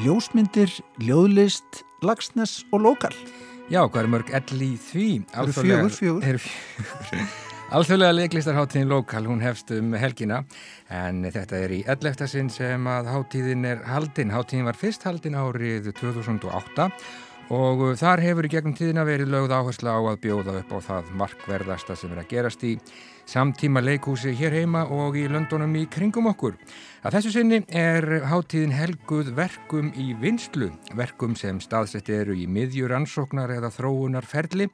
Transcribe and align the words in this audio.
Ljósmyndir, 0.00 0.70
ljóðlist, 1.02 1.80
lagsnes 2.06 2.60
og 2.70 2.84
lokal. 2.84 3.14
Já, 3.66 3.82
hvað 3.82 4.04
er 4.04 4.10
mörg 4.12 4.30
ell 4.38 4.62
í 4.62 4.68
því? 4.78 5.06
Það 5.32 5.42
eru 5.42 5.54
fjögur, 5.56 5.94
fjögur. 5.96 6.26
Er 6.30 6.38
fjögur. 6.44 7.32
Alþjóðlega 7.70 8.14
leiklistarháttíðin 8.16 8.90
lokal, 8.90 9.24
hún 9.26 9.42
hefst 9.42 9.68
um 9.74 9.92
helgina 9.98 10.40
en 10.90 11.22
þetta 11.34 11.58
er 11.66 11.74
í 11.74 11.80
11. 11.86 12.30
sinn 12.30 12.48
sem 12.50 12.86
að 12.90 13.10
háttíðin 13.10 13.66
er 13.66 13.82
haldin. 13.86 14.32
Háttíðin 14.34 14.66
var 14.70 14.78
fyrst 14.78 15.06
haldin 15.06 15.38
árið 15.38 15.90
2008 15.98 16.88
og 17.50 17.82
þar 17.98 18.22
hefur 18.22 18.46
í 18.46 18.50
gegnum 18.52 18.74
tíðina 18.78 19.02
verið 19.08 19.32
lögð 19.34 19.54
áherslu 19.56 19.90
á 19.90 19.98
að 19.98 20.20
bjóða 20.22 20.54
upp 20.60 20.70
á 20.70 20.78
það 20.86 21.10
markverðasta 21.18 21.96
sem 21.98 22.14
er 22.14 22.22
að 22.22 22.30
gerast 22.30 22.64
í 22.64 22.76
samtíma 23.30 23.82
leikúsi 23.82 24.32
hér 24.38 24.56
heima 24.60 24.86
og 24.90 25.18
í 25.18 25.26
löndunum 25.30 25.74
í 25.78 25.84
kringum 25.90 26.30
okkur. 26.30 26.56
Að 27.02 27.18
þessu 27.18 27.34
sinni 27.34 27.60
er 27.74 28.22
háttíðin 28.30 28.74
helguð 28.74 29.34
verkum 29.34 29.92
í 29.98 30.12
vinslu, 30.22 30.70
verkum 30.94 31.34
sem 31.38 31.60
staðsett 31.62 32.10
eru 32.10 32.38
í 32.38 32.46
miðjur 32.50 32.94
ansóknar 32.96 33.52
eða 33.58 33.72
þróunar 33.74 34.26
ferli 34.26 34.70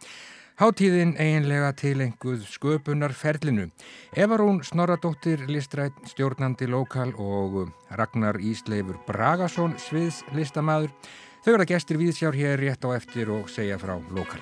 Háttíðin 0.57 1.11
eiginlega 1.21 1.75
tilenguð 1.77 2.47
sköpunarferlinu. 2.49 3.67
Evarún 4.17 4.63
Snorradóttir, 4.65 5.43
listrætt, 5.53 5.99
stjórnandi 6.09 6.65
lokal 6.73 7.11
og 7.21 7.67
Ragnar 7.93 8.39
Ísleifur 8.41 8.97
Bragason, 9.05 9.77
sviðs 9.77 10.23
Þau 11.47 11.53
verða 11.55 11.69
gestir 11.71 11.95
viðsjár 12.01 12.35
hér 12.35 12.57
rétt 12.59 12.83
á 12.83 12.91
eftir 12.91 13.29
og 13.31 13.45
segja 13.47 13.77
frá 13.79 13.93
lokal. 14.11 14.41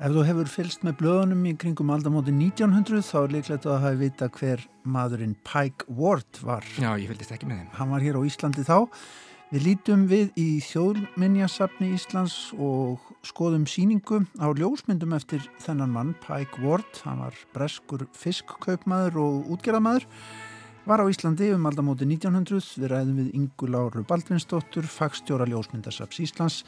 Ef 0.00 0.14
þú 0.14 0.22
hefur 0.24 0.48
fylst 0.48 0.86
með 0.86 0.94
blöðunum 1.02 1.42
í 1.50 1.52
kringum 1.60 1.90
aldamóti 1.92 2.32
1900 2.32 3.04
þá 3.04 3.18
er 3.18 3.34
líklegt 3.34 3.66
að 3.68 3.76
hafa 3.82 3.98
vita 4.00 4.28
hver 4.38 4.62
maðurinn 4.88 5.34
Pike 5.44 5.84
Ward 5.92 6.40
var. 6.40 6.64
Já, 6.80 6.94
ég 6.96 7.12
fylgist 7.12 7.34
ekki 7.36 7.50
með 7.50 7.60
þeim. 7.60 7.68
Hann 7.76 7.92
var 7.92 8.06
hér 8.06 8.16
á 8.16 8.24
Íslandi 8.24 8.64
þá. 8.64 8.78
Við 9.52 9.66
lítum 9.68 10.08
við 10.08 10.32
í 10.40 10.46
þjóðminjasafni 10.64 11.90
Íslands 11.92 12.38
og 12.56 13.04
skoðum 13.28 13.68
síningu 13.68 14.22
á 14.40 14.48
ljósmyndum 14.48 15.12
eftir 15.20 15.44
þennan 15.60 15.92
mann, 15.92 16.16
Pike 16.24 16.64
Ward. 16.64 16.88
Hann 17.04 17.20
var 17.26 17.36
breskur 17.52 18.08
fiskkaupmaður 18.16 19.20
og 19.28 19.52
útgerðamaður. 19.58 20.08
Var 20.84 21.00
á 21.00 21.08
Íslandi 21.08 21.46
um 21.56 21.64
aldamóti 21.64 22.04
1900. 22.04 22.74
Við 22.76 22.90
ræðum 22.92 23.20
við 23.22 23.28
Ingu 23.38 23.68
Láru 23.72 24.02
Baldvinsdóttur, 24.04 24.84
fagstjóra 24.84 25.46
ljósmyndasaps 25.48 26.20
Íslands 26.20 26.58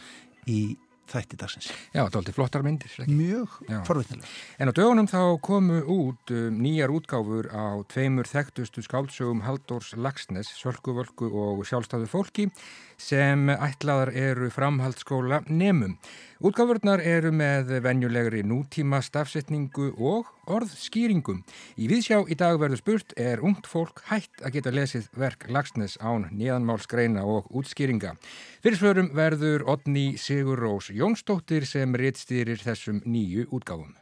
í 0.48 0.78
þætti 1.06 1.36
dagsins. 1.39 1.69
Já, 1.92 2.00
þetta 2.00 2.17
er 2.17 2.20
alltaf 2.22 2.39
flottar 2.39 2.64
myndir. 2.64 2.94
Ekki? 3.05 3.12
Mjög 3.19 3.59
forveitnilega. 3.87 4.31
En 4.56 4.72
á 4.72 4.77
dögunum 4.78 5.11
þá 5.11 5.20
komu 5.44 5.83
út 5.84 6.33
um, 6.33 6.56
nýjar 6.64 6.94
útgáfur 6.97 7.50
á 7.53 7.77
tveimur 7.92 8.31
þekktustu 8.31 8.83
skáldsögum 8.87 9.44
Haldórs 9.44 9.92
Lagsnes, 10.00 10.48
Sölkuvölku 10.62 11.28
og 11.28 11.61
Sjálfstæðu 11.69 12.09
fólki 12.11 12.48
sem 12.97 13.50
ætlaðar 13.52 14.12
eru 14.16 14.50
framhaldsskóla 14.52 15.42
nemum. 15.48 15.97
Útgáfurnar 16.44 17.00
eru 17.00 17.30
með 17.33 17.70
venjulegri 17.84 18.42
nútíma 18.44 19.00
stafsetningu 19.05 19.92
og 19.97 20.28
orðskýringum. 20.53 21.42
Í 21.80 21.88
viðsjá 21.88 22.20
í 22.28 22.36
dag 22.36 22.61
verður 22.61 22.83
spurt 22.83 23.14
er 23.16 23.41
ungt 23.41 23.69
fólk 23.69 24.05
hægt 24.11 24.44
að 24.44 24.58
geta 24.58 24.75
lesið 24.77 25.11
verk 25.16 25.48
Lagsnes 25.48 25.97
án 26.00 26.28
nýðanmálsgreina 26.36 27.25
og 27.25 27.48
útskýringa. 27.56 28.16
Fyrirsförum 28.61 29.14
verður 29.16 29.64
Odni 29.64 30.16
Sigur 30.20 30.60
Rós 30.60 30.92
Jónsdóttir 30.92 31.64
sem 31.64 31.97
rittstýrir 31.97 32.60
þessum 32.60 33.00
nýju 33.05 33.48
útgáfum. 33.48 33.97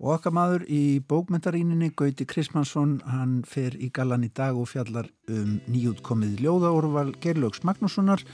Og 0.00 0.14
okkar 0.14 0.32
maður 0.32 0.62
í 0.72 0.82
bókmentaríninni, 1.04 1.90
Gauti 1.92 2.24
Krismansson, 2.24 2.94
hann 3.04 3.42
fer 3.44 3.74
í 3.76 3.90
gallan 3.92 4.24
í 4.24 4.30
dag 4.32 4.56
og 4.56 4.70
fjallar 4.70 5.10
um 5.28 5.58
nýjútkomið 5.68 6.40
ljóðaórval 6.40 7.10
Gerlaugs 7.20 7.60
Magnússonar, 7.68 8.24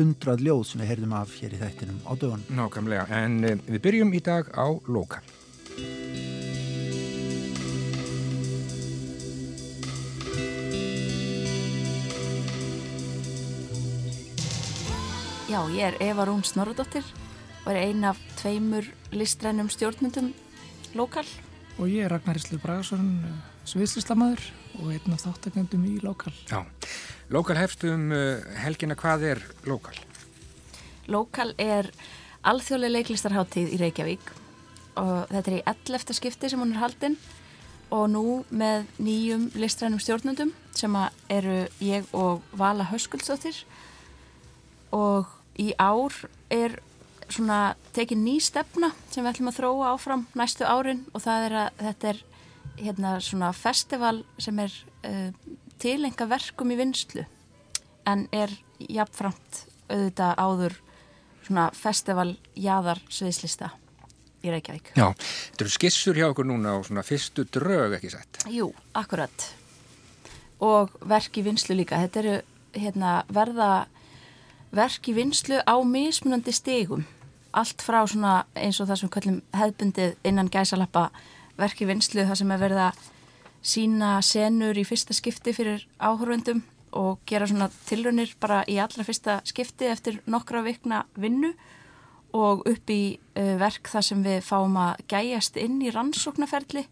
hundrað 0.00 0.42
ljóð 0.42 0.64
sem 0.66 0.82
við 0.82 0.90
heyrðum 0.90 1.14
af 1.20 1.36
hér 1.38 1.54
í 1.54 1.62
þættinum 1.62 2.02
á 2.02 2.12
dögun. 2.18 2.42
Nákvæmlega, 2.58 3.06
en 3.22 3.38
eh, 3.46 3.62
við 3.70 3.84
byrjum 3.86 4.12
í 4.18 4.24
dag 4.26 4.50
á 4.50 4.66
Lókal. 4.90 5.22
Já, 15.46 15.60
ég 15.70 15.84
er 15.86 16.02
Eva 16.02 16.26
Rún 16.26 16.42
Snorradóttir 16.42 17.06
og 17.62 17.74
er 17.76 17.84
ein 17.84 18.08
af 18.08 18.18
tveimur 18.40 18.90
listrænum 19.14 19.70
stjórnmyndum 19.70 20.32
lokal. 20.98 21.26
Og 21.80 21.88
ég 21.88 22.04
er 22.04 22.12
Ragnar 22.12 22.36
Íslu 22.36 22.58
Bragarsson, 22.62 23.08
eh, 23.24 23.66
sviðslistamæður 23.68 24.44
og 24.80 24.92
einn 24.92 25.14
af 25.14 25.24
þáttakendum 25.24 25.84
í 25.88 25.98
lokal. 26.04 26.32
Já, 26.50 26.64
lokal 27.32 27.56
hefst 27.56 27.84
um 27.88 28.10
uh, 28.12 28.40
helgina, 28.62 28.96
hvað 28.98 29.26
er 29.32 29.42
lokal? 29.68 29.96
Lokal 31.12 31.52
er 31.58 31.90
alþjóðlega 32.46 32.96
leiklistarháttíð 32.98 33.74
í 33.74 33.80
Reykjavík 33.80 34.32
og 35.00 35.30
þetta 35.30 35.50
er 35.50 35.56
í 35.58 35.62
11. 35.64 36.16
skipti 36.18 36.50
sem 36.52 36.60
hún 36.60 36.74
er 36.74 36.82
haldinn 36.82 37.16
og 37.92 38.08
nú 38.12 38.24
með 38.52 38.88
nýjum 39.02 39.48
listrænum 39.60 40.00
stjórnundum 40.00 40.52
sem 40.76 40.94
eru 41.32 41.58
ég 41.84 42.08
og 42.16 42.42
Vala 42.56 42.86
Höskuldsdóttir 42.88 43.64
og 44.92 45.28
í 45.60 45.72
ár 45.76 46.14
er 46.52 46.78
svona 47.32 47.60
tekið 47.96 48.20
ný 48.22 48.36
stefna 48.42 48.92
sem 49.10 49.24
við 49.24 49.32
ætlum 49.32 49.50
að 49.50 49.58
þróa 49.58 49.90
áfram 49.94 50.26
næstu 50.38 50.68
árin 50.68 51.04
og 51.12 51.24
það 51.24 51.46
er 51.48 51.58
að 51.62 51.82
þetta 51.82 52.12
er 52.12 52.22
hérna 52.82 53.12
svona 53.24 53.50
festival 53.56 54.22
sem 54.40 54.58
er 54.62 54.74
uh, 55.08 55.28
tilenga 55.82 56.28
verkum 56.30 56.72
í 56.72 56.78
vinslu 56.78 57.24
en 58.08 58.26
er 58.34 58.52
jafnframt 58.82 59.64
auðvitað 59.92 60.40
áður 60.40 60.76
svona 61.42 61.68
festival 61.76 62.28
jáðar 62.54 63.00
sviðslista 63.12 63.72
í 64.42 64.50
Reykjavík. 64.50 64.92
Já, 64.98 65.10
þetta 65.14 65.64
eru 65.64 65.72
skissur 65.72 66.18
hjá 66.18 66.28
okkur 66.30 66.46
núna 66.48 66.76
og 66.78 66.86
svona 66.88 67.04
fyrstu 67.06 67.44
drög 67.50 67.96
ekki 67.98 68.10
sett. 68.14 68.42
Jú, 68.50 68.70
akkurat 68.98 69.48
og 70.62 70.94
verk 71.10 71.38
í 71.38 71.44
vinslu 71.46 71.76
líka. 71.78 71.98
Þetta 72.04 72.22
eru 72.22 72.36
hérna 72.78 73.14
verða 73.32 73.70
verk 74.74 75.10
í 75.10 75.16
vinslu 75.16 75.60
á 75.62 75.76
mismunandi 75.84 76.54
stegum 76.54 77.04
allt 77.52 77.84
frá 77.84 78.00
svona 78.08 78.42
eins 78.56 78.80
og 78.80 78.88
það 78.88 79.00
sem 79.00 79.12
kallum 79.12 79.40
hefbundið 79.56 80.14
innan 80.28 80.50
gæsalappa 80.52 81.08
verki 81.58 81.86
vinslu 81.88 82.24
það 82.26 82.40
sem 82.40 82.54
er 82.54 82.62
verið 82.62 82.84
að 82.88 83.08
sína 83.62 84.12
senur 84.26 84.78
í 84.78 84.84
fyrsta 84.86 85.14
skipti 85.14 85.54
fyrir 85.54 85.84
áhörvendum 86.00 86.62
og 86.98 87.20
gera 87.28 87.46
svona 87.48 87.70
tilrönir 87.86 88.34
bara 88.40 88.62
í 88.68 88.78
allra 88.82 89.04
fyrsta 89.06 89.38
skipti 89.48 89.88
eftir 89.88 90.18
nokkra 90.26 90.64
vikna 90.66 91.04
vinnu 91.14 91.52
og 92.36 92.64
upp 92.68 92.90
í 92.90 93.18
uh, 93.36 93.56
verk 93.60 93.88
þar 93.92 94.06
sem 94.06 94.22
við 94.24 94.40
fáum 94.44 94.76
að 94.80 95.04
gæjast 95.12 95.58
inn 95.60 95.80
í 95.84 95.92
rannsóknarferli 95.92 96.86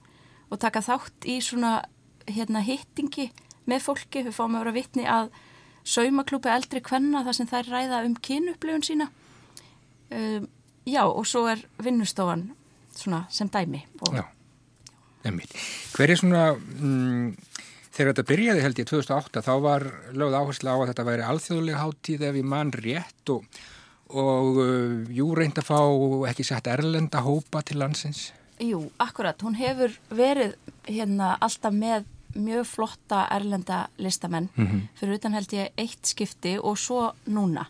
og 0.50 0.60
taka 0.60 0.82
þátt 0.84 1.28
í 1.28 1.38
svona 1.44 1.80
hérna 2.28 2.62
hittingi 2.64 3.30
með 3.68 3.86
fólki, 3.86 4.24
við 4.26 4.36
fáum 4.36 4.56
að 4.56 4.64
vera 4.64 4.76
vitni 4.76 5.06
að 5.08 5.30
saumaklúpi 5.86 6.50
eldri 6.52 6.82
kvenna 6.84 7.24
þar 7.24 7.38
sem 7.38 7.48
þær 7.48 7.72
ræða 7.72 8.02
um 8.06 8.16
kynupplifun 8.20 8.84
sína 8.84 9.08
um, 10.10 10.48
já 10.86 11.02
og 11.04 11.26
svo 11.28 11.46
er 11.50 11.62
vinnustofan 11.82 12.50
svona 12.96 13.24
sem 13.30 13.48
dæmi 13.48 13.82
og... 14.00 14.14
Já, 14.14 14.24
emil 15.24 15.48
Hver 15.94 16.10
er 16.10 16.20
svona 16.20 16.44
mm, 16.56 17.34
þegar 17.90 18.12
þetta 18.12 18.28
byrjaði 18.30 18.64
held 18.64 18.82
ég 18.82 18.90
2008 18.90 19.44
þá 19.46 19.52
var 19.64 19.86
lögð 20.16 20.38
áherslu 20.40 20.72
á 20.72 20.76
að 20.78 20.86
þetta 20.92 21.08
væri 21.10 21.26
alþjóðlega 21.28 21.82
háttíð 21.84 22.26
ef 22.30 22.40
ég 22.40 22.50
mann 22.54 22.72
rétt 22.74 23.34
og, 23.34 23.60
og 24.10 24.62
uh, 24.62 25.00
jú 25.14 25.32
reynd 25.36 25.60
að 25.60 25.70
fá 25.70 25.80
ekki 26.30 26.46
sett 26.46 26.70
erlenda 26.70 27.24
hópa 27.26 27.64
til 27.66 27.80
landsins? 27.82 28.30
Jú, 28.60 28.90
akkurat, 29.00 29.40
hún 29.40 29.56
hefur 29.56 29.94
verið 30.12 30.56
hérna 30.84 31.36
alltaf 31.40 31.72
með 31.72 32.04
mjög 32.36 32.66
flotta 32.68 33.22
erlenda 33.32 33.88
listamenn. 33.98 34.50
Mm 34.54 34.66
-hmm. 34.66 34.80
fyrir 34.94 35.14
utan 35.14 35.32
held 35.32 35.52
ég 35.52 35.72
eitt 35.76 36.06
skipti 36.06 36.58
og 36.58 36.78
svo 36.78 37.12
núna 37.26 37.66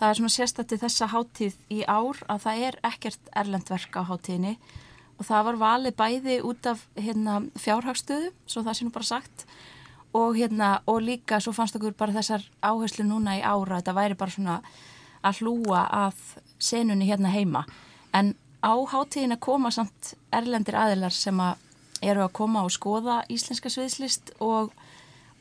það 0.00 0.08
er 0.08 0.18
svona 0.18 0.32
sérstætti 0.32 0.78
þessa 0.80 1.10
háttíð 1.12 1.56
í 1.68 1.82
ár 1.84 2.22
að 2.32 2.46
það 2.46 2.62
er 2.68 2.78
ekkert 2.88 3.34
erlendverk 3.36 3.98
á 4.00 4.02
háttíðinni 4.08 4.54
og 5.20 5.26
það 5.28 5.46
var 5.50 5.58
valið 5.60 5.96
bæði 5.98 6.36
út 6.48 6.68
af 6.70 6.86
hérna, 6.96 7.42
fjárhagstöðu, 7.60 8.30
svo 8.48 8.64
það 8.64 8.78
sé 8.78 8.86
nú 8.86 8.94
bara 8.94 9.10
sagt 9.10 9.44
og, 10.16 10.38
hérna, 10.38 10.70
og 10.88 11.02
líka 11.04 11.40
svo 11.44 11.52
fannst 11.52 11.76
okkur 11.76 11.92
bara 11.98 12.16
þessar 12.16 12.46
áherslu 12.64 13.04
núna 13.04 13.36
í 13.36 13.44
ára, 13.44 13.78
þetta 13.78 13.96
væri 13.98 14.16
bara 14.18 14.34
svona 14.34 14.56
að 15.20 15.42
hlúa 15.42 15.84
að 15.92 16.22
senunni 16.56 17.10
hérna 17.10 17.32
heima. 17.34 17.66
En 18.16 18.32
á 18.64 18.72
háttíðin 18.72 19.36
að 19.36 19.44
koma 19.44 19.70
samt 19.74 20.14
erlendir 20.32 20.78
aðilar 20.80 21.12
sem 21.12 21.36
að 21.44 21.60
eru 22.00 22.24
að 22.24 22.34
koma 22.40 22.64
og 22.64 22.72
skoða 22.72 23.20
íslenska 23.28 23.68
sviðslist 23.68 24.32
og 24.40 24.72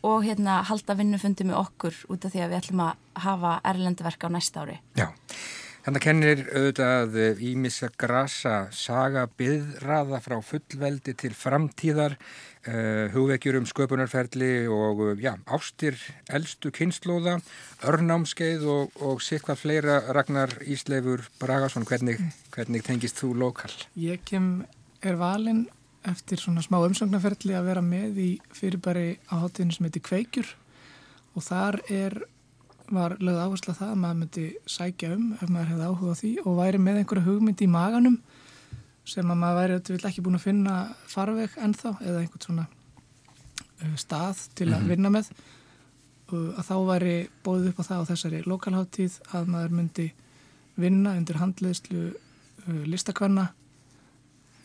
og 0.04 0.25
hérna 0.25 0.62
halda 0.69 0.96
vinnufundi 1.00 1.48
með 1.48 1.62
okkur 1.63 2.04
út 2.13 2.28
af 2.28 2.36
því 2.36 2.44
að 2.44 2.51
við 2.51 2.60
ætlum 2.62 2.84
að 2.86 3.24
hafa 3.25 3.56
erlendaverk 3.72 4.28
á 4.28 4.30
næsta 4.36 4.63
ári. 4.63 4.78
Já, 5.00 5.10
Þannig 5.80 6.04
kennir 6.04 6.42
auðvitað 6.51 7.16
ímissa 7.50 7.88
grasa 7.98 8.56
saga 8.75 9.24
byðraða 9.40 10.19
frá 10.22 10.36
fullveldi 10.44 11.16
til 11.18 11.31
framtíðar, 11.34 12.18
uh, 12.68 13.07
hugvekjur 13.13 13.57
um 13.62 13.66
sköpunarferli 13.66 14.51
og 14.69 15.01
uh, 15.06 15.13
já, 15.18 15.31
ástir 15.48 15.96
eldstu 16.28 16.74
kynnslóða, 16.75 17.38
örnámskeið 17.88 18.68
og, 18.69 19.00
og 19.02 19.24
sikvað 19.24 19.63
fleira 19.63 19.98
Ragnar 20.13 20.54
Ísleifur 20.68 21.24
Bragason, 21.40 21.88
hvernig, 21.90 22.19
hvernig 22.54 22.84
tengist 22.86 23.24
þú 23.24 23.34
lokal? 23.40 23.72
Ég 23.98 24.22
kem 24.28 24.68
er 25.02 25.18
valinn 25.18 25.66
eftir 26.07 26.40
svona 26.40 26.63
smá 26.63 26.80
umsögnarferli 26.80 27.56
að 27.57 27.69
vera 27.69 27.84
með 27.84 28.19
í 28.24 28.30
fyrirbæri 28.56 29.18
á 29.28 29.44
hátinu 29.44 29.75
sem 29.75 29.88
heitir 29.88 30.04
Kveikjur. 30.06 30.51
Og 31.36 31.44
þar 31.46 31.80
er 31.92 32.22
var 32.94 33.16
lögð 33.22 33.42
áherslu 33.44 33.74
að 33.74 33.80
það 33.80 33.92
að 33.92 34.00
maður 34.01 34.19
myndi 34.19 34.46
sækja 34.69 35.12
um 35.13 35.25
ef 35.38 35.51
maður 35.51 35.72
hefði 35.74 35.90
áhuga 35.90 36.13
á 36.16 36.19
því 36.19 36.31
og 36.42 36.57
væri 36.57 36.81
með 36.81 37.00
einhverja 37.01 37.25
hugmyndi 37.28 37.66
í 37.68 37.72
maganum 37.74 38.18
sem 39.10 39.30
að 39.30 39.40
maður 39.42 39.60
væri 39.60 39.78
auðvitað 39.78 40.10
ekki 40.10 40.24
búin 40.25 40.40
að 40.40 40.46
finna 40.46 40.75
farveg 41.10 41.56
ennþá 41.66 41.94
eða 42.00 42.24
einhvern 42.24 42.45
svona 42.45 42.66
uh, 42.66 43.95
stað 44.00 44.44
til 44.57 44.69
að 44.72 44.80
mhm. 44.80 44.90
vinna 44.94 45.13
með. 45.13 45.31
Og 46.30 46.60
að 46.62 46.68
þá 46.68 46.75
væri 46.90 47.16
bóðið 47.45 47.72
upp 47.72 47.81
á 47.81 47.88
það 47.90 48.02
á 48.02 48.10
þessari 48.10 48.42
lokalháttíð 48.45 49.16
að 49.38 49.54
maður 49.54 49.78
myndi 49.80 50.10
vinna 50.80 51.16
undir 51.18 51.42
handleðslu 51.42 52.04
uh, 52.10 52.84
listakvanna 52.90 53.50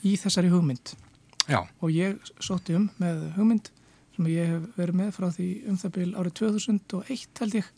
í 0.05 0.17
þessari 0.21 0.53
hugmynd 0.53 0.97
Já. 1.45 1.61
og 1.81 1.91
ég 1.93 2.21
sótti 2.41 2.77
um 2.79 2.89
með 3.03 3.25
hugmynd 3.37 3.71
sem 4.15 4.29
ég 4.31 4.53
hef 4.53 4.67
verið 4.79 5.01
með 5.01 5.11
frá 5.17 5.27
því 5.35 5.49
um 5.71 5.79
það 5.81 5.95
byrj 5.97 6.15
árið 6.21 6.37
2001 6.41 7.41
held 7.41 7.57
ég 7.59 7.71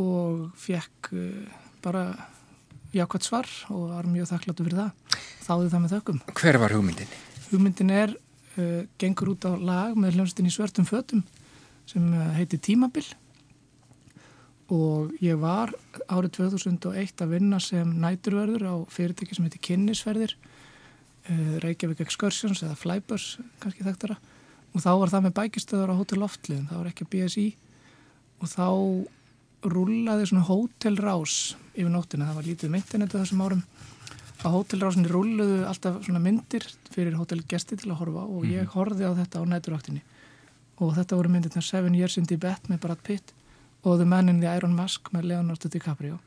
og 0.00 0.44
fekk 0.58 1.10
uh, 1.12 1.58
bara 1.84 2.04
jákvæmt 2.94 3.26
svar 3.26 3.48
og 3.70 3.90
var 3.92 4.08
mjög 4.10 4.30
þakkláttu 4.32 4.66
fyrir 4.66 4.80
það. 4.80 5.18
Þáði 5.44 5.70
það 5.72 5.82
með 5.82 5.94
þökkum. 5.94 6.20
Hver 6.40 6.58
var 6.62 6.74
hugmyndin? 6.74 7.16
Hugmyndin 7.50 7.92
er, 7.94 8.14
uh, 8.56 8.82
gengur 9.02 9.34
út 9.34 9.46
á 9.46 9.52
lag 9.54 9.98
með 9.98 10.16
hljómsdyn 10.18 10.48
í 10.48 10.54
svörtum 10.54 10.88
fötum 10.88 11.24
sem 11.90 12.06
uh, 12.14 12.30
heitir 12.38 12.62
Tímabil 12.62 13.04
og 14.70 15.10
ég 15.18 15.38
var 15.42 15.72
árið 16.06 16.36
2001 16.38 17.24
að 17.24 17.32
vinna 17.34 17.58
sem 17.62 17.88
næturverður 18.00 18.66
á 18.70 18.74
fyrirtæki 18.94 19.34
sem 19.34 19.46
heitir 19.48 19.62
Kynnisferðir, 19.66 20.36
uh, 20.38 20.49
Reykjavík 21.62 22.02
Excursions 22.02 22.62
eða 22.64 22.78
Flybus, 22.78 23.38
kannski 23.62 23.86
þekktara 23.86 24.16
og 24.70 24.82
þá 24.82 24.90
var 24.98 25.12
það 25.12 25.24
með 25.26 25.36
bækistöður 25.38 25.92
á 25.94 25.98
Hotel 25.98 26.20
Loftliðin, 26.22 26.68
það 26.70 26.80
var 26.80 26.90
ekki 26.90 27.08
BSI 27.10 27.46
og 28.40 28.50
þá 28.50 28.66
rúlaði 29.70 30.28
svona 30.30 30.46
hótelrás 30.48 31.56
yfir 31.74 31.90
nóttina, 31.92 32.28
það 32.30 32.38
var 32.38 32.48
lítið 32.48 32.72
myndinetu 32.74 33.18
um 33.18 33.24
þessum 33.24 33.42
árum. 33.44 33.64
Á 34.40 34.48
hótelrásinni 34.48 35.10
rúluðu 35.10 35.58
alltaf 35.68 35.98
svona 36.06 36.22
myndir 36.22 36.64
fyrir 36.94 37.18
hótelgesti 37.18 37.76
til 37.76 37.90
að 37.90 38.00
horfa 38.00 38.24
og 38.24 38.46
ég 38.48 38.64
mhm. 38.64 38.72
horfið 38.72 39.12
á 39.12 39.18
þetta 39.20 39.42
á 39.44 39.50
næturvaktinni. 39.52 40.02
Og 40.80 40.94
þetta 40.96 41.18
voru 41.18 41.32
myndirna 41.34 41.62
Seven 41.62 41.94
Years 41.98 42.16
in 42.16 42.28
Tibet 42.28 42.70
með 42.72 42.80
Brad 42.86 43.02
Pitt 43.04 43.34
og 43.84 43.98
The 44.00 44.08
Man 44.08 44.32
in 44.32 44.40
the 44.40 44.48
Iron 44.48 44.72
Mask 44.76 45.12
með 45.12 45.28
Leonardo 45.28 45.68
DiCaprio. 45.68 46.18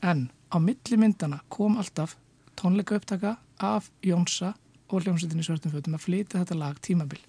En 0.00 0.30
á 0.48 0.56
milli 0.56 0.96
myndana 0.96 1.42
kom 1.52 1.76
alltaf 1.76 2.16
tónleika 2.56 2.96
upptaka 2.96 3.36
af 3.60 3.90
Jónsa 4.04 4.54
og 4.90 5.04
hljómsveitinni 5.04 5.44
Svörtumfötum 5.46 5.96
að 5.96 6.06
flytja 6.06 6.42
þetta 6.42 6.58
lag 6.58 6.80
tímabil 6.82 7.20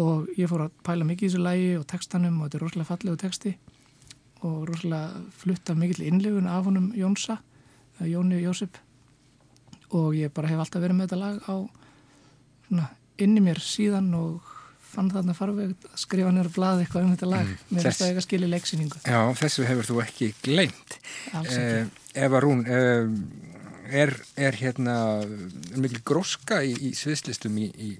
og 0.00 0.30
ég 0.38 0.50
fór 0.50 0.66
að 0.68 0.76
pæla 0.86 1.06
mikið 1.06 1.26
í 1.26 1.30
þessu 1.30 1.42
lagi 1.42 1.70
og 1.78 1.86
textanum 1.90 2.38
og 2.38 2.46
þetta 2.46 2.58
er 2.58 2.64
rosalega 2.64 2.90
fallegu 2.90 3.20
texti 3.20 3.54
og 4.46 4.68
rosalega 4.70 5.24
flutta 5.40 5.74
mikill 5.78 6.06
innlifun 6.06 6.48
af 6.50 6.68
honum 6.68 6.92
Jónsa, 6.96 7.40
Jóni 8.00 8.40
Jósip 8.44 8.78
og 9.90 10.14
ég 10.14 10.32
bara 10.34 10.50
hef 10.50 10.62
alltaf 10.62 10.82
verið 10.82 10.98
með 10.98 11.10
þetta 11.10 11.20
lag 11.20 11.42
á 11.50 11.54
svona, 12.68 12.88
inni 13.18 13.42
mér 13.44 13.60
síðan 13.62 14.12
og 14.16 14.56
fann 14.90 15.10
þarna 15.12 15.34
farveg 15.36 15.74
að 15.86 15.98
skrifa 16.02 16.32
nýra 16.34 16.50
blað 16.54 16.82
eitthvað 16.84 17.06
um 17.06 17.12
þetta 17.14 17.30
lag 17.30 17.46
mm, 17.46 17.66
með 17.70 17.86
þess 17.86 18.00
að 18.00 18.08
eitthvað 18.08 18.26
skilja 18.26 18.50
leiksýningu. 18.50 19.02
Já, 19.04 19.20
þessu 19.38 19.66
hefur 19.68 19.88
þú 19.90 20.00
ekki 20.02 20.30
ekki. 20.32 20.98
Eh, 21.54 21.90
Eva 22.24 22.40
Rún, 22.42 22.64
eh, 22.66 23.06
er, 23.90 24.14
er 24.38 24.56
hérna 24.56 24.96
mikil 25.76 26.02
gróska 26.06 26.62
í, 26.66 26.74
í 26.90 26.92
sviðslistum 26.96 27.58
í, 27.60 27.68
í, 27.70 27.90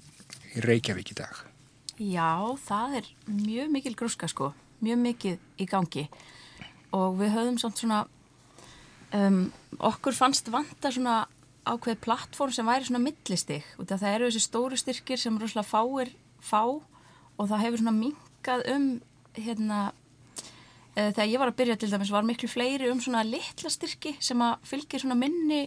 í 0.55 0.63
Reykjavík 0.65 1.13
í 1.13 1.17
dag? 1.19 1.43
Já, 2.01 2.55
það 2.65 2.97
er 3.01 3.09
mjög 3.27 3.73
mikil 3.75 3.93
gróska 3.99 4.29
sko, 4.31 4.51
mjög 4.81 5.03
mikið 5.03 5.61
í 5.61 5.67
gangi. 5.69 6.07
Og 6.95 7.19
við 7.19 7.35
höfum 7.35 7.59
svona 7.61 8.01
um, 9.15 9.45
okkur 9.79 10.17
fannst 10.17 10.49
vanta 10.51 10.91
svona 10.91 11.21
ákveð 11.67 11.99
plattform 12.01 12.53
sem 12.55 12.67
væri 12.67 12.87
svona 12.87 13.03
millistig. 13.03 13.65
Og 13.77 13.87
það 13.89 14.09
eru 14.15 14.29
þessi 14.31 14.43
stóru 14.47 14.79
styrkir 14.79 15.21
sem 15.21 15.37
rosalega 15.39 15.69
fáir 15.69 16.13
fá 16.41 16.63
og 16.65 17.45
það 17.45 17.63
hefur 17.65 17.83
svona 17.83 17.97
minkað 17.97 18.65
um 18.73 18.87
hérna 19.37 19.81
þegar 20.95 21.29
ég 21.29 21.39
var 21.39 21.51
að 21.51 21.57
byrja 21.61 21.77
til 21.79 21.91
dæmis 21.91 22.11
var 22.11 22.27
miklu 22.27 22.49
fleiri 22.51 22.89
um 22.91 22.99
svona 22.99 23.23
litla 23.27 23.71
styrki 23.71 24.15
sem 24.19 24.41
að 24.43 24.59
fylgir 24.67 25.03
svona 25.03 25.17
minni 25.19 25.63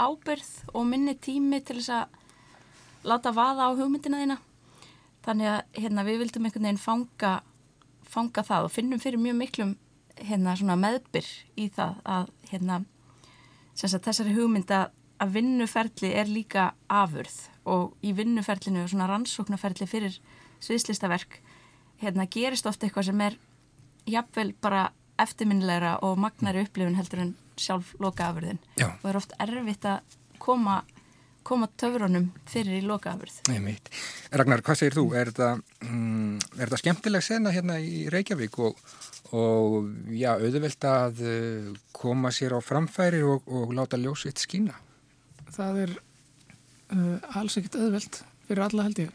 ábyrð 0.00 0.72
og 0.72 0.86
minni 0.88 1.14
tími 1.20 1.60
til 1.60 1.78
þess 1.80 1.92
að 1.98 3.08
láta 3.08 3.32
vaða 3.34 3.68
á 3.68 3.76
hugmyndina 3.76 4.22
þína. 4.22 4.38
Þannig 5.22 5.50
að 5.52 5.82
hérna 5.82 6.06
við 6.06 6.22
vildum 6.22 6.46
einhvern 6.48 6.68
veginn 6.68 6.82
fanga 6.82 7.32
fanga 8.12 8.44
það 8.44 8.66
og 8.66 8.72
finnum 8.74 9.00
fyrir 9.02 9.20
mjög 9.20 9.38
miklum 9.38 9.76
hérna 10.20 10.76
meðbyr 10.76 11.28
í 11.56 11.68
það 11.72 12.00
að 12.04 12.32
hérna 12.50 12.82
sagt, 13.74 14.04
þessari 14.04 14.34
hugmynda 14.36 14.90
að 15.22 15.36
vinnuferli 15.36 16.12
er 16.18 16.28
líka 16.28 16.72
afurð 16.90 17.36
og 17.68 17.94
í 18.04 18.12
vinnuferlinu 18.16 18.84
svona 18.90 19.08
rannsóknarferli 19.10 19.86
fyrir 19.88 20.18
sviðslistaverk 20.62 21.38
hérna 22.02 22.26
gerist 22.26 22.66
ofta 22.66 22.86
eitthvað 22.86 23.10
sem 23.10 23.24
er 23.24 23.38
jafnvel 24.08 24.54
bara 24.60 24.88
eftirminnilegra 25.22 25.98
og 26.06 26.18
magnari 26.18 26.64
upplifun 26.66 26.96
heldur 26.98 27.22
en 27.26 27.36
sjálf 27.60 27.92
loka 28.00 28.30
afurðin 28.30 28.58
Já. 28.80 28.88
og 29.02 29.06
er 29.10 29.20
oft 29.20 29.36
erfitt 29.38 29.86
að 29.86 30.18
koma 30.42 30.82
koma 31.42 31.66
töfrunum 31.78 32.30
fyrir 32.46 32.78
í 32.78 32.86
loka 32.86 33.12
afurð 33.12 33.40
Ragnar, 34.32 34.62
hvað 34.62 34.78
segir 34.78 34.96
þú? 34.96 35.06
Er 35.18 35.32
þetta, 35.32 35.48
mm, 35.84 36.36
er 36.56 36.66
þetta 36.66 36.82
skemmtileg 36.84 37.24
sena 37.26 37.54
hérna 37.54 37.78
í 37.82 38.06
Reykjavík 38.12 38.58
og 38.62 38.78
og 39.32 39.88
já, 40.12 40.34
auðvelt 40.36 40.84
að 40.84 41.22
eh, 41.24 41.68
koma 41.96 42.28
sér 42.34 42.52
á 42.52 42.60
framfæri 42.60 43.22
og, 43.24 43.46
og 43.48 43.72
láta 43.72 43.96
ljósitt 43.96 44.42
skína. 44.42 44.76
Það 45.52 45.78
er 45.86 45.94
uh, 46.92 47.38
alls 47.40 47.56
ekkit 47.60 47.78
auðvelt 47.80 48.20
fyrir 48.48 48.64
alla 48.66 48.86
held 48.88 49.00
ég. 49.06 49.14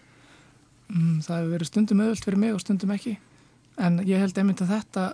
Um, 0.90 1.20
það 1.22 1.38
hefur 1.38 1.54
verið 1.54 1.70
stundum 1.70 2.02
auðvelt 2.02 2.28
fyrir 2.28 2.42
mig 2.42 2.56
og 2.56 2.64
stundum 2.64 2.94
ekki 2.96 3.16
en 3.78 4.02
ég 4.08 4.22
held 4.22 4.38
einmitt 4.38 4.62
að 4.66 4.74
þetta 4.76 5.06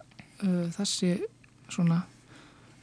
uh, 0.43 0.65
þessi 0.77 1.13
svona 1.71 2.03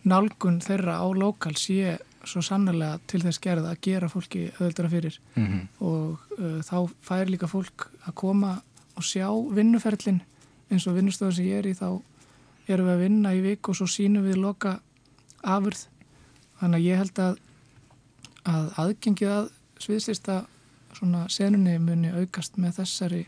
nálgun 0.09 0.61
þeirra 0.65 1.01
á 1.01 1.07
lokal 1.13 1.55
sé 1.61 1.99
svo 2.25 2.43
sannlega 2.45 2.99
til 3.09 3.23
þess 3.23 3.41
gerð 3.41 3.69
að 3.69 3.81
gera 3.85 4.09
fólki 4.13 4.49
auðvöldara 4.59 4.93
fyrir. 4.93 5.21
Mm 5.37 5.47
-hmm. 5.47 5.63
og 5.81 6.21
uh, 6.39 6.61
þá 6.61 6.91
fær 7.03 7.31
líka 7.31 7.49
fólk 7.49 7.89
að 8.07 8.15
koma 8.15 8.61
og 8.97 9.05
sjá 9.05 9.29
vinnuferlin. 9.55 10.23
Eins 10.71 10.87
og 10.87 10.97
vinnustöðu 10.97 11.33
sem 11.33 11.45
ég 11.45 11.59
er 11.59 11.67
í 11.67 11.75
þá 11.75 12.01
erum 12.69 12.87
við 12.87 12.95
að 12.95 13.03
vinna 13.03 13.35
í 13.35 13.41
vik 13.41 13.69
og 13.69 13.77
svo 13.77 13.87
sínum 13.87 14.25
við 14.25 14.37
loka 14.37 14.81
afurð. 15.43 15.87
Þannig 16.61 16.77
að 16.77 16.87
ég 16.87 16.99
held 16.99 17.19
að 17.19 17.39
að 18.49 18.73
aðgengið 18.81 19.29
að 19.29 19.51
sviðsista 19.81 20.45
svona 20.97 21.27
senunni 21.29 21.79
muni 21.79 22.13
aukast 22.13 22.57
með 22.61 22.81
þessari 22.81 23.27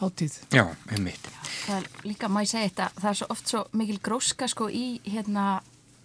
hátíð. 0.00 0.38
Já, 0.54 0.64
einmitt. 0.90 1.28
Það 1.64 1.76
er 1.78 1.88
líka, 2.04 2.28
má 2.28 2.42
ég 2.44 2.50
segja 2.50 2.68
þetta, 2.68 2.88
það 3.00 3.10
er 3.10 3.20
svo 3.20 3.28
oft 3.34 3.52
svo 3.52 3.62
mikil 3.72 4.00
gróska 4.04 4.48
sko 4.50 4.68
í 4.68 4.86
hérna 5.06 5.46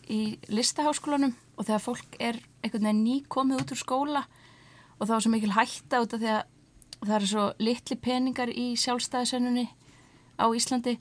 í 0.09 0.21
listaháskólanum 0.49 1.35
og 1.57 1.67
þegar 1.67 1.83
fólk 1.83 2.17
er 2.19 2.39
einhvern 2.63 2.87
veginn 2.89 3.03
ný 3.03 3.15
komið 3.29 3.63
út 3.63 3.73
úr 3.75 3.81
skóla 3.81 4.23
og 4.99 5.07
þá 5.07 5.13
er 5.15 5.23
svo 5.25 5.33
mikil 5.33 5.53
hætta 5.55 6.01
út 6.03 6.15
af 6.15 6.23
því 6.23 6.31
að 6.33 6.41
það 7.05 7.15
er 7.19 7.27
svo 7.31 7.45
litli 7.63 7.97
peningar 7.99 8.51
í 8.51 8.65
sjálfstæðisennunni 8.79 9.67
á 10.39 10.45
Íslandi 10.55 10.97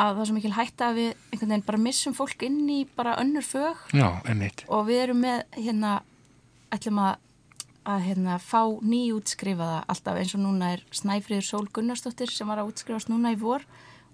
að 0.00 0.14
það 0.14 0.22
er 0.22 0.28
svo 0.28 0.36
mikil 0.36 0.54
hætta 0.56 0.88
að 0.90 0.98
við 1.00 1.10
einhvern 1.12 1.52
veginn 1.52 1.66
bara 1.66 1.82
missum 1.82 2.16
fólk 2.16 2.44
inn 2.46 2.60
í 2.70 2.78
bara 2.96 3.16
önnur 3.22 3.46
fög 3.46 3.96
Já, 3.96 4.08
og 4.68 4.86
við 4.88 5.02
erum 5.06 5.22
með 5.24 5.42
hérna 5.58 5.96
ætlum 6.72 7.02
að, 7.02 7.18
að 7.88 8.04
hérna, 8.06 8.36
fá 8.38 8.62
nýjútskrifaða 8.84 9.82
alltaf 9.90 10.18
eins 10.20 10.34
og 10.36 10.42
núna 10.44 10.72
er 10.76 10.84
Snæfríður 10.94 11.46
Sól 11.46 11.66
Gunnarsdóttir 11.74 12.30
sem 12.30 12.48
var 12.48 12.62
að 12.62 12.70
útskrifast 12.70 13.10
núna 13.10 13.34
í 13.34 13.38
vor 13.40 13.64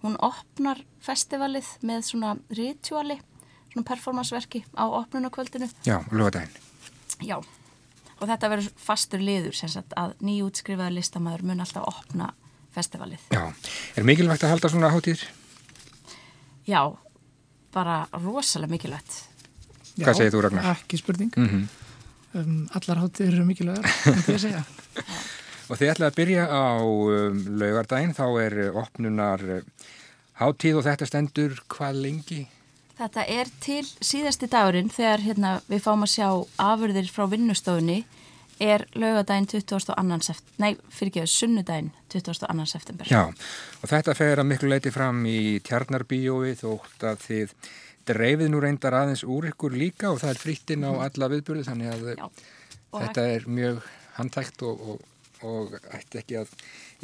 hún 0.04 0.16
opnar 0.24 0.80
festivalið 1.04 1.68
með 1.84 2.04
svona 2.08 2.34
rituali 2.54 3.18
svona 3.72 3.86
performansverki 3.90 4.62
á 4.72 4.84
opnunarkvöldinu 4.86 5.68
Já, 5.84 6.00
lögadaginn 6.10 6.54
Já, 7.24 7.36
og 7.40 8.24
þetta 8.24 8.52
verður 8.54 8.70
fastur 8.80 9.24
liður 9.24 9.56
sem 9.58 9.72
sagt 9.72 9.96
að 9.98 10.14
nýjútskrifaða 10.24 10.94
listamæður 10.96 11.48
mun 11.50 11.64
alltaf 11.66 11.88
opna 11.90 12.30
festivalið 12.76 13.26
Já, 13.34 13.42
er 13.96 14.08
mikilvægt 14.08 14.46
að 14.46 14.54
halda 14.54 14.72
svona 14.72 14.92
hátíðir? 14.94 15.26
Já, 16.68 16.82
bara 17.74 18.04
rosalega 18.16 18.72
mikilvægt 18.76 19.24
Hvað 19.98 20.18
segir 20.20 20.34
þú 20.34 20.42
Ragnar? 20.44 20.66
Ekki 20.76 20.98
spurning. 21.00 21.32
Mm 21.36 21.48
-hmm. 21.48 21.87
Um, 22.34 22.68
allar 22.76 23.02
hátir 23.04 23.32
eru 23.32 23.46
mikilvægar, 23.48 23.88
myndi 24.12 24.36
ég 24.36 24.42
segja. 24.42 24.64
Og 25.68 25.76
þið 25.76 25.92
ætlaði 25.92 26.10
að 26.10 26.18
byrja 26.18 26.44
á 26.48 26.68
um, 26.82 27.40
laugardaginn, 27.60 28.14
þá 28.16 28.26
er 28.44 28.60
opnunar 28.72 29.44
uh, 29.58 29.88
hátíð 30.42 30.80
og 30.80 30.86
þetta 30.88 31.08
stendur 31.08 31.58
hvað 31.72 32.04
lengi? 32.04 32.44
Þetta 32.98 33.24
er 33.30 33.50
til 33.62 33.84
síðasti 33.86 34.48
dagurinn 34.50 34.90
þegar 34.90 35.22
hérna, 35.22 35.50
við 35.70 35.84
fáum 35.84 36.02
að 36.02 36.14
sjá 36.16 36.28
afurðir 36.58 37.10
frá 37.14 37.28
vinnustofunni 37.30 38.00
er 38.58 38.84
laugadaginn 38.98 39.46
22. 39.46 39.94
september, 40.26 40.56
nei, 40.58 40.72
fyrir 40.90 41.12
ekki, 41.12 41.30
sunnudaginn 41.30 41.92
22. 42.10 42.66
september. 42.66 43.10
Já, 43.10 43.28
og 43.30 43.90
þetta 43.92 44.16
fer 44.18 44.42
að 44.42 44.48
miklu 44.50 44.72
leiti 44.72 44.90
fram 44.90 45.20
í 45.30 45.60
tjarnarbíói 45.66 46.56
þótt 46.58 47.06
að 47.06 47.22
þið 47.26 47.54
dreifið 48.08 48.50
nú 48.52 48.62
reyndar 48.62 48.96
aðeins 49.02 49.24
úr 49.26 49.50
ykkur 49.50 49.76
líka 49.78 50.12
og 50.12 50.22
það 50.22 50.32
er 50.32 50.40
frittinn 50.42 50.86
á 50.88 50.92
alla 51.04 51.30
viðbúrið 51.32 51.68
þannig 51.70 51.92
að 51.92 52.10
Já, 52.14 52.26
þetta 52.94 53.24
er 53.34 53.46
mjög 53.52 53.80
handtækt 54.16 54.64
og, 54.66 54.82
og, 54.92 55.02
og 55.46 55.76
ætti 55.94 56.22
ekki 56.22 56.38
að, 56.40 56.52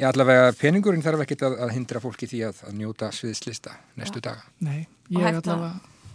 já 0.01 0.07
allavega 0.09 0.51
peningurinn 0.59 1.05
þarf 1.05 1.25
ekki 1.25 1.39
að, 1.45 1.57
að 1.65 1.73
hindra 1.77 2.01
fólki 2.03 2.29
því 2.31 2.41
að, 2.49 2.63
að 2.67 2.77
njóta 2.81 3.11
sviðslista 3.15 3.77
næstu 3.99 4.23
daga. 4.25 4.43
Nei, 4.65 4.87
ég 5.13 5.29
allavega, 5.29 5.71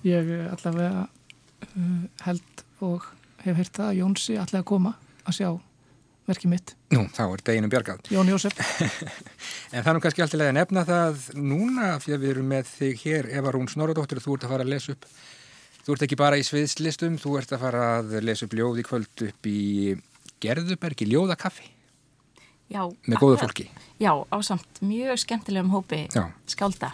ég 0.07 0.35
allavega 0.51 1.07
uh, 1.07 2.05
held 2.27 2.65
og 2.85 3.09
hef 3.45 3.57
heyrt 3.57 3.75
það 3.79 3.91
að 3.93 3.99
Jónsi 4.03 4.37
allavega 4.37 4.71
koma 4.75 4.97
að 5.25 5.39
sjá 5.39 5.51
verkið 6.31 6.53
mitt. 6.55 6.75
Nú, 6.95 7.05
þá 7.15 7.23
er 7.27 7.43
deginum 7.47 7.73
bjargað. 7.73 8.07
Jón 8.15 8.31
Jósef. 8.33 8.57
en 9.75 9.83
það 9.83 9.91
er 9.91 9.99
nú 9.99 10.05
kannski 10.05 10.25
alltaf 10.25 10.45
að 10.47 10.55
nefna 10.57 10.87
það 10.89 11.27
núna 11.39 11.91
fyrir 12.03 12.19
að 12.19 12.25
við 12.25 12.33
erum 12.35 12.49
með 12.55 12.71
þig 12.75 13.05
hér 13.05 13.31
Eva 13.41 13.53
Rún 13.55 13.69
Snoradóttir 13.71 14.21
og 14.21 14.27
þú 14.27 14.39
ert 14.39 14.47
að 14.47 14.55
fara 14.55 14.67
að 14.67 14.73
lesa 14.75 14.95
upp 14.95 15.11
þú 15.85 15.97
ert 15.97 16.07
ekki 16.07 16.19
bara 16.21 16.39
í 16.39 16.47
sviðslistum 16.47 17.19
þú 17.21 17.37
ert 17.41 17.53
að 17.57 17.63
fara 17.65 17.85
að 17.99 18.17
lesa 18.25 18.47
upp 18.47 18.57
ljóð 18.57 18.81
í 18.83 18.87
kvöld 18.87 19.27
upp 19.27 19.51
í 19.51 19.61
Gerðubergi 20.41 21.09
Ljóðakaffi 21.11 21.71
Já. 22.71 22.85
Með 23.11 23.19
góðu 23.19 23.39
fólki. 23.41 23.65
Já, 23.99 24.13
á 24.15 24.37
samt 24.47 24.79
mjög 24.87 25.19
skemmtilegum 25.19 25.73
hópi 25.75 26.05
Já. 26.15 26.29
skálda 26.47 26.93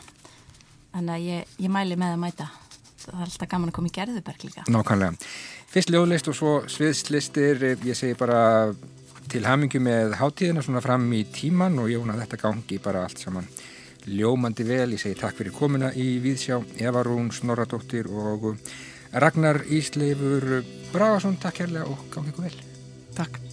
þannig 0.95 1.13
að 1.13 1.27
ég, 1.27 1.59
ég 1.67 1.73
mæli 1.73 1.99
með 2.01 2.15
að 2.15 2.23
mæta 2.23 2.47
það 3.07 3.21
er 3.21 3.27
alltaf 3.29 3.51
gaman 3.51 3.71
að 3.71 3.77
koma 3.77 3.91
í 3.91 3.95
Gerðuberg 3.95 4.45
líka. 4.47 4.65
Nákvæmlega. 4.73 5.29
Fyrst 5.71 5.93
ljóðlist 5.93 6.31
og 6.31 6.37
svo 6.39 6.53
sviðslistir, 6.71 7.63
ég 7.85 7.99
segi 7.99 8.17
bara 8.19 8.41
til 9.31 9.47
hamingu 9.47 9.81
með 9.83 10.17
hátíðina 10.21 10.63
svona 10.65 10.83
fram 10.85 11.07
í 11.17 11.23
tíman 11.33 11.79
og 11.83 11.91
ég 11.93 12.03
vona 12.03 12.19
þetta 12.19 12.39
gangi 12.41 12.79
bara 12.83 13.05
allt 13.07 13.23
saman 13.23 13.49
ljómandi 14.07 14.67
vel. 14.67 14.93
Ég 14.95 15.03
segi 15.03 15.19
takk 15.21 15.39
fyrir 15.39 15.55
komuna 15.57 15.93
í 15.95 16.17
Víðsjá, 16.23 16.61
Eva 16.83 17.03
Rún, 17.07 17.33
Snorradóttir 17.35 18.11
og 18.11 18.53
Ragnar 19.17 19.63
Ísleifur 19.73 20.63
Bragason, 20.93 21.41
takk 21.43 21.63
kærlega 21.63 21.91
og 21.91 22.07
gangi 22.15 22.35
ykkur 22.35 22.49
vel. 22.49 22.63
Takk. 23.17 23.46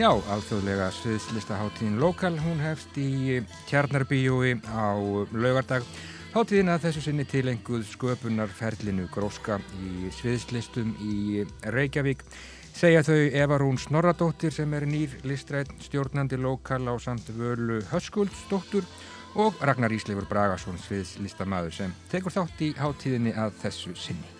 Já, 0.00 0.14
alþjóðlega 0.32 0.86
sviðslistaháttíðin 0.96 1.98
Lokal, 2.00 2.32
hún 2.40 2.62
hefst 2.64 2.94
í 2.96 3.42
Tjarnarbíjói 3.68 4.54
á 4.72 4.96
laugardag. 5.28 5.84
Háttíðin 6.32 6.72
að 6.72 6.86
þessu 6.86 7.02
sinni 7.04 7.26
tilenguð 7.28 7.84
sköpunarferlinu 7.90 9.10
gróska 9.12 9.58
í 9.76 10.08
sviðslistum 10.16 10.94
í 11.04 11.44
Reykjavík. 11.76 12.24
Segja 12.72 13.04
þau 13.04 13.28
Eva 13.42 13.60
Rún 13.60 13.76
Snorradóttir 13.76 14.56
sem 14.56 14.72
er 14.72 14.88
nýr 14.88 15.20
listrætt 15.28 15.76
stjórnandi 15.84 16.40
Lokal 16.40 16.86
á 16.88 16.96
samt 16.96 17.28
völu 17.36 17.82
Höskuldsdóttur 17.92 18.88
og 19.36 19.60
Ragnar 19.60 19.92
Ísleifur 19.92 20.32
Bragason 20.32 20.80
sviðslistamaður 20.80 21.76
sem 21.76 21.96
tekur 22.08 22.40
þátt 22.40 22.64
í 22.64 22.72
háttíðinni 22.80 23.36
að 23.36 23.52
þessu 23.66 23.98
sinni. 24.08 24.39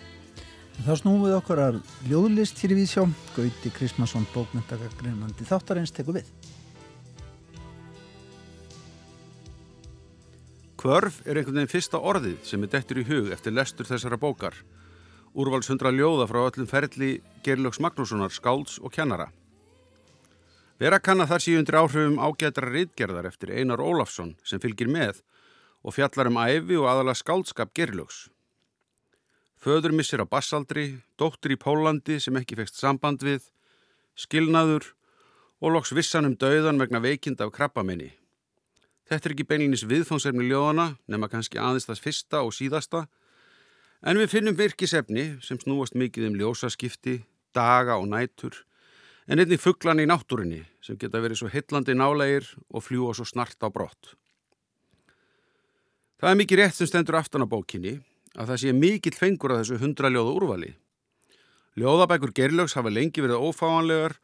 Þá 0.81 0.93
snúum 0.97 1.25
við 1.25 1.35
okkur 1.37 1.61
að 1.61 1.79
ljóðlist 2.09 2.61
hér 2.63 2.73
í 2.73 2.79
Vísjá, 2.79 3.05
Gauti 3.35 3.71
Krismansson 3.75 4.27
bókmyndagagreinandi 4.33 5.45
þáttarins 5.45 5.93
tekur 5.93 6.21
við. 6.21 6.29
Kvörf 10.81 11.19
er 11.27 11.37
einhvern 11.37 11.59
veginn 11.59 11.75
fyrsta 11.75 11.99
orðið 11.99 12.39
sem 12.47 12.63
er 12.65 12.71
dettur 12.73 13.03
í 13.03 13.09
hug 13.11 13.29
eftir 13.35 13.53
lestur 13.53 13.85
þessara 13.85 14.17
bókar 14.17 14.55
úrvalsundra 15.33 15.91
ljóða 15.95 16.27
frá 16.27 16.41
öllum 16.43 16.67
ferli 16.67 17.11
Gerlöks 17.45 17.79
Magnússonar, 17.79 18.31
skálds 18.31 18.79
og 18.81 18.91
kennara. 18.91 19.29
Vera 20.81 20.99
kann 20.99 21.21
að 21.21 21.31
þar 21.31 21.43
síu 21.45 21.59
undir 21.61 21.77
áhrifum 21.77 22.19
ágætra 22.19 22.71
rittgerðar 22.71 23.29
eftir 23.29 23.53
Einar 23.53 23.83
Ólafsson 23.83 24.35
sem 24.43 24.59
fylgir 24.59 24.89
með 24.91 25.21
og 25.85 25.95
fjallar 25.95 26.29
um 26.31 26.39
æfi 26.41 26.77
og 26.79 26.89
aðala 26.89 27.15
skáldskap 27.17 27.73
Gerlöks. 27.77 28.27
Föður 29.61 29.93
missir 29.93 30.21
á 30.21 30.25
bassaldri, 30.25 31.01
dóttur 31.17 31.53
í 31.53 31.59
Pólandi 31.61 32.17
sem 32.19 32.37
ekki 32.39 32.57
fekst 32.57 32.81
samband 32.81 33.21
við, 33.21 33.45
skilnaður 34.17 34.91
og 35.61 35.75
loks 35.77 35.93
vissan 35.93 36.25
um 36.25 36.35
dauðan 36.35 36.81
vegna 36.81 37.01
veikind 37.03 37.41
af 37.45 37.53
krabbamenni. 37.53 38.09
Þetta 39.05 39.27
er 39.27 39.35
ekki 39.35 39.45
beinlinis 39.45 39.85
viðfónsefni 39.85 40.47
ljóðana 40.47 40.95
nema 41.05 41.29
kannski 41.29 41.61
aðeins 41.61 41.85
þess 41.89 42.01
fyrsta 42.01 42.41
og 42.41 42.55
síðasta 42.57 43.05
En 44.01 44.17
við 44.17 44.31
finnum 44.33 44.57
virkisefni 44.57 45.23
sem 45.45 45.59
snúast 45.61 45.93
mikið 45.93 46.31
um 46.31 46.37
ljósaskipti, 46.39 47.19
daga 47.53 47.99
og 48.01 48.07
nætur, 48.09 48.55
en 49.29 49.37
einnig 49.43 49.61
fugglan 49.61 50.01
í 50.01 50.07
náttúrinni 50.09 50.63
sem 50.81 50.97
geta 50.97 51.21
verið 51.21 51.43
svo 51.43 51.49
hillandi 51.53 51.93
nálegir 51.93 52.47
og 52.73 52.81
fljúa 52.87 53.13
svo 53.13 53.27
snart 53.29 53.61
á 53.61 53.69
brott. 53.69 54.15
Það 56.17 56.31
er 56.31 56.39
mikið 56.39 56.61
rétt 56.61 56.77
sem 56.79 56.89
stendur 56.89 57.19
aftan 57.19 57.45
á 57.45 57.47
bókinni 57.49 57.99
að 58.37 58.51
það 58.51 58.61
sé 58.63 58.73
mikill 58.75 59.17
fengur 59.17 59.53
að 59.55 59.63
þessu 59.63 59.79
hundra 59.81 60.11
ljóða 60.11 60.35
úrvali. 60.37 60.71
Ljóðabækur 61.79 62.33
gerlögs 62.35 62.75
hafa 62.75 62.91
lengi 62.91 63.23
verið 63.23 63.43
ófáanlegar 63.47 64.17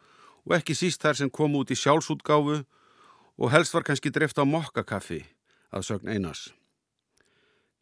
og 0.48 0.56
ekki 0.58 0.76
síst 0.76 1.04
þær 1.04 1.20
sem 1.22 1.32
kom 1.32 1.56
út 1.60 1.72
í 1.72 1.80
sjálfsútgáfu 1.80 2.62
og 3.38 3.52
helst 3.54 3.76
var 3.76 3.86
kannski 3.88 4.12
drift 4.12 4.40
á 4.40 4.44
mokkakaffi 4.48 5.24
að 5.72 5.88
sögn 5.88 6.12
einas. 6.12 6.50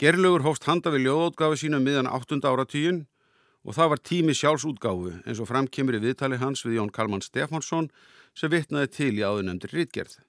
Gerlugur 0.01 0.43
hófst 0.43 0.67
handa 0.67 0.91
við 0.91 1.07
ljóðótgáfi 1.07 1.65
sína 1.65 1.79
um 1.79 1.85
miðan 1.87 2.09
8. 2.11 2.41
áratýjun 2.43 3.05
og 3.65 3.77
það 3.77 3.91
var 3.93 4.01
tími 4.09 4.35
sjálfsútgáfu 4.37 5.13
eins 5.23 5.41
og 5.41 5.49
framkemur 5.49 5.97
í 5.97 6.03
viðtali 6.03 6.37
hans 6.41 6.65
við 6.65 6.79
Jón 6.79 6.93
Kalman 6.93 7.23
Stefánsson 7.25 7.89
sem 8.37 8.51
vittnaði 8.51 8.91
til 8.91 9.13
í 9.17 9.23
áðunemndir 9.25 9.73
rítgerð. 9.73 10.19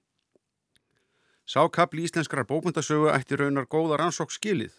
Sákabli 1.47 2.07
íslenskrar 2.07 2.47
bókmyndasögu 2.47 3.11
ætti 3.13 3.37
raunar 3.39 3.67
góða 3.69 4.01
rannsók 4.01 4.33
skilið. 4.33 4.73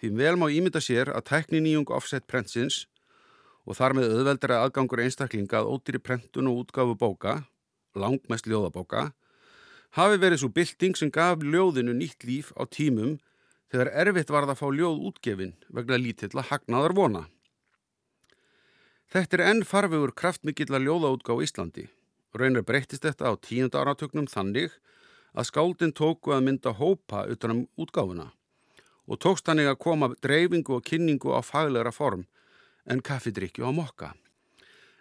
Því 0.00 0.10
vel 0.18 0.34
má 0.38 0.48
ímynda 0.50 0.82
sér 0.82 1.12
að 1.14 1.28
tækni 1.30 1.60
nýjung 1.62 1.90
offset 1.94 2.26
prentsins 2.26 2.84
og 3.64 3.78
þar 3.78 3.94
með 3.96 4.10
auðveldara 4.12 4.62
aðgangur 4.64 5.02
einstaklinga 5.04 5.60
að 5.60 5.70
ódýri 5.72 6.00
prentun 6.02 6.50
og 6.50 6.64
útgáfu 6.64 6.96
bóka, 7.00 7.36
langmest 7.96 8.48
ljóðabóka, 8.50 9.12
hafi 9.96 10.18
verið 10.20 10.42
svo 10.42 10.50
bylting 10.52 10.98
sem 10.98 11.12
gaf 11.14 11.40
ljóðinu 11.40 11.94
nýtt 11.96 12.26
líf 12.28 12.50
á 12.58 12.66
tímum 12.66 13.16
þegar 13.72 13.92
erfitt 14.02 14.34
var 14.34 14.44
það 14.44 14.54
að 14.56 14.60
fá 14.60 14.68
ljóð 14.80 15.06
útgefin 15.10 15.56
vegna 15.70 16.00
lítill 16.02 16.34
að 16.34 16.50
hagnaðar 16.50 16.96
vona. 16.98 17.24
Þetta 19.14 19.38
er 19.38 19.46
enn 19.46 19.62
farvegur 19.62 20.12
kraftmikilla 20.12 20.80
ljóðaútgá 20.82 21.36
Íslandi. 21.46 21.86
Raunar 22.34 22.64
breyttist 22.66 23.06
þetta 23.06 23.30
á 23.30 23.32
tíunda 23.38 23.78
áratöknum 23.78 24.26
þannig 24.26 24.74
að 25.34 25.48
skáldin 25.52 25.94
tóku 25.94 26.34
að 26.34 26.48
mynda 26.48 26.74
hópa 26.74 27.28
utanum 27.30 27.68
útgáfuna 27.78 28.32
og 29.06 29.20
tókst 29.20 29.48
hannig 29.48 29.68
að 29.68 29.80
koma 29.84 30.10
dreifingu 30.24 30.78
og 30.78 30.84
kynningu 30.88 31.34
á 31.36 31.40
faglegra 31.44 31.92
form 31.92 32.26
en 32.84 33.02
kaffidrykju 33.04 33.64
á 33.64 33.72
mokka. 33.72 34.12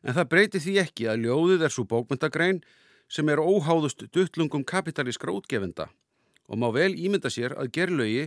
En 0.03 0.15
það 0.15 0.29
breyti 0.31 0.59
því 0.63 0.77
ekki 0.83 1.07
að 1.07 1.27
ljóðið 1.27 1.67
er 1.67 1.73
svo 1.73 1.85
bókmyndagrein 1.87 2.63
sem 3.07 3.29
er 3.29 3.39
óháðust 3.39 4.07
duttlungum 4.11 4.65
kapitalískra 4.67 5.31
útgefenda 5.31 5.89
og 6.47 6.59
má 6.59 6.67
vel 6.75 6.91
ímynda 6.91 7.31
sér 7.31 7.55
að 7.55 7.71
gerlögi 7.77 8.25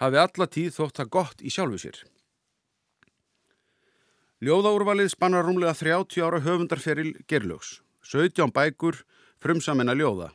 hafi 0.00 0.20
alla 0.22 0.46
tíð 0.46 0.72
þótt 0.78 1.00
það 1.00 1.12
gott 1.16 1.44
í 1.44 1.52
sjálfu 1.52 1.80
sér. 1.82 1.98
Ljóðaúrvalið 4.38 5.10
spannar 5.10 5.44
rúmlega 5.44 5.74
30 5.74 6.22
ára 6.22 6.38
höfundarferil 6.44 7.16
gerlögs, 7.26 7.80
17 8.06 8.52
bækur, 8.54 9.00
frumsamena 9.42 9.96
ljóða. 9.98 10.30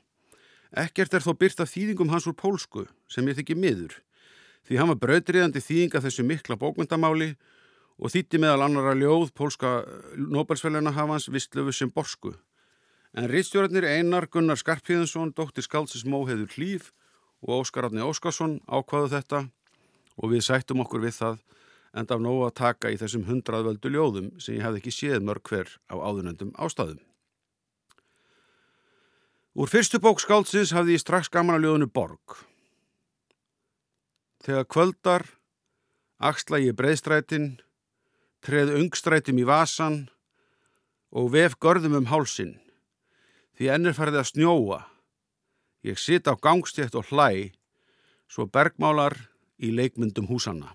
Ekkert 0.75 1.13
er 1.15 1.23
þó 1.23 1.31
byrta 1.39 1.63
þýðingum 1.69 2.11
hans 2.11 2.27
úr 2.27 2.35
pólsku 2.35 2.83
sem 3.07 3.27
ég 3.31 3.37
þykki 3.39 3.55
miður, 3.55 3.95
því 4.67 4.79
hann 4.79 4.91
var 4.93 5.01
brautriðandi 5.01 5.61
þýðinga 5.63 6.01
þessu 6.03 6.25
mikla 6.27 6.57
bókmyndamáli 6.59 7.33
og 7.99 8.13
þýtti 8.13 8.41
meðal 8.41 8.65
annara 8.65 8.95
ljóð 8.97 9.31
pólska 9.37 9.83
Nobelsfellina 10.17 10.93
hafans 10.95 11.29
Vistlöfu 11.31 11.73
sem 11.75 11.91
borsku. 11.93 12.33
En 13.13 13.29
rittstjórnir 13.29 13.85
Einar 13.85 14.25
Gunnar 14.31 14.57
Skarpíðinsson, 14.57 15.35
dóttir 15.37 15.67
Skalsis 15.67 16.05
Móheður 16.05 16.49
Hlýf 16.55 16.89
og 17.45 17.61
Óskar 17.61 17.89
Átni 17.89 18.01
Óskarsson 18.01 18.57
ákvaðu 18.65 19.11
þetta 19.13 19.43
og 20.17 20.31
við 20.33 20.45
sættum 20.47 20.81
okkur 20.81 21.03
við 21.03 21.19
það 21.19 21.41
enda 21.93 22.17
af 22.17 22.23
nógu 22.23 22.47
að 22.47 22.55
taka 22.57 22.89
í 22.89 22.97
þessum 22.97 23.27
hundraðvöldu 23.27 23.91
ljóðum 23.93 24.31
sem 24.41 24.57
ég 24.57 24.65
hef 24.65 24.79
ekki 24.79 24.93
séð 24.93 25.25
mörg 25.27 25.45
hver 25.49 25.69
á 25.93 25.95
áðunendum 26.01 26.55
ástæðum. 26.57 27.01
Úr 29.53 29.69
fyrstu 29.69 29.99
bók 30.01 30.17
skáldsins 30.23 30.73
hafði 30.73 30.97
ég 30.97 31.03
strax 31.03 31.29
gaman 31.29 31.59
að 31.59 31.67
ljóðinu 31.67 31.91
Borg. 31.93 32.39
Þegar 34.43 34.67
kvöldar, 34.67 35.27
axla 36.19 36.59
ég 36.59 36.75
breyðstrætin, 36.75 37.61
treð 38.43 38.73
ungstrætum 38.75 39.39
í 39.39 39.45
vasan 39.47 40.01
og 41.15 41.31
vef 41.35 41.55
görðum 41.63 42.01
um 42.01 42.09
hálsin, 42.11 42.57
því 43.55 43.71
ennir 43.77 43.95
farið 43.95 44.19
að 44.19 44.31
snjóa 44.33 44.81
Ég 45.83 45.99
sit 45.99 46.29
á 46.31 46.33
gangstjætt 46.39 46.95
og 46.95 47.11
hlæ, 47.11 47.51
svo 48.31 48.47
bergmálar 48.47 49.17
í 49.59 49.73
leikmyndum 49.75 50.29
húsanna. 50.31 50.71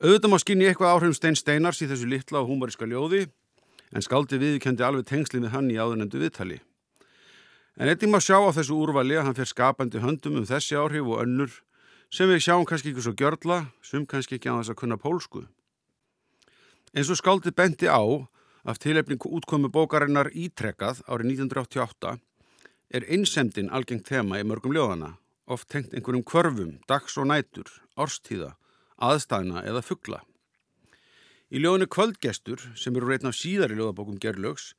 Auðvitað 0.00 0.32
má 0.32 0.38
skinni 0.40 0.66
eitthvað 0.66 0.94
áhrifum 0.96 1.14
Stein 1.14 1.36
Steinars 1.36 1.82
í 1.84 1.88
þessu 1.90 2.08
litla 2.08 2.40
og 2.40 2.48
húmariska 2.48 2.88
ljóði, 2.88 3.26
en 3.92 4.02
skaldi 4.02 4.40
viðkendi 4.40 4.86
alveg 4.86 5.04
tengsli 5.10 5.42
með 5.44 5.52
hann 5.52 5.68
í 5.70 5.76
áðunendu 5.76 6.22
viðtali. 6.22 6.62
En 7.80 7.88
einnig 7.88 8.10
má 8.12 8.20
sjá 8.20 8.36
á 8.36 8.52
þessu 8.52 8.76
úrvali 8.76 9.16
að 9.16 9.30
hann 9.30 9.38
fer 9.38 9.48
skapandi 9.48 10.02
höndum 10.02 10.40
um 10.42 10.48
þessi 10.48 10.76
áhrif 10.76 11.08
og 11.08 11.22
önnur 11.24 11.54
sem 12.12 12.28
við 12.28 12.42
sjáum 12.44 12.66
kannski 12.68 12.92
ekki 12.92 13.04
svo 13.06 13.14
gjörla, 13.16 13.58
sem 13.80 14.04
kannski 14.04 14.36
ekki 14.36 14.52
á 14.52 14.60
þess 14.60 14.74
að 14.74 14.80
kunna 14.82 14.98
pólsku. 15.00 15.46
En 16.92 17.06
svo 17.08 17.16
skaldi 17.16 17.54
bendi 17.56 17.88
á, 17.88 18.04
af 18.68 18.78
tilefningu 18.78 19.30
útkomu 19.32 19.70
bókarinnar 19.72 20.28
Ítrekkað 20.36 21.00
árið 21.08 21.32
1988, 21.40 22.18
er 22.92 23.06
einsemdin 23.08 23.72
algengt 23.72 24.10
þema 24.12 24.42
í 24.42 24.44
mörgum 24.44 24.76
ljóðana, 24.76 25.14
oft 25.48 25.70
tengt 25.72 25.96
einhverjum 25.96 26.26
kvörfum, 26.28 26.74
dags 26.84 27.16
og 27.16 27.30
nætur, 27.32 27.72
orstíða, 27.96 28.52
aðstæðna 29.00 29.64
eða 29.64 29.80
fuggla. 29.80 30.20
Í 31.48 31.64
ljóðinu 31.64 31.88
Kvöldgestur, 31.88 32.60
sem 32.76 32.92
eru 32.96 33.08
reytna 33.08 33.32
af 33.32 33.40
síðari 33.40 33.80
ljóðabókum 33.80 34.20
gerlögs, 34.20 34.74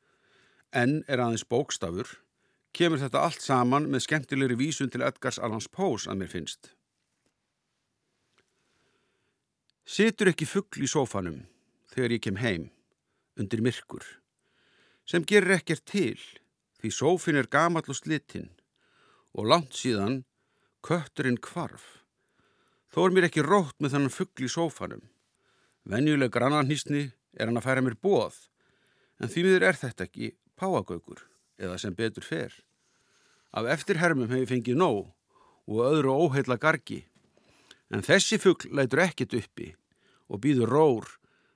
en 0.69 1.01
er 1.09 1.21
aðeins 1.21 1.45
bókstafur, 1.49 2.13
kemur 2.73 3.01
þetta 3.01 3.21
allt 3.21 3.43
saman 3.43 3.85
með 3.93 4.07
skemmtilegri 4.07 4.57
vísun 4.57 4.89
til 4.93 5.03
Edgars 5.05 5.37
Allans 5.37 5.69
Pós 5.69 6.07
að 6.09 6.23
mér 6.23 6.31
finnst. 6.31 6.71
Situr 9.85 10.31
ekki 10.31 10.47
fuggl 10.49 10.81
í 10.81 10.89
sófanum 10.89 11.43
þegar 11.93 12.15
ég 12.15 12.23
kem 12.25 12.39
heim, 12.41 12.69
undir 13.37 13.61
myrkur, 13.61 14.05
sem 15.05 15.25
gerir 15.27 15.59
ekkert 15.59 15.83
til, 15.85 16.17
því 16.81 16.91
sófin 16.95 17.37
er 17.37 17.51
gamall 17.51 17.85
og 17.85 17.99
slitinn 17.99 18.49
og 19.37 19.49
langt 19.51 19.75
síðan 19.77 20.23
kötturinn 20.85 21.41
kvarf. 21.43 22.05
Þó 22.93 23.05
er 23.05 23.13
mér 23.13 23.27
ekki 23.27 23.43
rótt 23.45 23.77
með 23.81 23.95
þannan 23.95 24.13
fuggl 24.13 24.47
í 24.47 24.49
sófanum. 24.49 25.03
Venjuleg 25.89 26.31
grannarnýstni 26.33 27.03
er 27.37 27.49
hann 27.49 27.59
að 27.59 27.67
færa 27.67 27.83
mér 27.85 27.99
bóð, 27.99 28.37
en 29.19 29.29
því 29.29 29.45
miður 29.45 29.67
er 29.67 29.79
þetta 29.81 30.07
ekki 30.07 30.33
páagaugur 30.57 31.27
eða 31.59 31.79
sem 31.81 31.95
betur 31.95 32.25
fer. 32.25 32.53
Af 33.53 33.67
eftirhermum 33.69 34.31
hef 34.31 34.45
ég 34.45 34.49
fengið 34.49 34.79
nóg 34.79 35.11
og 35.69 35.83
öðru 35.85 36.15
óheila 36.25 36.57
gargi, 36.59 37.03
en 37.93 38.03
þessi 38.03 38.39
fuggl 38.41 38.71
lætur 38.73 39.03
ekkit 39.05 39.35
uppi 39.37 39.69
og 40.29 40.41
býður 40.43 40.71
rór 40.73 41.11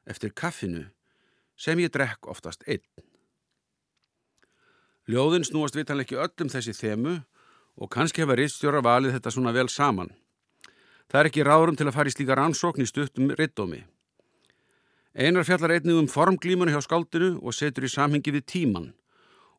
eftir 0.07 0.36
kaffinu 0.36 0.86
sem 1.57 1.79
ég 1.81 1.91
drekk 1.91 2.29
oftast 2.29 2.63
einn. 2.69 2.86
Ljóðin 5.07 5.47
snúast 5.47 5.75
vitanlega 5.75 6.05
ekki 6.05 6.21
öllum 6.21 6.51
þessi 6.51 6.75
þemu 6.75 7.17
og 7.77 7.91
kannski 7.93 8.23
hefa 8.23 8.36
rittstjóra 8.38 8.83
valið 8.83 9.17
þetta 9.17 9.33
svona 9.33 9.53
vel 9.55 9.69
saman. 9.71 10.12
Það 11.07 11.19
er 11.19 11.29
ekki 11.29 11.45
ráðurum 11.47 11.77
til 11.79 11.88
að 11.88 11.95
fara 11.95 12.12
í 12.12 12.13
slíka 12.13 12.36
rannsókn 12.36 12.83
í 12.83 12.89
stuttum 12.89 13.31
rittdómi. 13.31 13.86
Einar 15.17 15.47
fjallar 15.47 15.77
einnig 15.77 15.97
um 15.97 16.10
formglímanu 16.12 16.73
hjá 16.75 16.83
skáldinu 16.83 17.38
og 17.41 17.55
setur 17.55 17.88
í 17.88 17.89
samhengi 17.89 18.36
við 18.36 18.45
tíman 18.51 18.91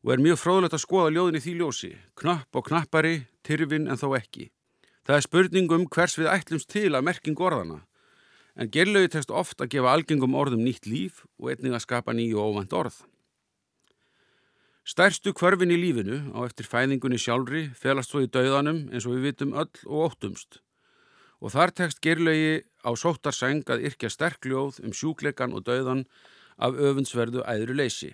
og 0.05 0.13
er 0.13 0.23
mjög 0.23 0.39
fróðlegt 0.39 0.77
að 0.77 0.83
skoða 0.85 1.11
ljóðin 1.15 1.39
í 1.39 1.43
því 1.43 1.53
ljósi, 1.59 1.91
knapp 2.19 2.55
og 2.55 2.67
knappari, 2.69 3.25
tyrfin 3.43 3.89
en 3.91 3.99
þó 3.99 4.13
ekki. 4.19 4.49
Það 5.03 5.15
er 5.17 5.25
spurning 5.25 5.71
um 5.75 5.85
hvers 5.89 6.17
við 6.19 6.31
ætlumst 6.31 6.69
til 6.71 6.93
að 6.93 7.05
merking 7.07 7.39
orðana, 7.39 7.81
en 8.55 8.71
gerlaugi 8.71 9.13
tekst 9.15 9.31
ofta 9.31 9.65
að 9.65 9.75
gefa 9.75 9.93
algengum 9.93 10.37
orðum 10.37 10.63
nýtt 10.63 10.87
líf 10.87 11.23
og 11.39 11.51
einnig 11.51 11.75
að 11.75 11.85
skapa 11.87 12.15
nýju 12.15 12.39
og 12.39 12.55
óvænt 12.55 12.75
orð. 12.75 13.01
Stærstu 14.89 15.35
kvörfin 15.37 15.69
í 15.69 15.77
lífinu 15.77 16.31
á 16.33 16.47
eftir 16.47 16.65
fæðingunni 16.65 17.19
sjálfri 17.21 17.67
felast 17.77 18.09
svo 18.09 18.23
í 18.23 18.31
dauðanum 18.31 18.87
eins 18.89 19.05
og 19.05 19.17
við 19.17 19.27
vitum 19.27 19.53
öll 19.53 19.69
og 19.85 20.07
óttumst. 20.07 20.63
og 21.39 21.53
þar 21.53 21.71
tekst 21.71 22.01
gerlegi 22.03 22.63
á 22.83 22.91
sóttarseng 22.99 23.63
að 23.71 23.85
yrkja 23.87 24.09
sterkljóð 24.11 24.81
um 24.83 24.91
sjúkleikan 24.91 25.53
og 25.55 25.63
dauðan 25.63 26.03
af 26.59 26.75
öfundsverðu 26.75 27.45
æðru 27.47 27.77
leysi. 27.79 28.11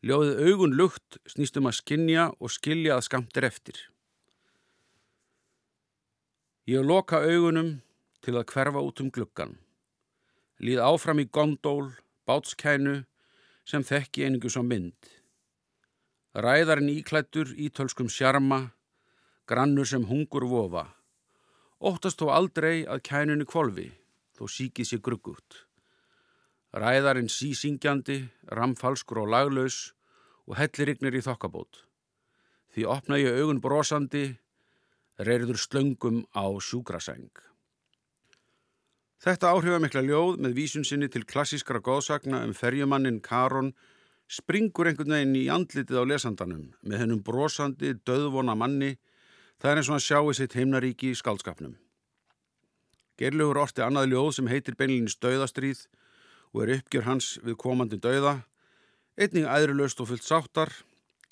Ljóðið 0.00 0.38
augun 0.48 0.76
lukt 0.78 1.18
snýstum 1.28 1.66
að 1.68 1.76
skinja 1.76 2.30
og 2.40 2.52
skilja 2.54 2.94
að 2.96 3.04
skamtir 3.04 3.44
eftir. 3.44 3.76
Ég 6.64 6.86
loka 6.86 7.20
augunum 7.20 7.82
til 8.24 8.38
að 8.38 8.46
hverfa 8.54 8.80
út 8.80 9.02
um 9.04 9.10
gluggan. 9.12 9.58
Líð 10.60 10.80
áfram 10.86 11.20
í 11.20 11.28
gondól, 11.28 11.92
bátskænu 12.24 13.02
sem 13.68 13.84
þekki 13.84 14.24
einingu 14.24 14.48
svo 14.48 14.64
mynd. 14.64 14.96
Ræðarinn 16.32 16.92
íklættur 16.94 17.52
ítölskum 17.52 18.08
sjarma, 18.08 18.70
grannur 19.44 19.88
sem 19.88 20.06
hungur 20.08 20.48
vofa. 20.48 20.86
Óttast 21.80 22.20
þó 22.20 22.32
aldrei 22.32 22.86
að 22.88 23.04
kænunni 23.08 23.44
kvolvi, 23.48 23.90
þó 24.36 24.46
síkið 24.48 24.94
sér 24.94 25.04
gruggut. 25.04 25.64
Ræðarinn 26.70 27.30
sísingjandi, 27.30 28.28
ramfalskur 28.54 29.24
og 29.24 29.30
laglaus 29.32 29.92
og 30.46 30.56
hellirignir 30.60 31.16
í 31.18 31.22
þokkabót. 31.26 31.82
Því 32.70 32.86
opna 32.86 33.18
ég 33.18 33.40
augun 33.40 33.62
brosandi, 33.62 34.38
reyður 35.18 35.58
slöngum 35.58 36.22
á 36.30 36.46
sjúkraseng. 36.62 37.30
Þetta 39.20 39.50
áhrifamikla 39.52 40.04
ljóð 40.06 40.38
með 40.40 40.56
vísun 40.56 40.86
sinni 40.86 41.10
til 41.12 41.26
klassískara 41.28 41.82
góðsagna 41.84 42.44
um 42.46 42.54
ferjumannin 42.56 43.20
Karon 43.20 43.74
springur 44.30 44.88
einhvern 44.88 45.12
veginn 45.12 45.36
í 45.36 45.48
andlitið 45.52 46.00
á 46.00 46.04
lesandanum 46.06 46.70
með 46.80 47.02
hennum 47.02 47.24
brosandi, 47.26 47.96
döðvona 48.06 48.54
manni 48.56 48.94
Það 49.60 49.70
er 49.70 49.78
eins 49.78 49.88
og 49.90 49.96
hann 49.98 50.04
sjáu 50.04 50.32
sitt 50.32 50.54
heimnaríki 50.56 51.10
í 51.12 51.16
skaldskapnum. 51.18 51.74
Gerlugur 53.20 53.58
orti 53.60 53.84
annað 53.84 54.14
ljóð 54.14 54.30
sem 54.38 54.46
heitir 54.48 54.76
beinlinni 54.78 55.12
Stauðastríð 55.12 55.82
og 56.54 56.64
er 56.64 56.78
uppgjör 56.78 57.06
hans 57.06 57.38
við 57.44 57.58
komandi 57.60 57.98
dauða, 58.00 58.40
einning 59.20 59.46
æðrulöst 59.46 60.00
og 60.02 60.10
fullt 60.10 60.26
sáttar, 60.26 60.72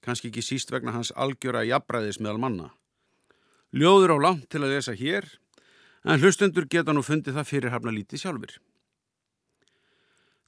kannski 0.05 0.31
ekki 0.31 0.45
síst 0.45 0.71
vegna 0.71 0.95
hans 0.95 1.11
algjöra 1.17 1.65
jafnbræðis 1.67 2.21
meðal 2.23 2.41
manna. 2.43 2.71
Ljóður 3.75 4.17
á 4.17 4.19
langt 4.29 4.49
til 4.53 4.63
að 4.63 4.75
lesa 4.77 4.95
hér, 4.97 5.27
en 6.05 6.21
hlustendur 6.23 6.69
geta 6.71 6.95
nú 6.95 7.03
fundið 7.05 7.37
það 7.39 7.51
fyrir 7.51 7.75
hafna 7.75 7.93
lítið 7.93 8.23
sjálfur. 8.23 8.59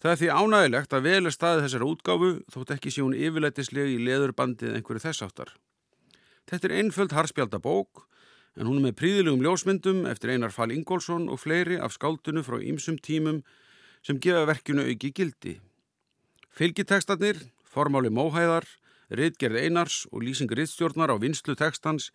Það 0.00 0.12
er 0.12 0.20
því 0.20 0.28
ánægilegt 0.32 0.94
að 0.96 1.02
vel 1.04 1.26
er 1.28 1.34
staðið 1.34 1.66
þessara 1.66 1.88
útgáfu 1.90 2.28
þótt 2.54 2.70
ekki 2.76 2.92
sé 2.94 3.02
hún 3.04 3.16
yfirleitislega 3.18 3.90
í 3.92 3.98
leðurbandið 4.06 4.78
einhverju 4.78 5.02
þessáttar. 5.04 5.50
Þetta 6.48 6.68
er 6.70 6.76
einföld 6.78 7.12
harspjaldabók 7.12 8.06
en 8.56 8.70
hún 8.70 8.78
er 8.80 8.86
með 8.86 8.96
príðilegum 9.02 9.44
ljósmyndum 9.44 10.06
eftir 10.08 10.32
Einar 10.32 10.54
Fall 10.54 10.72
Ingólfsson 10.72 11.28
og 11.28 11.42
fleiri 11.42 11.76
af 11.76 11.92
skáldunu 11.98 12.40
frá 12.46 12.56
ýmsum 12.64 12.96
tímum 12.96 13.42
sem 14.06 14.18
gefa 14.20 14.46
verkinu 14.48 14.84
auki 14.88 15.12
gildi. 15.12 15.58
Fylgitekstarnir, 16.56 17.38
formáli 17.64 18.10
móhæðar, 18.10 18.66
riðgerð 19.10 19.60
Einars 19.64 20.04
og 20.10 20.24
lýsing 20.24 20.50
riðstjórnar 20.50 21.12
á 21.12 21.16
vinslu 21.20 21.56
tekstans 21.58 22.10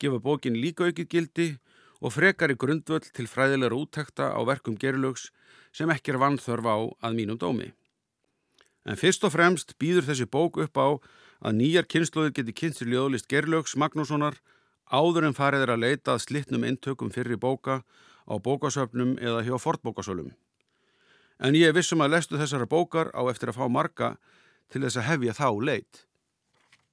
gefa 0.00 0.18
bókin 0.18 0.58
líka 0.58 0.88
auki 0.88 1.06
gildi 1.06 1.56
og 2.02 2.14
frekar 2.16 2.50
í 2.50 2.58
grundvöld 2.58 3.08
til 3.14 3.28
fræðilegra 3.30 3.78
úttekta 3.78 4.32
á 4.34 4.40
verkum 4.46 4.76
gerlögs 4.76 5.30
sem 5.72 5.90
ekki 5.90 6.12
er 6.12 6.20
vannþörf 6.22 6.66
á 6.66 6.76
að 7.06 7.18
mínum 7.18 7.38
dómi. 7.38 7.70
En 8.84 8.98
fyrst 8.98 9.22
og 9.24 9.32
fremst 9.36 9.76
býður 9.78 10.08
þessi 10.10 10.26
bók 10.26 10.58
upp 10.58 10.78
á 10.78 10.88
að 11.42 11.58
nýjar 11.58 11.86
kynnslóðir 11.86 12.34
geti 12.38 12.54
kynnsir 12.58 12.90
ljóðlist 12.90 13.28
Gerlaugs 13.30 13.76
Magnússonar 13.78 14.40
áður 14.90 15.28
en 15.28 15.36
farið 15.38 15.66
er 15.66 15.74
að 15.74 15.84
leita 15.84 16.14
að 16.14 16.24
slittnum 16.26 16.66
intökum 16.66 17.10
fyrir 17.14 17.38
bóka 17.38 17.82
á 18.26 18.34
bókasöfnum 18.38 19.16
eða 19.22 19.42
hjá 19.46 19.54
fortbókasölum. 19.62 20.32
En 21.42 21.56
ég 21.58 21.72
er 21.72 21.74
vissum 21.74 22.02
að 22.04 22.14
lestu 22.14 22.38
þessara 22.38 22.68
bókar 22.70 23.10
á 23.18 23.22
eftir 23.26 23.50
að 23.50 23.58
fá 23.58 23.66
marga 23.66 24.14
til 24.70 24.84
þess 24.84 25.00
að 25.00 25.08
hefja 25.10 25.32
þá 25.34 25.48
leit. 25.66 26.04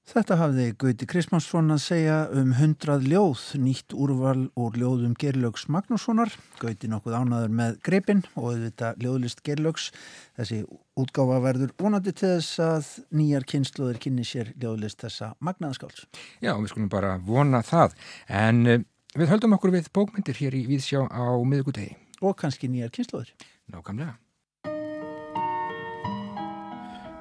Þetta 0.09 0.39
hafði 0.39 0.63
Gauti 0.81 1.05
Krismansson 1.05 1.69
að 1.69 1.81
segja 1.83 2.15
um 2.33 2.55
hundrað 2.57 3.03
ljóð, 3.11 3.41
nýtt 3.61 3.93
úrval 3.93 4.47
úr 4.57 4.77
ljóðum 4.81 5.11
Gerlaugs 5.21 5.67
Magnússonar. 5.69 6.31
Gauti 6.57 6.89
nokkuð 6.89 7.17
ánaður 7.19 7.51
með 7.59 7.75
greipin 7.85 8.23
og 8.33 8.47
auðvita 8.55 8.95
ljóðlist 9.03 9.43
Gerlaugs. 9.45 9.91
Þessi 10.39 10.63
útgáfa 10.97 11.37
verður 11.43 11.75
vonandi 11.77 12.15
til 12.17 12.31
þess 12.39 12.63
að 12.65 12.89
nýjar 13.19 13.45
kynsluður 13.51 13.99
kynni 14.01 14.25
sér 14.25 14.49
ljóðlist 14.57 15.05
þessa 15.05 15.35
magnaðaskáls. 15.45 16.07
Já, 16.41 16.55
við 16.55 16.71
skulum 16.71 16.89
bara 16.89 17.19
vona 17.27 17.61
það. 17.67 17.93
En 18.41 18.63
uh, 18.65 18.79
við 19.13 19.29
höldum 19.35 19.53
okkur 19.59 19.75
við 19.77 19.91
bókmyndir 19.93 20.41
hér 20.41 20.57
í 20.57 20.63
Víðsjá 20.71 21.05
á 21.05 21.37
miðugutegi. 21.45 21.93
Og 22.25 22.33
kannski 22.41 22.71
nýjar 22.71 22.89
kynsluður. 22.97 23.29
Nákvæmlega. 23.69 24.17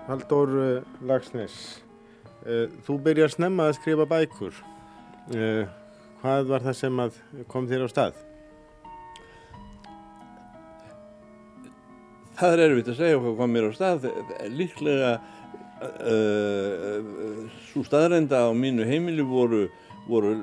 Haldur 0.09 0.57
uh, 0.57 1.05
Lagsnes 1.05 1.59
Eh, 2.47 2.68
þú 2.87 3.01
byrjar 3.03 3.33
snemma 3.35 3.66
að 3.68 3.79
skrifa 3.81 4.07
bækur. 4.09 4.55
Eh, 5.35 5.66
hvað 6.23 6.47
var 6.53 6.64
það 6.64 6.77
sem 6.79 7.01
kom 7.51 7.66
þér 7.68 7.85
á 7.85 7.88
stað? 7.90 8.21
Það 12.38 12.55
er 12.55 12.62
erfitt 12.64 12.92
að 12.92 13.01
segja 13.01 13.18
hvað 13.18 13.37
kom 13.40 13.53
mér 13.53 13.66
á 13.66 13.73
stað. 13.75 14.07
Líklega 14.55 15.11
uh, 15.18 15.90
eh, 16.12 17.51
svo 17.73 17.83
staðrenda 17.83 18.47
á 18.47 18.51
mínu 18.55 18.87
heimili 18.87 19.27
voru, 19.27 19.66
voru 20.07 20.37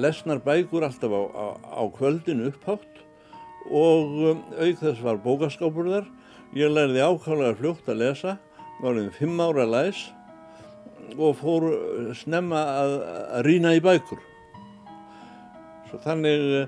lesnar 0.00 0.40
bækur 0.40 0.88
alltaf 0.88 1.12
á, 1.12 1.22
á, 1.28 1.46
á 1.76 1.82
kvöldinu 1.92 2.48
upphátt 2.48 3.04
og 3.68 4.40
auk 4.56 4.80
þess 4.80 5.04
var 5.04 5.20
bókaskápur 5.20 5.92
þar. 5.92 6.08
Ég 6.56 6.72
lærði 6.72 7.04
ákvæmlega 7.04 7.58
fljótt 7.60 7.92
að 7.92 8.00
lesa, 8.00 8.38
um 8.82 9.10
fimm 9.10 9.40
ára 9.40 9.66
læs 9.66 10.08
og 11.18 11.36
fór 11.40 11.66
snemma 12.14 12.60
að, 12.78 12.94
að 13.38 13.46
rýna 13.46 13.74
í 13.74 13.82
bækur. 13.82 14.20
Svo 15.88 15.98
þannig 16.04 16.44
eh, 16.60 16.66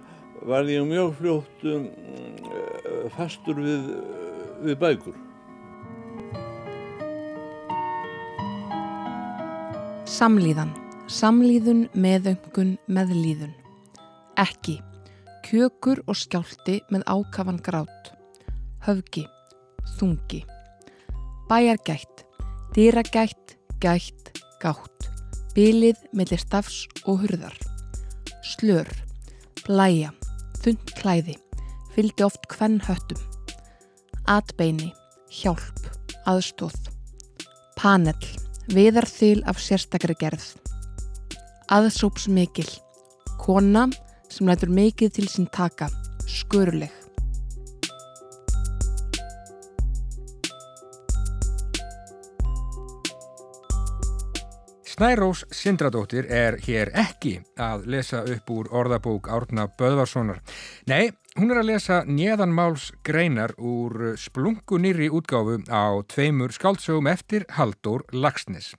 var 0.49 0.68
ég 0.70 0.87
mjög 0.88 1.16
fljótt 1.18 1.64
um, 1.68 1.87
eh, 1.87 3.09
fastur 3.16 3.61
við, 3.61 3.90
við 4.64 4.79
bækur. 4.81 5.18
Samlíðan. 10.11 10.73
Samlíðun, 11.11 11.88
meðöngun, 11.94 12.77
meðlíðun. 12.90 13.53
Ekki. 14.38 14.79
Kjökur 15.46 16.03
og 16.07 16.18
skjálti 16.18 16.79
með 16.92 17.07
ákafan 17.11 17.59
grát. 17.62 18.12
Höfgi. 18.87 19.27
Þungi. 19.99 20.44
Bæjargætt. 21.51 22.25
Dýragætt. 22.77 23.59
Gætt 23.81 24.21
gátt, 24.61 25.09
bylið 25.57 26.01
mellir 26.13 26.41
stafs 26.41 26.83
og 27.09 27.23
hurðar. 27.23 27.55
Slör, 28.45 28.89
blæja, 29.65 30.13
þund 30.61 30.93
klæði, 30.99 31.39
fylgdi 31.95 32.27
oft 32.27 32.45
hvenn 32.53 32.77
höttum. 32.85 33.23
Atbeini, 34.29 34.91
hjálp, 35.33 35.89
aðstóð. 36.29 36.77
Panel, 37.81 38.29
viðarþyl 38.69 39.41
af 39.49 39.63
sérstakri 39.65 40.19
gerð. 40.21 40.45
Aðsóps 41.73 42.29
mikil, 42.29 42.69
kona 43.41 43.89
sem 44.29 44.51
lætur 44.51 44.69
mikið 44.77 45.17
til 45.17 45.31
sín 45.33 45.49
taka, 45.57 45.89
sköruleg. 46.29 47.00
Snærós 55.01 55.47
Sindradóttir 55.49 56.27
er 56.29 56.59
hér 56.61 56.91
ekki 56.93 57.39
að 57.57 57.87
lesa 57.89 58.19
upp 58.21 58.51
úr 58.53 58.67
orðabók 58.83 59.31
Árna 59.33 59.65
Böðvarssonar. 59.79 60.43
Nei, 60.93 61.15
hún 61.39 61.55
er 61.55 61.63
að 61.63 61.71
lesa 61.71 62.03
njeðanmáls 62.05 62.91
greinar 63.01 63.55
úr 63.57 64.19
splungunýri 64.21 65.09
útgáfu 65.09 65.57
á 65.73 66.05
tveimur 66.05 66.53
skáldsögum 66.53 67.09
eftir 67.09 67.49
Haldur 67.57 68.05
Lagsnes. 68.13 68.75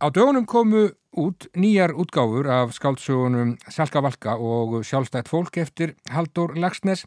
Á 0.00 0.08
dögunum 0.08 0.46
komu 0.48 0.86
út 1.12 1.50
nýjar 1.52 1.92
útgáfur 1.92 2.46
af 2.48 2.70
skáldsögunum 2.72 3.58
Salka 3.68 4.00
Valka 4.00 4.32
og 4.40 4.80
sjálfstætt 4.80 5.28
fólk 5.28 5.58
eftir 5.60 5.92
Haldur 6.08 6.54
Lagsnes. 6.56 7.02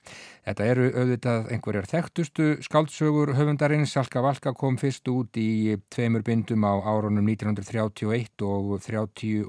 Þetta 0.45 0.67
eru 0.69 0.91
auðvitað 0.91 1.49
einhverjar 1.55 1.87
þekktustu 1.89 2.51
skáldsögur 2.61 3.33
höfundarinn. 3.33 3.87
Salka 3.89 4.21
Valka 4.21 4.53
kom 4.53 4.77
fyrst 4.77 5.09
út 5.09 5.33
í 5.41 5.73
tveimur 5.89 6.21
bindum 6.21 6.67
á 6.69 6.77
árunum 6.85 7.25
1931 7.33 8.45
og 8.45 8.77
32 8.85 9.41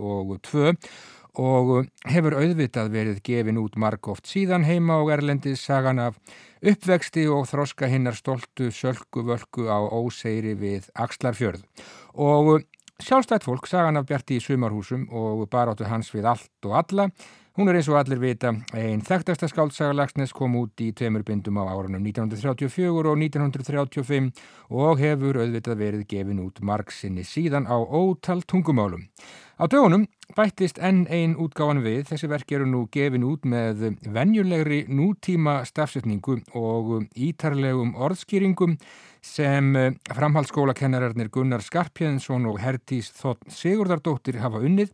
og 1.37 1.91
hefur 2.09 2.39
auðvitað 2.41 2.93
verið 2.97 3.21
gefin 3.29 3.61
út 3.61 3.77
margóft 3.77 4.25
síðan 4.25 4.65
heima 4.65 5.03
og 5.03 5.13
erlendis 5.13 5.61
sagan 5.61 6.01
af 6.01 6.17
uppvexti 6.65 7.27
og 7.29 7.45
þroska 7.51 7.93
hinnar 7.93 8.17
stoltu 8.17 8.71
sölku 8.73 9.21
völku 9.29 9.69
á 9.69 9.85
óseiri 9.85 10.57
við 10.57 10.89
Axlarfjörð. 10.97 11.61
Og 12.15 12.65
Sjálfstætt 13.03 13.43
fólk 13.43 13.67
sagan 13.67 13.97
af 13.99 14.05
Bjarti 14.07 14.37
í 14.39 14.43
sumarhúsum 14.43 15.09
og 15.11 15.49
baráttu 15.51 15.89
hans 15.91 16.13
við 16.15 16.29
allt 16.31 16.69
og 16.69 16.77
alla. 16.79 17.09
Hún 17.59 17.71
er 17.71 17.79
eins 17.79 17.89
og 17.91 17.97
allir 17.99 18.21
vita 18.23 18.53
einn 18.75 19.03
þekktasta 19.03 19.49
skáldsaga 19.51 19.95
Lagsnes 19.95 20.33
kom 20.35 20.55
út 20.59 20.79
í 20.83 20.93
tveimur 20.95 21.23
bindum 21.27 21.59
á 21.59 21.71
árunum 21.71 22.03
1934 22.07 22.87
og 23.03 23.19
1935 23.19 24.31
og 24.71 25.03
hefur 25.03 25.39
auðvitað 25.43 25.79
verið 25.79 26.05
gefin 26.11 26.43
út 26.43 26.59
margsinni 26.63 27.23
síðan 27.27 27.67
á 27.67 27.79
ótal 27.79 28.43
tungumálum. 28.47 29.09
Á 29.59 29.71
dögunum 29.71 30.07
bættist 30.35 30.79
enn 30.83 31.05
einn 31.11 31.35
útgáfan 31.39 31.83
við, 31.83 32.09
þessi 32.11 32.31
verk 32.31 32.55
eru 32.55 32.67
nú 32.67 32.85
gefin 32.95 33.27
út 33.27 33.47
með 33.47 34.01
venjulegri 34.03 34.85
nútíma 34.91 35.61
stafsetningu 35.67 36.41
og 36.59 37.09
ítarlegum 37.15 37.95
orðskýringum 37.95 38.79
sem 39.25 39.73
framhaldsskólakennararnir 40.13 41.31
Gunnar 41.33 41.63
Skarpjensson 41.65 42.45
og 42.51 42.59
Hertís 42.61 43.09
Þótt 43.17 43.47
Sigurdardóttir 43.53 44.37
hafa 44.43 44.61
unnið 44.61 44.91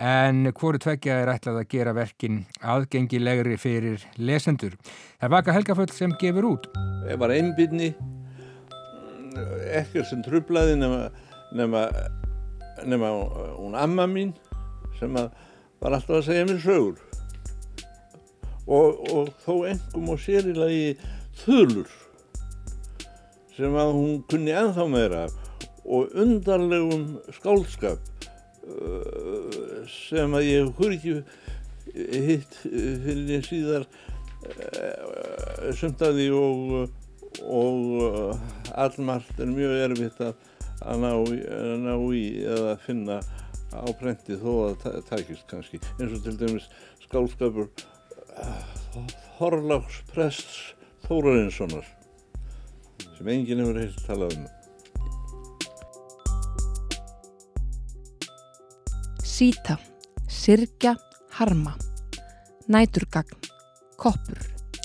en 0.00 0.50
hvoru 0.56 0.80
tveggja 0.80 1.16
er 1.22 1.30
ætlað 1.32 1.62
að 1.62 1.70
gera 1.72 1.94
verkin 1.96 2.42
aðgengilegri 2.60 3.56
fyrir 3.60 4.04
lesendur. 4.20 4.76
Það 5.20 5.32
vaka 5.36 5.54
helgaföll 5.56 5.88
sem 5.96 6.12
gefur 6.20 6.48
út. 6.50 6.68
Ég 7.08 7.20
var 7.20 7.32
einbyrni, 7.32 7.90
ekkert 9.80 10.10
sem 10.10 10.20
trublaði 10.24 10.76
nema, 10.80 11.08
nema, 11.56 11.86
nema 12.84 13.14
hún 13.56 13.78
amma 13.80 14.08
mín 14.08 14.34
sem 15.00 15.16
var 15.16 15.96
alltaf 15.96 16.20
að 16.20 16.28
segja 16.28 16.44
mér 16.48 16.60
sögur. 16.64 17.00
Og, 18.70 19.00
og 19.08 19.32
þó 19.42 19.64
engum 19.72 20.12
og 20.12 20.20
sérilagi 20.22 20.94
þölur 21.40 21.88
sem 23.60 23.76
að 23.84 23.94
hún 23.96 24.16
kunni 24.30 24.56
enþá 24.56 24.88
meira 24.90 25.26
og 25.84 26.12
undarlegum 26.20 27.06
skálskap 27.36 28.10
Eh, 28.70 29.84
sem 29.88 30.34
að 30.36 30.46
ég 30.46 30.70
hver 30.76 30.94
ekki 30.94 31.14
hitt 32.26 32.56
fyrir 32.62 33.30
ég 33.32 33.46
síðar 33.46 33.86
eh, 34.46 35.70
sumtaði 35.78 36.28
og, 36.36 36.90
og 37.40 37.94
eh, 38.06 38.44
allmart 38.84 39.40
er 39.40 39.50
mjög 39.50 39.76
erfitt 39.86 40.20
að, 40.26 40.44
að 40.84 41.06
ná, 41.06 41.12
ná 41.86 41.94
í 42.14 42.24
eða 42.44 42.76
finna 42.84 43.20
á 43.72 43.86
prenti 43.98 44.38
þó 44.38 44.50
að 44.68 44.76
það 44.84 45.00
takist 45.08 45.48
kannski. 45.50 45.80
Eins 45.98 46.18
og 46.18 46.26
til 46.26 46.36
dæmis 46.38 46.68
skálskapur 47.06 47.70
Þorláks 49.38 50.02
Prests 50.12 50.60
Þórarinssonar 51.06 51.88
sem 53.20 53.28
enginn 53.28 53.60
hefur 53.60 53.76
heilt 53.76 54.00
talað 54.08 54.32
um 54.38 54.48
síta, 59.40 59.78
sirkja, 60.28 60.94
harma, 61.38 61.72
næturgagn, 62.68 63.38
koppur. 63.96 64.40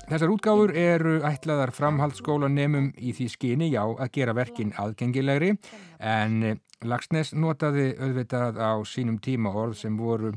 Þessar 0.08 0.32
útgáfur 0.32 0.72
eru 0.80 1.16
ætlaðar 1.28 1.74
framhaldsskólanemum 1.76 2.92
í 2.96 3.12
því 3.18 3.28
skyni 3.34 3.68
já 3.74 3.82
að 3.84 4.14
gera 4.16 4.36
verkin 4.38 4.72
aðgengilegri 4.80 5.56
en 6.00 6.60
Lagsnes 6.86 7.34
notaði 7.36 7.90
auðvitað 7.98 8.62
á 8.64 8.80
sínum 8.88 9.18
tíma 9.20 9.52
orð 9.52 9.80
sem 9.82 9.98
voru 10.00 10.32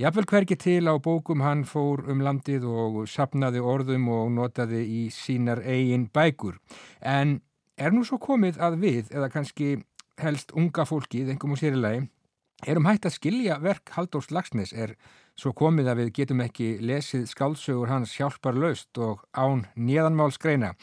jafnvel 0.00 0.28
hverki 0.30 0.56
til 0.56 0.88
á 0.88 0.96
bókum 0.96 1.42
hann 1.44 1.66
fór 1.68 2.06
um 2.08 2.22
landið 2.24 2.64
og 2.64 3.02
sapnaði 3.08 3.60
orðum 3.60 4.08
og 4.08 4.30
notaði 4.36 4.80
í 4.84 5.02
sínar 5.12 5.60
eigin 5.60 6.08
bækur. 6.08 6.56
En 7.00 7.40
er 7.76 7.92
nú 7.92 8.06
svo 8.08 8.18
komið 8.18 8.60
að 8.60 8.80
við 8.80 9.12
eða 9.12 9.28
kannski 9.32 9.76
helst 10.20 10.52
unga 10.56 10.84
fólkið, 10.88 11.34
engum 11.34 11.52
og 11.56 11.60
sérilegi, 11.60 12.08
Erum 12.68 12.84
hægt 12.84 13.06
að 13.08 13.14
skilja 13.14 13.54
verk 13.62 13.88
Haldórs 13.94 14.28
Lagsnes 14.36 14.74
er 14.76 14.90
svo 15.38 15.54
komið 15.56 15.86
að 15.88 16.00
við 16.02 16.10
getum 16.18 16.42
ekki 16.44 16.74
lesið 16.84 17.22
skálsögur 17.30 17.88
hans 17.88 18.12
hjálpar 18.18 18.58
laust 18.58 19.00
og 19.00 19.22
án 19.32 19.64
nýðanmáls 19.80 20.36
greina. 20.36 20.74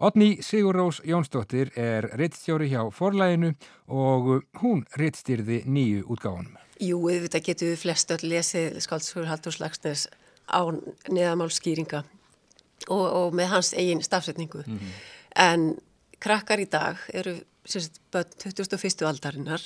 Otni 0.00 0.40
Sigurrós 0.42 0.98
Jónsdóttir 1.06 1.70
er 1.78 2.08
rittstjóri 2.18 2.70
hjá 2.72 2.82
forlæginu 2.90 3.52
og 3.86 4.32
hún 4.58 4.82
rittstýrði 4.98 5.62
nýju 5.70 6.08
útgáðunum. 6.08 6.69
Jú, 6.80 7.02
við 7.04 7.28
getum 7.44 7.68
við 7.72 7.82
flest 7.82 8.10
öll 8.10 8.24
lesið 8.24 8.80
skálsögur 8.80 9.28
Haldórs 9.28 9.60
Lagsnes 9.60 10.06
án 10.48 10.80
nýðanmálskýringa 11.08 12.02
og, 12.88 13.04
og 13.04 13.34
með 13.36 13.52
hans 13.54 13.74
eigin 13.74 14.02
stafsetningu. 14.02 14.64
Mm 14.66 14.78
-hmm. 14.78 14.92
En 15.36 15.78
krakkar 16.18 16.60
í 16.60 16.68
dag 16.68 16.96
eru 17.12 17.36
sérst, 17.64 18.00
21. 18.12 19.06
aldarinnar 19.06 19.62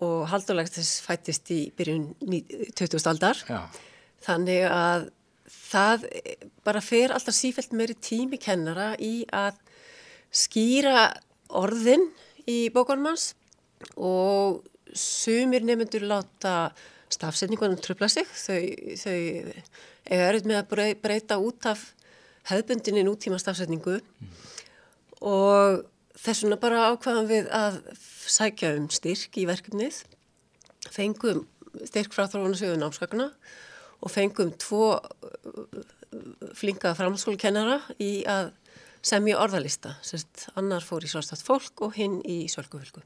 og 0.00 0.28
haldurlægtis 0.30 1.00
fættist 1.04 1.50
í 1.52 1.60
byrjun 1.76 2.12
20. 2.76 3.00
aldar 3.10 3.40
Já. 3.48 3.60
þannig 4.24 4.64
að 4.70 5.08
það 5.50 6.06
bara 6.64 6.82
fer 6.84 7.14
alltaf 7.14 7.36
sífælt 7.36 7.74
meiri 7.76 7.96
tími 7.98 8.38
kennara 8.40 8.92
í 8.96 9.24
að 9.32 9.58
skýra 10.30 11.10
orðin 11.48 12.06
í 12.48 12.70
bókunumans 12.72 13.34
og 13.96 14.62
sumir 14.96 15.64
nefnendur 15.66 16.06
láta 16.08 16.72
stafsetningunum 17.10 17.80
tröfla 17.82 18.08
sig 18.10 18.28
þau, 18.38 18.60
þau 19.00 19.16
eiga 20.10 20.28
erut 20.28 20.46
með 20.48 20.60
að 20.60 20.92
breyta 21.02 21.40
út 21.42 21.66
af 21.70 21.88
hefðbundinni 22.50 23.02
nútíma 23.06 23.38
stafsetningu 23.40 23.98
mm. 24.00 24.36
og 25.26 25.82
þessuna 26.20 26.58
bara 26.60 26.88
ákvaðan 26.92 27.28
við 27.30 27.48
að 27.54 27.80
sækja 28.30 28.74
um 28.78 28.88
styrk 28.92 29.38
í 29.40 29.46
verkefnið, 29.48 30.02
fengum 30.92 31.44
styrk 31.86 32.14
frá 32.14 32.26
þróunarsögun 32.30 32.86
ámskakuna 32.86 33.30
og 34.00 34.12
fengum 34.12 34.52
tvo 34.60 34.94
uh, 34.96 35.82
flinka 36.56 36.94
framhaldsskólukennara 36.98 37.78
í 38.02 38.24
að 38.28 38.52
semja 39.06 39.38
orðalista, 39.40 39.94
sérst 40.04 40.48
annar 40.58 40.84
fór 40.84 41.04
í 41.06 41.10
sjálfstætt 41.10 41.44
fólk 41.46 41.84
og 41.86 41.94
hinn 41.96 42.18
í 42.28 42.42
sölgufölku. 42.52 43.04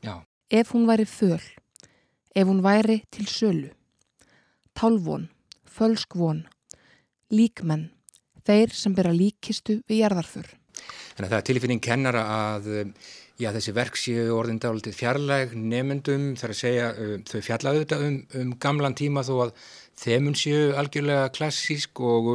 Ef 0.50 0.72
hún 0.74 0.88
væri 0.88 1.06
föl, 1.06 1.42
ef 2.34 2.48
hún 2.50 2.62
væri 2.64 3.02
til 3.14 3.26
sölu, 3.30 3.70
tálvon, 4.74 5.28
fölskvon, 5.70 6.44
líkmenn, 7.30 7.90
þeir 8.44 8.74
sem 8.74 8.94
byrja 8.94 9.14
líkistu 9.16 9.80
við 9.88 10.04
jarðarfur. 10.04 10.48
Þannig 11.14 11.28
að 11.28 11.32
það 11.32 11.40
er 11.40 11.48
tilfinning 11.48 11.82
kennara 11.82 12.24
að 12.34 12.72
já, 13.40 13.50
þessi 13.54 13.74
verk 13.74 13.98
séu 13.98 14.28
orðindálitið 14.34 14.96
fjarlæg 14.98 15.54
nefnendum 15.58 16.26
þar 16.38 16.54
að 16.54 16.60
segja 16.60 16.90
um, 16.92 17.24
þau 17.26 17.40
fjallaðu 17.48 17.82
þetta 17.82 17.98
um, 18.06 18.18
um 18.40 18.54
gamlan 18.62 18.96
tíma 18.98 19.24
þó 19.26 19.34
að 19.46 19.52
þemun 20.04 20.38
séu 20.38 20.72
algjörlega 20.78 21.30
klassísk 21.34 22.02
og 22.02 22.32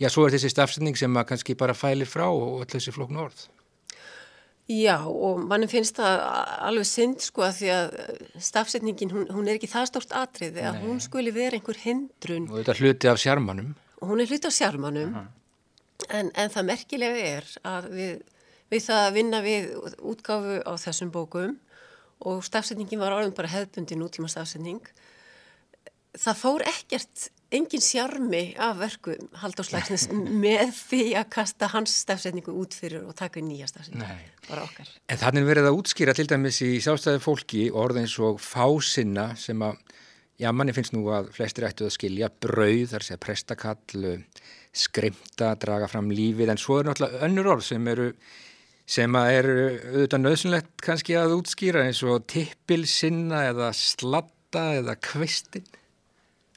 já, 0.00 0.08
svo 0.08 0.26
er 0.26 0.36
þessi 0.36 0.52
stafsending 0.52 0.98
sem 1.00 1.20
að 1.20 1.28
kannski 1.32 1.56
bara 1.60 1.76
fælir 1.76 2.08
frá 2.10 2.26
og 2.28 2.64
öll 2.64 2.70
þessi 2.76 2.94
flokn 2.96 3.20
orð. 3.26 3.46
Já 4.64 4.96
og 5.04 5.42
mannum 5.44 5.68
finnst 5.68 5.98
það 6.00 6.22
alveg 6.64 6.86
synd 6.88 7.20
sko 7.20 7.42
að 7.44 7.56
því 7.58 7.72
að 7.74 7.96
stafsetningin 8.46 9.10
hún, 9.12 9.26
hún 9.28 9.48
er 9.48 9.58
ekki 9.58 9.68
það 9.68 9.90
stórt 9.90 10.14
atrið 10.16 10.60
að 10.64 10.78
hún 10.86 11.02
skuli 11.04 11.34
vera 11.36 11.58
einhver 11.58 11.80
hindrun. 11.82 12.46
Og 12.48 12.62
þetta 12.62 12.76
hluti 12.78 13.10
af 13.10 13.20
sjarmanum. 13.20 13.74
Hún 14.00 14.22
er 14.24 14.30
hluti 14.30 14.48
af 14.48 14.56
sjarmanum. 14.56 15.10
Uh 15.12 15.18
-huh. 15.20 16.08
En, 16.08 16.30
en 16.34 16.50
það 16.50 16.64
merkilega 16.70 17.26
er 17.36 17.44
að 17.64 17.90
við, 17.92 18.22
við 18.72 18.82
það 18.88 19.02
að 19.04 19.14
vinna 19.14 19.40
við 19.44 19.68
útgáfu 20.00 20.56
á 20.64 20.72
þessum 20.80 21.12
bókum 21.12 21.58
og 22.24 22.44
stafsendingin 22.44 23.00
var 23.00 23.12
orðin 23.12 23.36
bara 23.36 23.52
hefðbundi 23.52 23.96
nútíma 23.96 24.28
stafsending, 24.28 24.80
það 26.16 26.40
fór 26.40 26.62
ekkert 26.62 27.30
engin 27.54 27.82
sjarmi 27.84 28.42
af 28.60 28.78
verkum 28.80 29.28
haldáslæksins 29.42 30.08
með 30.44 30.72
því 30.76 31.02
að 31.20 31.28
kasta 31.36 31.68
hans 31.72 31.94
stafsendingu 32.04 32.54
út 32.60 32.76
fyrir 32.76 33.04
og 33.06 33.16
taka 33.18 33.42
nýja 33.44 33.68
stafsendingu, 33.70 34.30
bara 34.48 34.66
okkar. 34.66 34.90
En 35.08 35.20
þannig 35.20 35.48
verið 35.48 35.70
að 35.70 35.78
útskýra 35.80 36.16
til 36.16 36.28
dæmis 36.30 36.60
í 36.66 36.72
sástæði 36.84 37.22
fólki 37.24 37.66
orðins 37.70 38.16
og 38.22 38.40
fásinna 38.42 39.30
sem 39.40 39.62
að, 39.64 39.78
já 40.42 40.50
manni 40.52 40.74
finnst 40.76 40.96
nú 40.96 41.06
að 41.14 41.30
flestir 41.36 41.68
ættu 41.68 41.88
að 41.88 41.96
skilja 41.98 42.32
brauð, 42.32 42.88
þar 42.94 43.06
sé 43.06 43.18
að 43.18 43.24
prestakall, 43.26 44.16
skrimta, 44.74 45.54
draga 45.62 45.86
fram 45.90 46.10
lífið 46.10 46.50
en 46.50 46.58
svo 46.58 46.80
er 46.80 46.90
náttúrulega 46.90 47.22
önnur 47.28 47.54
orð 47.54 47.68
sem 47.68 47.92
eru 47.92 48.10
sem 48.84 49.16
að 49.16 49.30
eru 49.38 49.54
auðvitað 49.94 50.20
nöðsynlegt 50.20 50.82
kannski 50.84 51.16
að 51.16 51.38
útskýra 51.38 51.86
eins 51.86 52.02
og 52.04 52.26
tippilsinna 52.28 53.46
eða 53.48 53.70
slatta 53.76 54.66
eða 54.80 54.98
kvistinn 55.00 55.64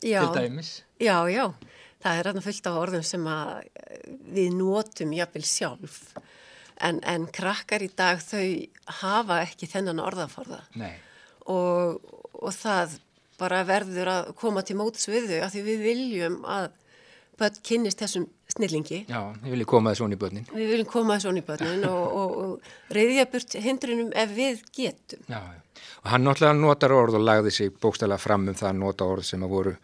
til 0.02 0.28
dæmis. 0.36 0.74
Já, 0.98 1.18
já, 1.30 1.46
það 2.04 2.20
er 2.20 2.30
alltaf 2.32 2.48
fullt 2.48 2.70
af 2.70 2.80
orðum 2.82 3.06
sem 3.06 3.28
við 4.34 4.56
notum 4.58 5.14
jáfnvel 5.18 5.46
sjálf 5.46 6.00
en, 6.82 7.02
en 7.04 7.28
krakkar 7.34 7.86
í 7.86 7.90
dag 7.98 8.22
þau 8.22 8.46
hafa 9.02 9.42
ekki 9.46 9.70
þennan 9.70 10.02
orðaforða 10.04 10.64
og, 11.50 12.02
og 12.34 12.52
það 12.56 12.98
bara 13.38 13.62
verður 13.68 14.12
að 14.12 14.34
koma 14.38 14.64
til 14.66 14.78
móts 14.80 15.08
við 15.10 15.32
þau 15.32 15.40
af 15.46 15.54
því 15.54 15.64
við 15.68 15.86
viljum 15.86 16.42
að 16.50 16.70
börn 17.38 17.62
kynnist 17.62 18.02
þessum 18.02 18.26
snillingi. 18.50 19.04
Já, 19.10 19.20
við 19.44 19.54
viljum 19.54 19.70
koma 19.70 19.94
þessu 19.94 20.10
í 20.10 20.20
börnin. 20.20 20.48
Við 20.50 20.72
viljum 20.74 20.90
koma 20.90 21.18
þessu 21.18 21.34
í 21.38 21.46
börnin 21.46 21.86
og, 21.86 22.04
og, 22.22 22.36
og 22.42 22.96
reyðja 22.98 23.28
burt 23.30 23.58
hindrunum 23.62 24.12
ef 24.18 24.34
við 24.34 24.64
getum. 24.74 25.22
Já, 25.30 25.42
og 26.02 26.12
hann 26.14 26.26
náttúrulega 26.26 26.58
notar 26.58 26.96
orð 26.98 27.20
og 27.20 27.26
lagði 27.28 27.54
sig 27.54 27.74
bókstæla 27.78 28.18
fram 28.22 28.48
um 28.50 28.58
það 28.58 28.72
að 28.72 28.80
nota 28.82 29.10
orð 29.14 29.30
sem 29.30 29.46
að 29.46 29.54
voru 29.54 29.76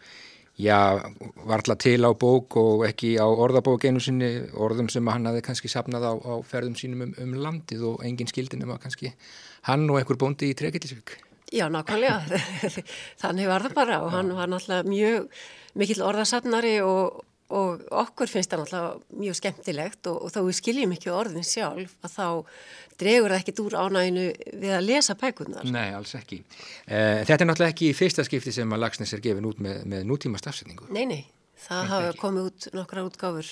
já, 0.60 1.02
var 1.44 1.60
alltaf 1.60 1.80
til 1.82 2.04
á 2.06 2.10
bók 2.14 2.56
og 2.60 2.86
ekki 2.86 3.16
á 3.18 3.26
orðabók 3.26 3.86
einu 3.88 4.00
sinni, 4.02 4.30
orðum 4.54 4.88
sem 4.92 5.06
hann 5.10 5.26
hafi 5.26 5.42
kannski 5.42 5.70
sapnað 5.72 6.06
á, 6.06 6.12
á 6.14 6.34
ferðum 6.46 6.76
sínum 6.78 7.08
um, 7.08 7.14
um 7.18 7.34
landið 7.34 7.84
og 7.90 8.04
engin 8.06 8.30
skildin 8.30 8.64
um 8.66 8.74
að 8.76 8.84
kannski 8.86 9.12
hann 9.68 9.88
og 9.90 10.00
einhver 10.00 10.20
bóndi 10.20 10.52
í 10.52 10.58
Trekillisvík. 10.58 11.18
Já, 11.54 11.68
nákvæmlega. 11.70 12.40
Þannig 13.22 13.50
var 13.50 13.66
það 13.66 13.76
bara 13.76 14.00
og 14.02 14.10
hann 14.14 14.32
var 14.34 14.50
náttúrulega 14.50 14.88
mjög 14.90 15.28
mikill 15.78 16.02
orðasafnari 16.06 16.78
og, 16.86 17.22
og 17.52 17.84
okkur 17.92 18.30
finnst 18.30 18.52
það 18.52 18.62
náttúrulega 18.62 19.20
mjög 19.20 19.36
skemmtilegt 19.40 20.08
og, 20.08 20.22
og 20.24 20.32
þá 20.32 20.40
við 20.46 20.56
skiljum 20.58 20.94
ekki 20.96 21.12
orðin 21.12 21.46
sjálf 21.46 21.92
að 22.00 22.14
þá 22.14 22.26
dregur 23.00 23.34
það 23.34 23.42
ekkit 23.42 23.62
úr 23.64 23.76
ánæginu 23.76 24.24
við 24.62 24.74
að 24.78 24.86
lesa 24.88 25.16
bækunar. 25.20 25.68
Nei, 25.68 25.92
alls 25.92 26.14
ekki. 26.16 26.40
Eh, 26.86 27.20
þetta 27.26 27.40
er 27.42 27.50
náttúrulega 27.50 27.74
ekki 27.74 27.92
fyrsta 27.96 28.24
skipti 28.26 28.54
sem 28.54 28.72
að 28.72 28.84
Lagsnes 28.86 29.14
er 29.16 29.22
gefin 29.24 29.48
út 29.50 29.60
með, 29.62 29.84
með 29.90 30.06
nútíma 30.08 30.40
stafsetningu. 30.40 30.88
Nei, 30.94 31.04
nei. 31.10 31.22
Það 31.64 31.90
hafa 31.92 32.16
komið 32.20 32.48
út 32.48 32.66
nokkra 32.76 33.04
útgáfur. 33.06 33.50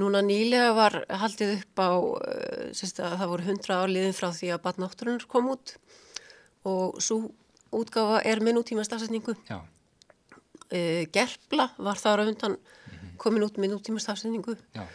Núna 0.00 0.20
nýlega 0.24 0.72
var 0.76 0.98
haldið 1.08 1.54
upp 1.58 1.80
á, 1.80 1.90
að 2.74 3.14
það 3.20 3.30
voru 3.30 3.46
hundra 3.46 3.78
áliðin 3.84 4.16
frá 4.16 4.28
því 4.34 4.50
að 4.52 4.64
badnátturinn 4.66 5.22
kom 5.30 5.52
út 5.54 5.76
og 6.68 6.98
svo 7.04 7.22
útgáfa 7.74 8.20
er 8.26 8.42
með 8.44 8.58
nútíma 8.58 8.84
stafsetningu. 8.86 9.36
Já. 9.48 9.62
E, 10.68 11.06
Gerpla 11.14 11.70
var 11.78 12.00
þar 12.00 12.24
að 12.24 12.32
hundan 12.32 12.58
komin 13.20 13.46
út 13.46 13.60
með 13.60 13.74
nútíma 13.74 14.02
stafsetningu. 14.02 14.56
Já. 14.76 14.86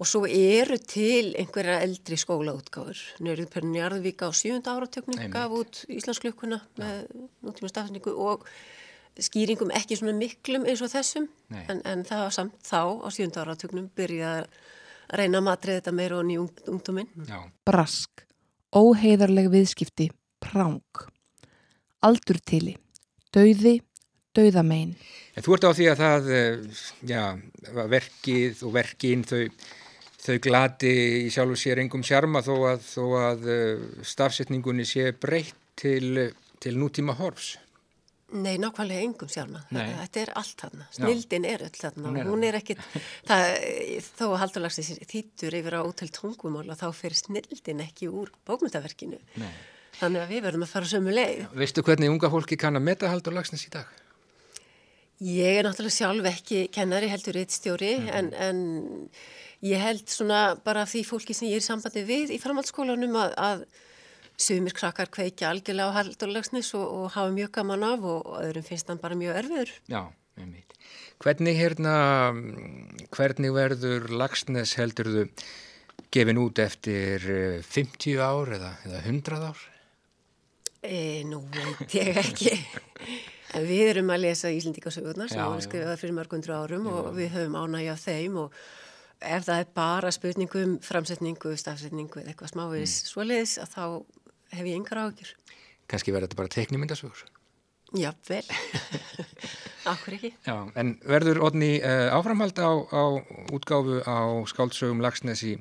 Og 0.00 0.08
svo 0.08 0.24
eru 0.24 0.78
til 0.80 1.34
einhverja 1.36 1.82
eldri 1.84 2.16
skólaútgáfur. 2.16 3.00
Nörðurpernin 3.20 3.76
Jarðvíka 3.82 4.30
á 4.30 4.32
sjönda 4.32 4.72
áratöknum 4.72 5.20
gaf 5.32 5.52
út 5.52 5.82
Íslandsklukkuna 5.92 6.62
með 6.80 7.02
nútíma 7.44 7.68
stafsetningu 7.68 8.14
og 8.16 8.46
skýringum 9.20 9.72
ekki 9.76 9.98
svona 9.98 10.16
miklum 10.16 10.64
eins 10.68 10.80
og 10.84 10.92
þessum 10.92 11.26
en, 11.52 11.82
en 11.84 12.04
það 12.08 12.24
var 12.24 12.34
samt 12.34 12.56
þá 12.64 12.80
á 13.04 13.08
sjönda 13.12 13.44
áratöknum 13.44 13.90
byrjað 13.98 14.44
að 14.46 15.20
reyna 15.20 15.40
að 15.40 15.46
matrið 15.48 15.78
þetta 15.80 15.94
meira 15.98 16.18
og 16.20 16.26
nýjum 16.28 16.48
ungdóminn. 16.70 17.10
Brask, 17.66 18.24
óheiðarleg 18.76 19.50
viðskipti, 19.52 20.08
práng, 20.42 21.04
aldurtili, 22.06 22.76
dauði, 23.34 23.80
dauðamein. 24.36 24.94
En 25.36 25.46
þú 25.46 25.56
ert 25.56 25.66
á 25.66 25.72
því 25.76 25.86
að 25.92 26.02
það, 26.02 26.28
já, 27.10 27.22
verkið 27.94 28.64
og 28.66 28.74
verkin 28.74 29.24
þau, 29.26 29.46
þau 30.20 30.36
glati 30.44 30.92
í 31.24 31.32
sjálfu 31.32 31.58
sér 31.58 31.82
engum 31.84 32.04
sjarma 32.06 32.42
þó 32.44 32.54
að, 32.74 32.86
þó 32.90 33.04
að 33.22 33.50
stafsetningunni 34.06 34.86
sé 34.88 35.10
breytt 35.16 35.56
til, 35.80 36.30
til 36.60 36.76
nútíma 36.78 37.16
horfs. 37.18 37.56
Nei, 38.30 38.60
nákvæmlega 38.62 39.02
engum 39.02 39.30
sjálfna. 39.30 39.64
Þetta 39.72 40.20
er 40.22 40.30
allt 40.38 40.62
þarna. 40.62 40.84
Snildin 40.94 41.46
er 41.50 41.64
öll 41.66 41.74
þarna. 41.74 42.04
Hún 42.06 42.18
er, 42.20 42.28
hún 42.30 42.44
er 42.46 42.58
ekkit, 42.60 42.82
það, 43.26 43.46
þó 44.06 44.22
að 44.28 44.36
haldurlagsins 44.44 44.90
þýttur 45.10 45.56
yfir 45.58 45.74
á 45.74 45.82
útel 45.82 46.06
tungumála 46.14 46.76
þá 46.78 46.86
fer 46.94 47.16
snildin 47.18 47.82
ekki 47.82 48.10
úr 48.12 48.30
bókmyndaverkinu. 48.46 49.18
Nei. 49.42 49.50
Þannig 49.98 50.22
að 50.22 50.30
við 50.30 50.44
verðum 50.46 50.64
að 50.64 50.70
fara 50.76 50.90
sömu 50.92 51.16
leið. 51.16 51.42
Veistu 51.58 51.82
hvernig 51.84 52.12
unga 52.12 52.30
fólki 52.30 52.60
kann 52.60 52.78
að 52.78 52.86
meta 52.86 53.10
haldurlagsins 53.10 53.66
í 53.66 53.74
dag? 53.74 53.90
Ég 55.20 55.58
er 55.60 55.66
náttúrulega 55.66 55.92
sjálf 55.92 56.26
ekki 56.30 56.64
kennari 56.72 57.10
heldur 57.12 57.36
eitt 57.36 57.52
stjóri 57.52 57.92
mm. 57.98 58.10
en, 58.16 58.28
en 58.40 58.60
ég 59.60 59.82
held 59.82 60.08
svona 60.08 60.54
bara 60.64 60.86
því 60.88 61.02
fólki 61.04 61.36
sem 61.36 61.50
ég 61.50 61.60
er 61.60 61.64
sambandi 61.66 62.04
við 62.08 62.32
í 62.32 62.38
framhaldsskólanum 62.40 63.18
að, 63.20 63.34
að 63.36 63.64
sumir 64.40 64.72
krakkar 64.76 65.10
kveikja 65.12 65.50
algjörlega 65.50 65.92
á 65.92 65.98
haldurlagsnis 65.98 66.72
og, 66.78 66.86
og 66.88 67.10
hafa 67.16 67.34
mjög 67.36 67.52
gaman 67.58 67.84
af 67.90 68.06
og 68.08 68.30
öðrum 68.40 68.64
finnst 68.64 68.88
hann 68.88 69.02
bara 69.02 69.18
mjög 69.20 69.42
erfiður. 69.42 69.72
Já, 69.92 70.00
einmitt. 70.40 70.72
Hvernig 71.20 71.58
hérna, 71.58 71.96
hvernig 73.12 73.52
verður 73.52 74.08
lagsnes 74.22 74.72
heldur 74.80 75.10
þú 75.12 75.26
gefin 76.10 76.40
út 76.40 76.62
eftir 76.64 77.26
50 77.68 78.24
ár 78.24 78.54
eða, 78.56 78.72
eða 78.88 79.02
100 79.04 79.44
ár? 79.50 79.60
E, 80.80 81.20
nú 81.28 81.42
veit 81.52 81.92
ég 81.98 82.16
ekki. 82.24 82.56
En 83.56 83.66
við 83.66 83.88
erum 83.94 84.12
að 84.14 84.22
lesa 84.28 84.52
Íslendikasögurnar 84.54 85.30
sem 85.30 85.42
voru 85.42 85.64
skrifaði 85.64 85.98
fyrir 85.98 86.14
mörgundur 86.14 86.54
árum 86.54 86.86
já. 86.86 86.92
og 86.94 87.10
við 87.16 87.32
höfum 87.34 87.58
ánægja 87.58 87.96
þeim 87.98 88.38
og 88.44 88.54
ef 89.20 89.44
það 89.48 89.64
er 89.64 89.72
bara 89.76 90.12
spurningum, 90.14 90.78
framsetningu, 90.84 91.56
stafsetningu 91.58 92.22
eða 92.22 92.32
eitthvað 92.32 92.54
smávegis 92.54 92.94
mm. 92.94 93.10
svoleiðis 93.10 93.56
að 93.60 93.74
þá 93.74 93.84
hef 94.54 94.70
ég 94.70 94.78
yngar 94.78 95.02
ágjur. 95.02 95.34
Kanski 95.90 96.14
verður 96.14 96.30
þetta 96.30 96.40
bara 96.40 96.54
teknimyndasögur? 96.54 97.26
Já, 97.98 98.12
vel. 98.28 98.44
Akkur 99.90 100.14
ekki. 100.20 100.30
Já, 100.46 100.56
en 100.78 100.94
verður 101.02 101.42
Odni 101.50 101.72
uh, 101.82 102.14
áframhald 102.14 102.62
á, 102.62 102.70
á 102.70 103.04
útgáfu 103.50 103.98
á 104.06 104.46
skáldsögum 104.46 105.02
Lagsnes 105.02 105.42
í, 105.42 105.56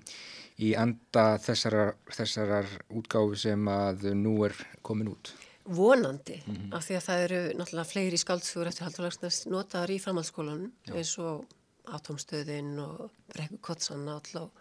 í 0.61 0.75
anda 0.77 1.39
þessarar, 1.41 1.95
þessarar 2.13 2.69
útgáfu 2.93 3.39
sem 3.47 3.71
að 3.73 4.11
nú 4.13 4.37
er 4.45 4.53
komin 4.85 5.09
út? 5.15 5.33
Vonandi, 5.69 6.41
mm 6.45 6.55
-hmm. 6.55 6.73
af 6.75 6.85
því 6.85 6.95
að 6.97 7.05
það 7.07 7.23
eru 7.25 7.41
náttúrulega 7.59 7.91
fleiri 7.91 8.17
skáldsögur 8.17 8.67
eftir 8.67 8.83
haldur 8.83 9.05
Lagsnes 9.05 9.45
notaðar 9.45 9.91
í 9.93 9.99
framhaldsskólanum 10.01 10.71
eins 10.95 11.17
og 11.17 11.45
átomstöðin 11.85 12.79
og 12.79 13.11
brekkukotsan 13.33 14.07
og 14.09 14.51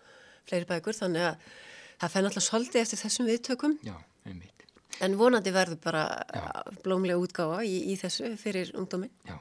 fleiri 0.49 0.69
bækur, 0.69 0.97
þannig 0.97 1.23
að 1.31 1.37
það 2.01 2.13
fenni 2.13 2.31
alltaf 2.31 2.47
svolítið 2.47 2.81
eftir 2.81 2.99
þessum 3.03 3.29
viðtökum. 3.29 3.79
Já, 3.87 3.97
einmitt. 4.27 4.65
En 5.01 5.15
vonandi 5.19 5.53
verður 5.55 5.79
bara 5.83 6.05
blómlega 6.83 7.21
útgáfa 7.23 7.63
í, 7.63 7.93
í 7.93 7.97
þessu 8.01 8.33
fyrir 8.41 8.73
ungdómin. 8.75 9.11
Já, 9.29 9.37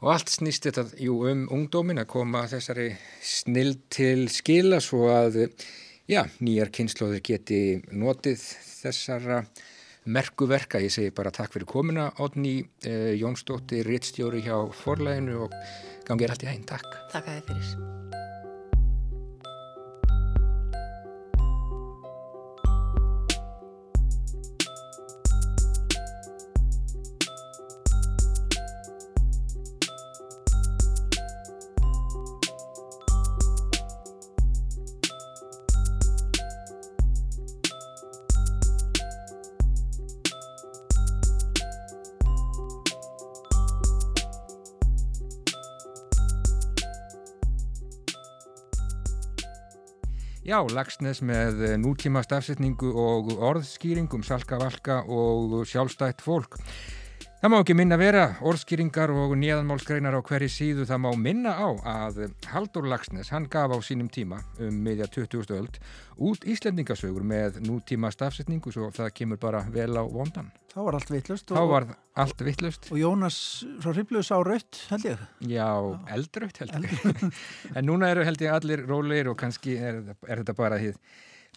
og 0.00 0.12
allt 0.14 0.30
snýst 0.30 0.68
þetta 0.68 0.84
jú, 1.02 1.16
um 1.30 1.46
ungdómin 1.50 2.02
að 2.02 2.10
koma 2.12 2.44
þessari 2.50 2.92
snill 3.22 3.74
til 3.90 4.28
skila 4.30 4.78
svo 4.80 5.08
að 5.10 5.40
já, 6.10 6.22
nýjar 6.38 6.70
kynnslóðir 6.74 7.24
geti 7.26 7.60
notið 7.90 8.44
þessara 8.82 9.42
merkuverka. 10.04 10.80
Ég 10.80 10.94
segi 10.94 11.12
bara 11.14 11.32
takk 11.34 11.54
fyrir 11.56 11.68
komuna, 11.70 12.10
Odni 12.24 12.58
eh, 12.84 13.12
Jónsdóttir, 13.20 13.86
rittstjóri 13.88 14.44
hjá 14.46 14.56
forlæginu 14.82 15.44
og 15.46 15.54
gangið 16.08 16.34
allt 16.36 16.46
í 16.46 16.52
hæginn. 16.52 16.66
Takk. 16.70 16.90
Takk 17.12 17.28
að 17.28 17.40
þið 17.40 17.46
fyrir. 17.52 18.19
Já, 50.50 50.58
Lagsnes 50.66 51.20
með 51.22 51.60
nútíma 51.78 52.24
stafsetningu 52.26 52.88
og 52.98 53.28
orðskýringum, 53.38 54.24
salkavalka 54.26 54.96
og 55.06 55.60
sjálfstætt 55.70 56.24
fólk. 56.24 56.56
Það 57.40 57.52
má 57.54 57.54
ekki 57.56 57.72
minna 57.72 57.96
vera 57.96 58.22
orðskýringar 58.44 59.10
og 59.16 59.30
nýðanmálskreinar 59.40 60.12
á 60.12 60.20
hverju 60.20 60.48
síðu. 60.52 60.82
Það 60.84 60.98
má 61.00 61.06
minna 61.16 61.54
á 61.56 61.68
að 61.88 62.18
Haldur 62.52 62.84
Lagsnes, 62.84 63.30
hann 63.32 63.46
gaf 63.48 63.72
á 63.72 63.80
sínum 63.80 64.10
tíma 64.12 64.42
um 64.60 64.82
miðja 64.84 65.06
20. 65.08 65.54
öld 65.56 65.78
út 66.20 66.44
Íslendingasögur 66.44 67.24
með 67.24 67.62
nútíma 67.64 68.10
stafsetningu 68.12 68.74
svo 68.74 68.90
það 68.92 69.08
kemur 69.16 69.40
bara 69.40 69.62
vel 69.72 69.96
á 69.96 70.04
vondan. 70.04 70.52
Þá 70.74 70.78
var 70.84 70.98
allt 71.00 71.14
vittlust. 71.14 71.56
Þá 71.56 71.64
var 71.72 71.88
allt 72.26 72.44
vittlust. 72.44 72.90
Og 72.92 73.00
Jónas 73.00 73.40
frá 73.80 73.94
Hribluðs 73.94 74.32
á 74.36 74.38
raut, 74.44 74.82
held 74.92 75.08
ég. 75.08 75.24
Já, 75.48 75.70
eldraut 76.12 76.60
held 76.60 76.76
ég. 76.76 77.24
en 77.80 77.88
núna 77.88 78.12
eru 78.12 78.28
held 78.28 78.44
ég 78.44 78.52
allir 78.52 78.84
róleir 78.84 79.32
og 79.32 79.40
kannski 79.40 79.80
er, 79.80 80.04
er 80.28 80.44
þetta 80.44 80.58
bara 80.60 80.76
því 80.84 80.92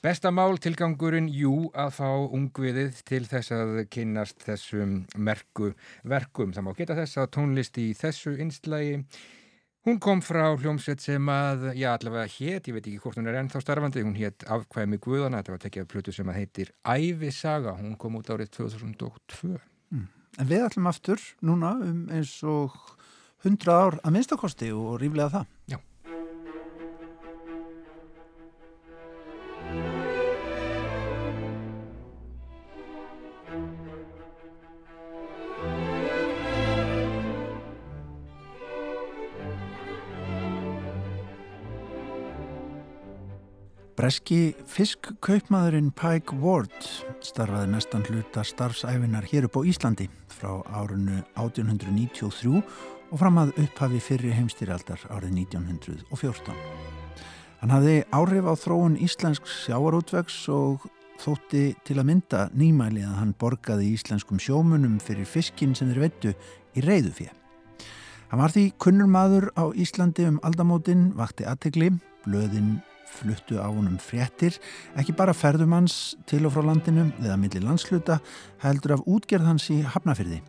Besta 0.04 0.34
mál 0.36 0.58
tilgangurinn, 0.60 1.30
jú, 1.32 1.70
að 1.80 1.94
fá 1.96 2.08
ungviðið 2.36 2.98
til 3.08 3.22
þess 3.24 3.54
að 3.56 3.78
kynast 3.88 4.42
þessum 4.44 4.98
merku 5.16 5.70
verkum. 6.04 6.52
Það 6.52 6.66
má 6.66 6.74
geta 6.76 6.98
þess 6.98 7.22
að 7.22 7.30
tónlist 7.38 7.80
í 7.80 7.86
þessu 7.96 8.34
einslægi. 8.44 8.98
Hún 9.88 10.02
kom 10.04 10.20
frá 10.20 10.50
hljómsveit 10.60 11.00
sem 11.00 11.32
að, 11.32 11.70
já 11.80 11.94
allavega 11.94 12.28
hétt, 12.34 12.68
ég 12.68 12.76
veit 12.76 12.84
ekki 12.84 13.00
hvort 13.06 13.22
hún 13.22 13.32
er 13.32 13.40
ennþá 13.40 13.64
starfandi, 13.64 14.04
hún 14.04 14.20
hétt 14.20 14.44
Afkvæmi 14.44 15.00
Guðana, 15.08 15.40
þetta 15.40 15.56
var 15.56 15.64
tekið 15.64 15.86
af 15.86 15.90
plötu 15.96 16.16
sem 16.18 16.34
að 16.34 16.40
heitir 16.42 16.76
Ævisaga, 16.84 17.78
hún 17.80 17.96
kom 18.00 18.20
út 18.20 18.34
árið 18.36 18.52
2002. 18.60 19.56
Mm. 19.96 20.06
En 20.36 20.52
við 20.52 20.68
ætlum 20.68 20.92
aftur 20.92 21.24
núna 21.40 21.78
um 21.80 22.04
eins 22.12 22.36
og 22.44 22.76
100 23.48 23.72
ár 23.72 24.02
að 24.04 24.18
minnstakosti 24.18 24.76
og 24.76 24.98
ríflega 25.00 25.32
það. 25.40 25.48
Breski 44.04 44.52
fiskkaupmaðurinn 44.68 45.94
Pike 45.96 46.36
Ward 46.44 46.74
starfaði 47.24 47.70
mestan 47.72 48.02
hluta 48.04 48.42
starfsæfinar 48.44 49.24
hér 49.32 49.48
upp 49.48 49.56
á 49.56 49.62
Íslandi 49.64 50.10
frá 50.28 50.58
árunnu 50.76 51.22
1893 51.40 52.52
og 52.60 53.16
fram 53.22 53.40
að 53.40 53.54
upphafi 53.64 54.04
fyrri 54.04 54.34
heimstýraldar 54.36 55.08
árið 55.08 55.40
1914. 55.46 56.60
Hann 57.64 57.76
hafði 57.78 57.96
áhrif 58.12 58.52
á 58.52 58.54
þróun 58.66 59.00
íslensk 59.08 59.48
sjáarútvegs 59.48 60.42
og 60.52 60.84
þótti 61.24 61.66
til 61.88 62.02
að 62.02 62.10
mynda 62.12 62.46
nýmæli 62.52 63.08
að 63.08 63.18
hann 63.22 63.36
borgaði 63.40 63.94
íslenskum 63.96 64.36
sjómunum 64.36 65.00
fyrir 65.00 65.24
fiskin 65.24 65.80
sem 65.80 65.96
þeir 65.96 66.10
vettu 66.10 66.36
í 66.76 66.84
reyðufið. 66.84 67.32
Hann 68.34 68.44
var 68.44 68.52
því 68.52 68.74
kunnur 68.84 69.08
maður 69.08 69.54
á 69.56 69.72
Íslandi 69.72 70.28
um 70.28 70.44
aldamótin, 70.44 71.14
vakti 71.16 71.48
aðtegli, 71.48 71.94
blöðin 72.28 72.82
fluttu 73.14 73.60
á 73.62 73.70
honum 73.70 74.00
fréttir, 74.02 74.58
ekki 75.00 75.16
bara 75.18 75.36
ferðumanns 75.38 76.18
til 76.30 76.44
og 76.48 76.56
frá 76.56 76.66
landinu 76.66 77.08
eða 77.22 77.38
millir 77.40 77.64
landsluta, 77.66 78.20
heldur 78.64 78.98
af 78.98 79.06
útgerð 79.06 79.48
hans 79.52 79.70
í 79.74 79.80
Hafnafyrði, 79.86 80.42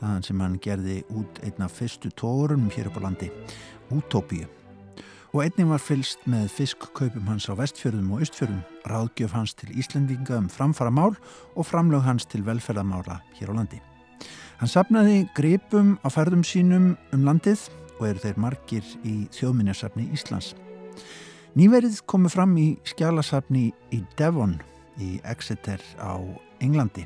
þaðan 0.00 0.26
sem 0.28 0.42
hann 0.44 0.58
gerði 0.62 1.02
út 1.10 1.42
einna 1.42 1.68
fyrstu 1.68 2.12
tórum 2.14 2.70
hér 2.74 2.90
upp 2.90 2.98
á 3.02 3.04
landi, 3.08 3.30
Útópíu. 3.92 4.48
Og 5.32 5.40
einnig 5.46 5.68
var 5.68 5.80
fylst 5.80 6.26
með 6.28 6.50
fiskkaupum 6.52 7.28
hans 7.28 7.48
á 7.48 7.56
vestfjörðum 7.56 8.10
og 8.12 8.24
östfjörðum, 8.24 8.64
ráðgjöf 8.88 9.32
hans 9.32 9.54
til 9.56 9.72
Íslandinga 9.80 10.36
um 10.36 10.50
framfara 10.52 10.92
mál 10.92 11.16
og 11.56 11.64
framlög 11.64 12.04
hans 12.04 12.28
til 12.28 12.44
velferðamála 12.44 13.22
hér 13.38 13.52
á 13.52 13.56
landi. 13.56 13.80
Hann 14.60 14.70
sapnaði 14.70 15.24
gripum 15.34 15.96
á 16.04 16.08
ferðum 16.12 16.44
sínum 16.46 16.92
um 17.16 17.24
landið 17.26 17.64
og 17.98 18.04
eru 18.10 18.22
þeir 18.22 18.42
margir 18.44 18.92
í 19.02 19.14
þjóðminjarsafni 19.34 20.10
Íslands. 20.14 20.52
Nýverið 21.52 21.98
komu 22.08 22.30
fram 22.32 22.54
í 22.56 22.78
skjálasafni 22.88 23.66
í 23.92 23.98
Devon 24.16 24.54
í 24.96 25.18
Exeter 25.28 25.82
á 26.00 26.16
Englandi. 26.64 27.04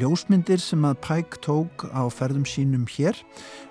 Ljósmyndir 0.00 0.62
sem 0.64 0.86
að 0.88 0.96
Pike 1.04 1.42
tók 1.44 1.84
á 1.92 2.08
ferðum 2.08 2.46
sínum 2.48 2.86
hér, 2.88 3.18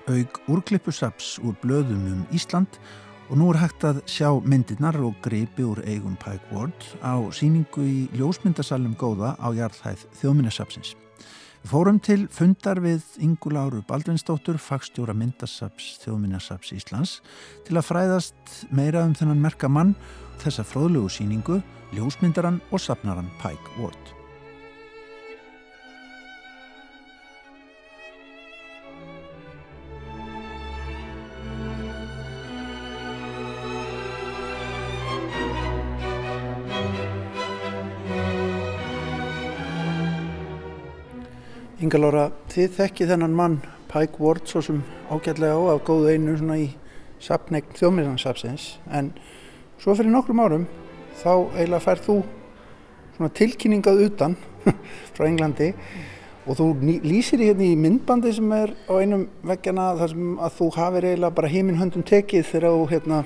aug 0.06 0.38
úrklippusaps 0.46 1.40
úr 1.42 1.58
blöðum 1.64 2.06
um 2.12 2.22
Ísland 2.30 2.78
og 3.32 3.40
nú 3.42 3.50
er 3.50 3.64
hægt 3.64 3.82
að 3.88 4.04
sjá 4.06 4.30
myndirnar 4.46 5.00
og 5.02 5.18
greipi 5.26 5.66
úr 5.66 5.82
eigum 5.90 6.14
Pike 6.22 6.54
Ward 6.54 6.86
á 7.02 7.18
síningu 7.34 7.82
í 7.82 8.00
ljósmyndasalum 8.14 8.94
góða 9.02 9.34
á 9.42 9.50
jarðhæð 9.58 10.06
þjóðminnasapsins. 10.22 10.94
Við 11.62 11.70
fórum 11.70 12.00
til 12.02 12.24
fundar 12.34 12.80
við 12.82 13.04
Inguláru 13.22 13.84
Baldvinsdóttur, 13.86 14.58
fagstjóra 14.58 15.14
myndasaps 15.14 15.92
þjóðminnasaps 16.02 16.72
Íslands 16.74 17.20
til 17.68 17.78
að 17.78 17.86
fræðast 17.86 18.56
meira 18.74 19.04
um 19.06 19.14
þennan 19.18 19.44
merka 19.44 19.70
mann, 19.70 19.94
þessa 20.42 20.66
fróðlegu 20.66 21.12
síningu, 21.14 21.60
ljósmyndaran 21.94 22.58
og 22.74 22.82
sapnaran 22.82 23.30
Pike 23.44 23.78
Ward. 23.78 24.21
Ingalóra, 41.92 42.30
þið 42.48 42.76
þekkið 42.78 43.10
þennan 43.12 43.34
mann 43.36 43.56
Pike 43.92 44.22
Ward 44.24 44.46
svo 44.48 44.62
sem 44.64 44.78
ágætlega 45.12 45.58
á 45.60 45.76
af 45.76 45.82
góðu 45.84 46.14
einu 46.14 46.38
svona 46.40 46.56
í 46.62 46.70
sapnegn 47.20 47.74
þjóðmyrðansapsins 47.76 48.68
en 48.96 49.10
svo 49.82 49.98
fyrir 50.00 50.14
nokkrum 50.14 50.40
árum 50.40 50.64
þá 51.20 51.52
eiginlega 51.58 51.82
færð 51.84 52.06
þú 52.06 52.16
svona 53.18 53.32
tilkynningað 53.42 54.02
utan 54.06 54.38
frá 55.18 55.26
Englandi 55.28 55.74
og 56.46 56.62
þú 56.62 56.70
lýsir 57.04 57.44
hérna 57.44 57.68
í 57.68 57.76
myndbandi 57.84 58.32
sem 58.40 58.56
er 58.56 58.72
á 58.88 58.94
einum 58.96 59.28
veggjana 59.52 59.92
þar 60.00 60.16
sem 60.16 60.34
að 60.48 60.58
þú 60.62 60.72
hafið 60.80 61.12
eiginlega 61.12 61.40
bara 61.44 61.54
heiminn 61.58 61.84
höndum 61.84 62.08
tekið 62.08 62.50
þegar 62.54 62.80
þú 62.80 62.90
hérna 62.96 63.24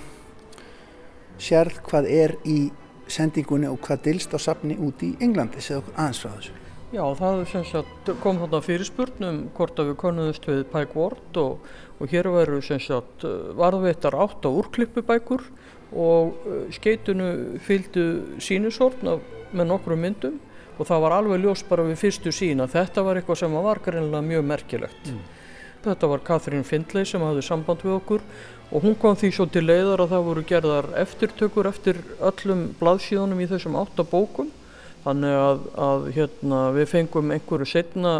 sérð 1.37 1.83
hvað 1.85 2.13
er 2.17 2.39
í 2.49 2.59
sendingunni 3.05 3.69
og 3.69 3.77
hvað 3.85 4.07
dilst 4.09 4.33
á 4.33 4.41
sapni 4.41 4.81
út 4.81 5.05
í 5.05 5.13
Englandi, 5.21 5.61
segðu 5.61 5.93
aðeins 5.93 6.25
frá 6.25 6.33
þessu. 6.33 6.64
Já, 6.95 7.03
það 7.19 7.41
sagt, 7.67 8.09
kom 8.23 8.37
þarna 8.39 8.61
fyrirspurnum 8.63 9.39
hvort 9.57 9.79
að 9.81 9.89
við 9.89 9.97
konuðust 9.99 10.45
við 10.47 10.61
Pike 10.71 10.95
Ward 10.95 11.39
og, 11.41 11.65
og 11.99 12.13
hér 12.13 12.29
veru 12.31 12.61
sagt, 12.63 13.25
varðveittar 13.59 14.15
átt 14.15 14.47
á 14.47 14.49
úrklippubækur 14.49 15.43
og 15.91 16.47
uh, 16.47 16.61
skeitunu 16.71 17.59
fylgdu 17.65 18.05
sínusortna 18.39 19.17
með 19.51 19.71
nokkru 19.73 19.99
myndum 19.99 20.39
og 20.77 20.87
það 20.87 21.03
var 21.03 21.17
alveg 21.17 21.43
ljós 21.43 21.67
bara 21.67 21.83
við 21.89 21.99
fyrstu 21.99 22.31
sína. 22.35 22.69
Þetta 22.71 23.03
var 23.03 23.19
eitthvað 23.19 23.43
sem 23.43 23.61
var 23.67 23.83
greinlega 23.83 24.29
mjög 24.31 24.49
merkilegt. 24.55 25.11
Mm. 25.11 25.21
Þetta 25.85 26.13
var 26.13 26.23
Katrín 26.31 26.63
Findley 26.67 27.07
sem 27.07 27.23
hafði 27.27 27.43
samband 27.43 27.83
við 27.83 27.99
okkur 27.99 28.23
og 28.71 28.87
hún 28.87 28.95
kom 28.99 29.19
því 29.19 29.35
svo 29.35 29.51
til 29.51 29.67
leiðar 29.67 30.05
að 30.05 30.15
það 30.15 30.29
voru 30.29 30.43
gerðar 30.47 30.93
eftirtökur 31.03 31.67
eftir 31.75 31.99
öllum 32.23 32.69
blaðsíðunum 32.79 33.43
í 33.43 33.51
þessum 33.51 33.75
áttabókum 33.83 34.55
þannig 35.05 35.37
að, 35.39 35.65
að 35.87 36.07
hérna, 36.17 36.61
við 36.75 36.91
fengum 36.91 37.33
einhverju 37.35 37.69
setna 37.69 38.15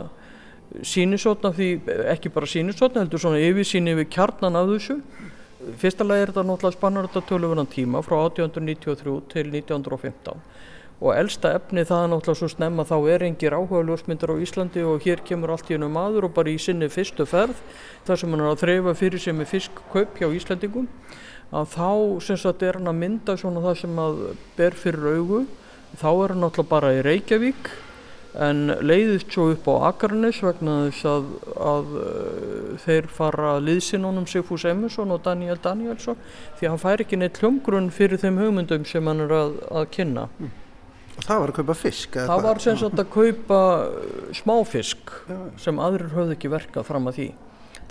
sínisotna 0.85 1.51
því 1.55 1.69
ekki 2.13 2.31
bara 2.33 2.49
sínisotna 2.49 3.03
heldur 3.03 3.21
svona 3.21 3.41
yfirsýni 3.43 3.95
við 3.99 4.09
kjarnan 4.15 4.59
af 4.59 4.69
þessu. 4.73 4.99
Fyrsta 5.81 6.05
lagi 6.05 6.25
er 6.25 6.33
þetta 6.33 6.45
náttúrulega 6.45 6.77
spannar 6.77 7.07
þetta 7.07 7.27
töluverðan 7.29 7.71
tíma 7.71 8.01
frá 8.05 8.19
1893 8.27 9.15
til 9.31 9.47
1915 9.53 10.43
og 11.03 11.11
elsta 11.11 11.51
efni 11.57 11.83
það 11.83 12.03
er 12.05 12.11
náttúrulega 12.11 12.39
svo 12.39 12.49
snemma 12.51 12.85
þá 12.87 12.95
er 13.11 13.25
engir 13.27 13.55
áhuga 13.55 13.81
ljósmyndar 13.83 14.31
á 14.31 14.35
Íslandi 14.39 14.83
og 14.87 15.03
hér 15.03 15.23
kemur 15.27 15.51
allt 15.51 15.67
í 15.67 15.75
hennu 15.75 15.89
maður 15.91 16.29
og 16.29 16.35
bara 16.37 16.53
í 16.53 16.59
sinni 16.61 16.87
fyrstu 16.91 17.25
ferð 17.27 17.59
þar 18.07 18.21
sem 18.21 18.31
hann 18.31 18.43
er 18.45 18.51
að 18.53 18.61
þreyfa 18.63 18.93
fyrir 18.95 19.23
sig 19.25 19.35
með 19.35 19.51
fiskkaup 19.51 20.15
hjá 20.21 20.29
Íslandingum 20.31 20.87
að 21.51 21.67
þá 21.75 21.89
sem 22.23 22.39
sagt 22.39 22.63
er 22.63 22.79
hann 22.79 22.87
að 22.91 22.99
mynda 23.01 23.35
svona 23.39 23.63
það 23.65 23.77
sem 23.81 23.99
að 24.05 24.23
ber 24.55 24.79
fyrir 24.79 25.19
augu 25.19 25.43
þá 25.99 26.09
er 26.11 26.33
hann 26.33 26.43
náttúrulega 26.45 26.71
bara 26.71 26.93
í 26.95 27.03
Reykjavík 27.05 27.71
en 28.45 28.73
leiðist 28.83 29.31
svo 29.31 29.47
upp 29.53 29.67
á 29.71 29.91
Akarnes 29.91 30.41
vegna 30.43 30.75
þess 30.89 31.07
að, 31.07 31.29
að 31.55 31.93
uh, 32.01 32.73
þeir 32.83 33.07
fara 33.15 33.53
liðsinnunum 33.63 34.27
Sigfús 34.27 34.65
Emerson 34.67 35.13
og 35.15 35.23
Daniel 35.23 35.57
Danielsson 35.63 36.19
því 36.59 36.67
að 36.67 36.73
hann 36.73 36.83
fær 36.83 37.05
ekki 37.05 37.19
neitt 37.21 37.39
hljómgrunn 37.39 37.89
fyrir 37.95 38.19
þeim 38.21 38.41
hugmyndum 38.43 38.85
sem 38.89 39.07
hann 39.07 39.23
er 39.23 39.35
að, 39.35 39.57
að 39.71 39.89
kynna. 39.95 40.27
Mm. 40.39 40.53
Og 41.15 41.23
það 41.23 41.41
var 41.41 41.51
að 41.51 41.59
kaupa 41.61 41.77
fisk? 41.79 42.17
Það 42.27 42.45
var 42.49 42.61
sem 42.63 42.79
sagt 42.79 42.99
að 42.99 43.11
kaupa 43.13 43.59
smáfisk 44.35 45.13
sem 45.63 45.79
aðrir 45.79 46.11
höfðu 46.11 46.35
ekki 46.35 46.51
verkað 46.51 46.89
fram 46.89 47.07
að 47.07 47.21
því. 47.21 47.27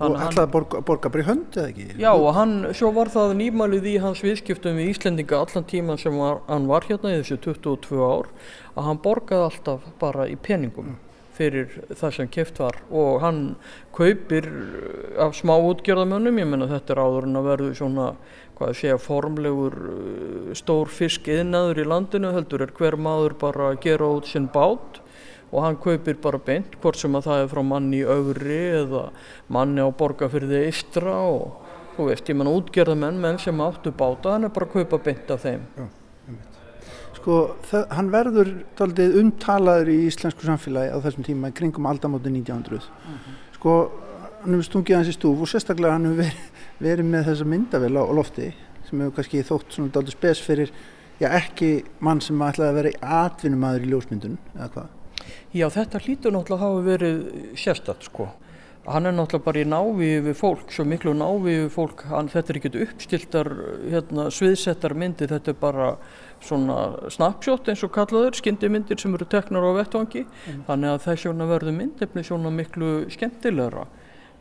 Og 0.03 0.16
ætlaði 0.18 0.42
að 0.42 0.53
borga, 0.55 0.80
bara 0.82 1.22
í 1.22 1.26
hönd 1.28 1.55
eða 1.55 1.70
ekki? 1.70 1.84
Já 2.03 2.11
og 2.11 2.32
hann, 2.34 2.55
svo 2.74 2.90
var 2.97 3.12
það 3.14 3.36
nýmælið 3.38 3.88
í 3.92 3.95
hans 4.03 4.24
viðskiptum 4.24 4.80
við 4.80 4.90
Íslendinga 4.90 5.38
allan 5.38 5.66
tíman 5.70 6.01
sem 6.03 6.16
var, 6.18 6.40
hann 6.49 6.66
var 6.70 6.86
hérna 6.88 7.12
í 7.14 7.20
þessu 7.20 7.38
22 7.45 8.01
ár 8.03 8.30
að 8.74 8.88
hann 8.88 9.03
borgaði 9.05 9.47
alltaf 9.47 9.84
bara 10.01 10.26
í 10.26 10.34
peningum 10.34 10.97
fyrir 11.34 11.70
það 11.95 12.16
sem 12.16 12.30
kæft 12.30 12.59
var. 12.62 12.80
Og 12.95 13.22
hann 13.22 13.40
kaupir 13.95 14.49
af 15.22 15.36
smá 15.38 15.55
útgjörðamönnum, 15.59 16.42
ég 16.42 16.51
menna 16.51 16.70
þetta 16.70 16.95
er 16.95 17.03
áður 17.05 17.28
en 17.28 17.38
að 17.38 17.49
verðu 17.51 17.70
svona, 17.78 18.09
hvað 18.59 18.74
sé 18.80 18.92
að 18.95 19.03
formlegur 19.03 19.78
uh, 19.78 20.51
stór 20.59 20.90
fisk 20.90 21.30
yðnaður 21.30 21.82
í 21.82 21.88
landinu, 21.90 22.34
heldur 22.34 22.66
er 22.66 22.74
hver 22.74 22.99
maður 22.99 23.38
bara 23.40 23.72
að 23.72 23.80
gera 23.86 24.11
út 24.18 24.30
sinn 24.30 24.51
bát 24.55 25.04
og 25.55 25.63
hann 25.63 25.77
kaupir 25.79 26.19
bara 26.23 26.41
beint 26.43 26.75
hvort 26.83 26.99
sem 26.99 27.15
að 27.15 27.29
það 27.29 27.43
er 27.43 27.51
frá 27.53 27.63
manni 27.63 28.01
í 28.03 28.07
augri 28.07 28.63
eða 28.83 29.05
manni 29.55 29.85
á 29.87 29.89
borgarfyrði 29.95 30.65
eistra 30.67 31.15
og 31.31 31.61
þú 31.95 32.09
veist, 32.11 32.27
ég 32.29 32.39
menna 32.39 32.55
útgerða 32.55 32.97
menn 32.99 33.39
sem 33.39 33.61
áttu 33.63 33.93
báta, 33.95 34.35
hann 34.35 34.49
er 34.49 34.55
bara 34.55 34.67
að 34.67 34.81
kaupa 34.81 34.99
beint 35.05 35.31
af 35.31 35.45
þeim. 35.47 35.69
Já, 35.79 35.87
Sko, 37.25 37.37
það, 37.65 37.85
hann 37.97 38.09
verður 38.13 38.49
taldið 38.77 39.15
umtalaður 39.23 39.91
í 39.95 40.01
íslensku 40.11 40.45
samfélagi 40.45 40.91
á 40.93 40.99
þessum 41.07 41.25
tíma 41.25 41.49
í 41.49 41.55
kringum 41.57 41.87
aldamóti 41.89 42.29
1900 42.29 42.83
uh 42.83 43.15
-huh. 43.15 43.37
sko, 43.55 43.77
hann 44.43 44.53
hefur 44.53 44.67
stungið 44.67 44.97
hans 44.99 45.09
í 45.09 45.15
stúf 45.17 45.41
og 45.41 45.49
sérstaklega 45.49 45.95
hann 45.95 46.05
hefur 46.05 46.21
verið, 46.21 46.43
verið 46.85 47.09
með 47.09 47.25
þessa 47.31 47.47
myndavel 47.49 47.97
á 47.97 48.05
lofti 48.19 48.51
sem 48.91 49.01
hefur 49.01 49.15
kannski 49.17 49.41
þótt 49.41 49.73
svona 49.73 49.95
daldur 49.95 50.13
spes 50.13 50.43
fyrir 50.45 50.75
já, 51.21 51.31
ekki 51.31 51.85
mann 52.01 52.21
sem 52.21 52.37
ætlaði 52.37 52.69
að 52.69 52.79
vera 52.83 53.25
atvinnumæður 53.25 53.87
í 53.87 53.91
ljósmyndun 53.95 54.39
eða 54.55 54.69
hvað 54.75 54.93
Já, 55.55 55.69
þetta 55.71 56.01
hlýtur 56.03 56.33
náttúrulega 56.35 56.67
hafa 56.67 56.81
verið 56.83 57.21
sérstatt 57.63 58.03
sko. 58.09 58.27
Hann 58.91 59.07
er 59.07 59.15
náttúrulega 59.15 59.47
bara 59.47 59.61
í 59.63 59.67
návíu 59.71 60.23
við 60.27 60.35
fólk, 60.37 60.73
svo 60.75 60.85
miklu 60.85 61.13
návíu 61.15 61.61
við 61.63 61.69
fólk, 61.73 62.03
hann, 62.11 62.27
þetta 62.33 62.51
er 62.51 62.59
ekkert 62.59 62.79
uppstiltar 62.85 63.51
hérna, 63.93 64.25
sviðsettar 64.35 64.97
myndir, 64.99 65.31
þetta 65.31 65.53
er 65.53 65.61
bara 65.61 65.91
svona 66.45 66.79
snapshot 67.15 67.71
eins 67.71 67.85
og 67.87 67.93
kallaður, 67.95 68.35
skyndimyndir 68.41 68.99
sem 69.01 69.15
eru 69.15 69.29
teknar 69.31 69.65
á 69.65 69.79
vettvangi, 69.79 70.25
mm. 70.27 70.65
þannig 70.67 70.91
að 70.91 71.05
þessi 71.07 71.35
verður 71.39 71.79
myndefni 71.79 72.25
svona 72.27 72.53
miklu 72.53 72.91
skemmtilegra. 73.15 73.87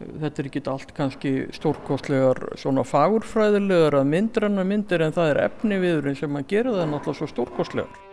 þetta 0.03 0.41
er 0.41 0.49
ekki 0.49 0.63
allt 0.67 0.95
kannski 0.97 1.33
stórkostlegar 1.53 2.57
svona 2.57 2.83
fagurfræðilegar 2.83 4.01
að 4.01 4.09
myndranna 4.09 4.65
myndir 4.65 5.05
en 5.05 5.13
það 5.13 5.29
er 5.29 5.43
efni 5.45 5.77
viðurinn 5.79 6.17
sem 6.19 6.35
að 6.35 6.49
gera 6.49 6.73
það 6.73 6.89
náttúrulega 6.89 7.19
svo 7.21 7.29
stórkostlegar. 7.31 8.12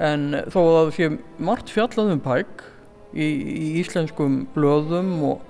En 0.00 0.30
þó 0.52 0.60
að 0.62 0.76
það 0.78 0.92
sé 0.96 1.10
margt 1.42 1.72
fjallað 1.72 2.14
um 2.16 2.22
pæk 2.24 2.64
í, 3.12 3.26
í 3.26 3.66
íslenskum 3.82 4.44
blöðum 4.54 5.16
og 5.32 5.48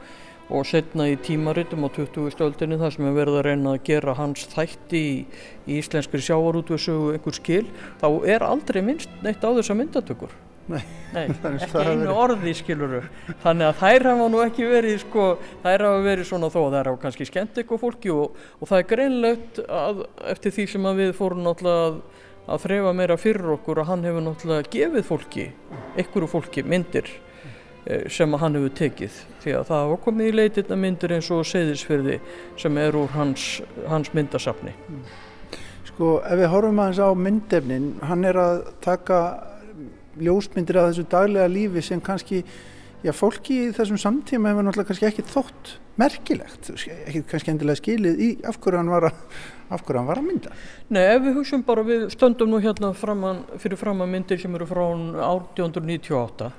og 0.53 0.67
setna 0.69 1.07
í 1.09 1.17
tímaritum 1.23 1.87
á 1.87 1.89
20. 1.95 2.29
stöldinni 2.35 2.79
þar 2.81 2.95
sem 2.95 3.09
er 3.09 3.17
verið 3.17 3.39
að 3.41 3.47
reyna 3.47 3.75
að 3.75 3.85
gera 3.89 4.15
hans 4.19 4.45
þætti 4.53 5.01
í, 5.01 5.13
í 5.65 5.79
íslenskri 5.81 6.21
sjávarútvössu 6.27 6.97
einhver 7.15 7.37
skil, 7.37 7.67
þá 8.03 8.09
er 8.29 8.45
aldrei 8.45 8.83
minnst 8.85 9.13
neitt 9.25 9.45
á 9.45 9.49
þessa 9.49 9.77
myndatökur. 9.79 10.35
Nei, 10.71 10.83
Nei 11.11 11.25
ekki 11.33 11.81
einu 11.83 12.13
orði 12.15 12.53
skiluru. 12.55 13.01
Þannig 13.43 13.71
að 13.71 13.81
þær 13.81 14.09
hafa 14.11 14.29
nú 14.31 14.43
ekki 14.45 14.69
verið, 14.69 14.99
sko, 15.07 15.29
þær 15.65 15.87
hafa 15.89 16.05
verið 16.05 16.29
svona 16.29 16.53
þó 16.53 16.61
þær 16.61 16.91
hafa 16.91 17.03
kannski 17.07 17.29
skemmt 17.29 17.59
eitthvað 17.59 17.83
fólki 17.87 18.13
og, 18.15 18.37
og 18.61 18.71
það 18.71 18.83
er 18.83 18.91
greinlegt 18.93 19.63
að 19.67 20.05
eftir 20.35 20.57
því 20.59 20.69
sem 20.75 20.91
að 20.91 21.03
við 21.03 21.15
fórum 21.19 21.43
náttúrulega 21.47 21.89
að, 21.89 21.99
að 22.49 22.65
þrefa 22.67 22.95
meira 22.97 23.19
fyrir 23.21 23.53
okkur 23.57 23.83
að 23.83 23.91
hann 23.93 24.07
hefur 24.09 24.27
náttúrulega 24.27 24.73
gefið 24.73 25.05
fólki, 25.07 25.51
einhverju 25.97 26.31
fólki 26.33 26.65
myndir 26.67 27.11
Eh, 27.85 28.05
sem 28.09 28.31
hann 28.39 28.55
hefur 28.55 28.71
tekið. 28.79 29.15
Því 29.43 29.55
að 29.59 29.65
það 29.67 29.89
var 29.91 29.99
komið 30.05 30.29
í 30.29 30.35
leitirna 30.37 30.77
myndir 30.79 31.15
eins 31.17 31.31
og 31.35 31.41
Seyðisfyrði 31.51 32.21
sem 32.63 32.77
er 32.79 32.95
úr 32.95 33.09
hans, 33.11 33.47
hans 33.91 34.13
myndasafni. 34.15 34.71
Sko 35.89 36.13
ef 36.23 36.39
við 36.39 36.53
horfum 36.53 36.79
aðeins 36.79 37.01
á 37.03 37.11
myndefnin 37.19 37.89
hann 38.07 38.23
er 38.29 38.39
að 38.39 38.63
taka 38.85 39.19
ljósmyndir 40.15 40.79
af 40.79 40.93
þessu 40.93 41.09
daglega 41.11 41.51
lífi 41.51 41.83
sem 41.83 42.01
kannski, 42.01 42.45
já 43.03 43.13
fólki 43.17 43.59
í 43.67 43.73
þessum 43.77 44.01
samtíma 44.01 44.53
hefur 44.53 44.67
náttúrulega 44.67 44.91
kannski 44.91 45.09
ekki 45.09 45.27
þótt 45.31 45.75
merkilegt, 46.01 46.71
ekki 46.73 47.25
kannski 47.29 47.53
endilega 47.53 47.81
skilið 47.81 48.23
í 48.23 48.31
af 48.49 48.61
hverju 48.63 48.81
hann 48.81 48.93
var 48.93 49.11
að 49.11 49.21
af 49.73 49.87
hann 49.89 50.09
var 50.09 50.21
að 50.21 50.27
mynda. 50.29 50.51
Nei, 50.93 51.05
ef 51.15 51.23
við 51.25 51.39
hugsaum 51.39 51.63
bara, 51.65 51.85
við 51.87 52.11
stöndum 52.13 52.51
nú 52.53 52.61
hérna 52.63 52.93
framan, 52.97 53.45
fyrir 53.63 53.81
fram 53.81 54.05
að 54.05 54.13
myndir 54.13 54.43
sem 54.43 54.55
eru 54.59 54.69
frá 54.69 54.85
1898 54.85 56.53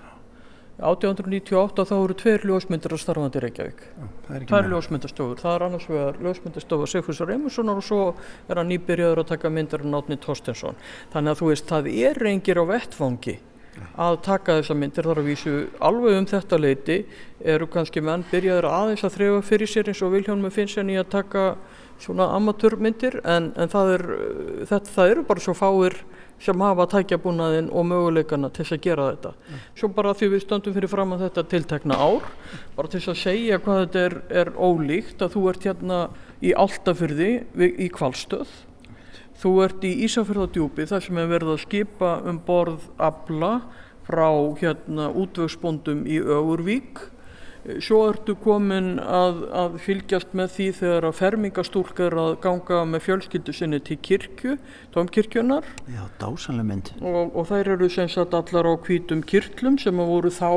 1898 0.83 1.83
þá 1.85 1.93
eru 1.95 2.15
tveir 2.17 2.45
ljósmyndir 2.49 2.95
að 2.95 3.01
starfandi 3.03 3.41
Reykjavík. 3.43 3.83
Tvær 4.49 4.69
ljósmyndastofur, 4.71 5.37
það 5.37 5.55
er 5.55 5.65
annars 5.67 5.85
vegar 5.91 6.17
ljósmyndastofa 6.25 6.87
Sigfúsar 6.89 7.33
Emurssonar 7.35 7.77
og 7.77 7.85
svo 7.85 8.01
er 8.49 8.57
hann 8.57 8.71
nýbyrjaður 8.73 9.21
að 9.21 9.29
taka 9.35 9.53
myndir 9.53 9.85
en 9.85 9.93
Átni 9.99 10.17
Torstensson 10.17 10.79
þannig 11.13 11.35
að 11.35 11.43
þú 11.43 11.51
veist, 11.51 11.69
það 11.69 11.91
er 11.93 12.21
reyngir 12.25 12.57
á 12.57 12.65
vettfangi 12.73 13.37
að 13.97 14.17
taka 14.25 14.57
þessa 14.59 14.77
myndir 14.77 15.07
þar 15.07 15.21
að 15.21 15.29
vísu 15.31 15.53
alveg 15.83 16.17
um 16.17 16.27
þetta 16.29 16.59
leiti 16.59 16.97
eru 17.53 17.67
kannski 17.71 18.03
menn 18.03 18.25
byrjaður 18.31 18.69
aðeins 18.69 19.05
að 19.05 19.15
þrefa 19.17 19.45
fyrir 19.49 19.71
sér 19.71 19.91
eins 19.91 20.03
og 20.05 20.13
Viljónum 20.13 20.53
finnst 20.53 20.79
henni 20.79 20.99
að 20.99 21.11
taka 21.13 21.45
svona 22.03 22.27
amatörmyndir 22.35 23.19
en, 23.23 23.51
en 23.55 23.71
það, 23.71 23.93
er, 23.97 24.03
þetta, 24.69 24.93
það 24.95 25.13
eru 25.13 25.25
bara 25.29 25.43
svo 25.43 25.55
fáir 25.57 25.97
sem 26.43 26.59
hafa 26.65 26.87
tækjabúnaðin 26.91 27.69
og 27.71 27.85
möguleikana 27.87 28.49
til 28.51 28.65
þess 28.65 28.75
að 28.75 28.83
gera 28.83 29.05
þetta. 29.11 29.31
Mm. 29.31 29.61
Svo 29.79 29.89
bara 29.95 30.13
því 30.17 30.29
við 30.33 30.43
stöndum 30.43 30.75
fyrir 30.75 30.91
fram 30.91 31.15
að 31.15 31.25
þetta 31.27 31.45
tiltekna 31.53 31.99
ár, 32.01 32.27
bara 32.75 32.91
til 32.91 32.99
þess 32.99 33.13
að 33.13 33.21
segja 33.21 33.59
hvað 33.63 33.81
þetta 33.83 34.03
er, 34.03 34.17
er 34.41 34.51
ólíkt 34.57 35.23
að 35.23 35.37
þú 35.37 35.45
ert 35.53 35.67
hérna 35.69 35.99
í 36.43 36.51
Altafyrði 36.65 37.31
í 37.55 37.89
Kvalstöð, 37.93 38.51
þú 39.41 39.53
ert 39.65 39.87
í 39.87 39.95
Ísafjörðadjúpi 40.07 40.87
þar 40.91 41.07
sem 41.07 41.17
er 41.21 41.31
verið 41.31 41.55
að 41.55 41.63
skipa 41.65 42.13
um 42.29 42.41
borð 42.45 42.85
abla 43.01 43.55
frá 44.03 44.29
hérna 44.59 45.09
útvöksbóndum 45.15 46.05
í 46.09 46.19
Ögurvík 46.19 47.07
Svo 47.63 48.01
ertu 48.09 48.33
komin 48.43 48.97
að, 48.99 49.37
að 49.55 49.75
fylgjast 49.85 50.33
með 50.35 50.49
því 50.51 50.65
þegar 50.79 51.05
að 51.07 51.13
fermingastúlk 51.15 51.99
er 52.03 52.15
að 52.19 52.31
ganga 52.43 52.79
með 52.91 53.05
fjölskyldu 53.05 53.53
sinni 53.55 53.79
til 53.87 53.95
kirkju, 54.03 54.57
tómkirkjunar. 54.91 55.69
Já, 55.87 56.01
dásanlega 56.19 56.67
mynd. 56.67 56.91
Og, 56.99 57.31
og 57.31 57.47
þær 57.47 57.71
eru 57.77 57.87
sem 57.93 58.09
sagt 58.11 58.35
allar 58.35 58.67
á 58.67 58.73
hvítum 58.83 59.23
kirklum 59.23 59.77
sem 59.79 60.01
að 60.03 60.11
voru 60.11 60.33
þá 60.35 60.51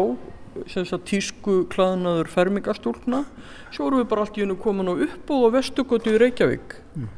sem 0.73 0.89
sagt 0.89 1.07
tísku 1.13 1.61
klaðnaður 1.71 2.33
fermingastúlkna. 2.33 3.23
Svo 3.71 3.87
eru 3.87 4.03
við 4.03 4.11
bara 4.11 4.27
allt 4.27 4.41
í 4.41 4.43
hennu 4.43 4.59
komin 4.59 4.91
á 4.91 4.95
uppbúð 4.97 5.47
og 5.47 5.57
vestugötu 5.61 6.17
í 6.17 6.21
Reykjavík. 6.25 6.81
Mm. 6.97 7.13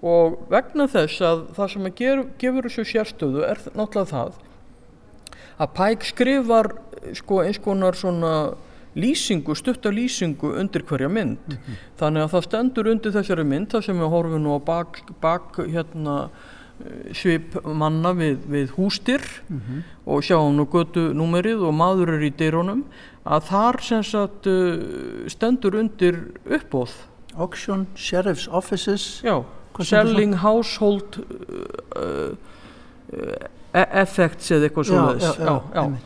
Og 0.00 0.38
vegna 0.48 0.86
þess 0.88 1.20
að 1.20 1.42
það 1.56 1.72
sem 1.72 1.88
að 1.88 1.98
ger, 2.00 2.22
gefur 2.40 2.68
þessu 2.68 2.84
sérstöðu 2.88 3.44
er 3.44 3.58
náttúrulega 3.74 4.10
það 4.10 4.38
að 5.60 5.72
Pæk 5.76 6.06
skrifar 6.08 6.70
sko 7.18 7.42
eins 7.44 7.58
konar 7.60 7.98
svona 7.98 8.54
lýsingu, 8.96 9.54
stutta 9.54 9.92
lýsingu 9.92 10.54
undir 10.58 10.82
hverja 10.82 11.08
mynd 11.08 11.38
mm 11.46 11.56
-hmm. 11.56 11.76
þannig 11.98 12.22
að 12.22 12.32
það 12.32 12.46
stendur 12.46 12.88
undir 12.88 13.12
þessari 13.12 13.44
mynd 13.44 13.68
þar 13.70 13.84
sem 13.84 14.00
við 14.00 14.10
horfum 14.10 14.42
nú 14.42 14.56
á 14.56 14.60
bak, 14.64 15.02
bak 15.20 15.56
hérna 15.56 16.30
svip 17.12 17.54
manna 17.64 18.12
við, 18.16 18.38
við 18.48 18.72
hústir 18.76 19.20
mm 19.48 19.60
-hmm. 19.60 19.82
og 20.06 20.22
sjáum 20.24 20.56
nú 20.56 20.66
götu 20.66 21.12
númerið 21.14 21.62
og 21.62 21.74
maður 21.74 22.14
er 22.16 22.22
í 22.22 22.32
dyrunum 22.36 22.84
að 23.24 23.40
þar 23.50 23.82
sem 23.82 24.02
sagt 24.02 24.46
eh, 24.46 25.28
stendur 25.28 25.76
undir 25.76 26.32
uppbóð 26.46 26.90
Auction, 27.36 27.86
Sheriff's 27.94 28.48
Offices 28.48 29.22
Já, 29.22 29.44
Selling 29.86 30.36
Household 30.42 31.20
uh, 31.20 32.32
uh, 33.14 33.36
Effects 33.72 34.50
eða 34.50 34.68
eitthvað 34.68 34.90
svona 34.90 36.00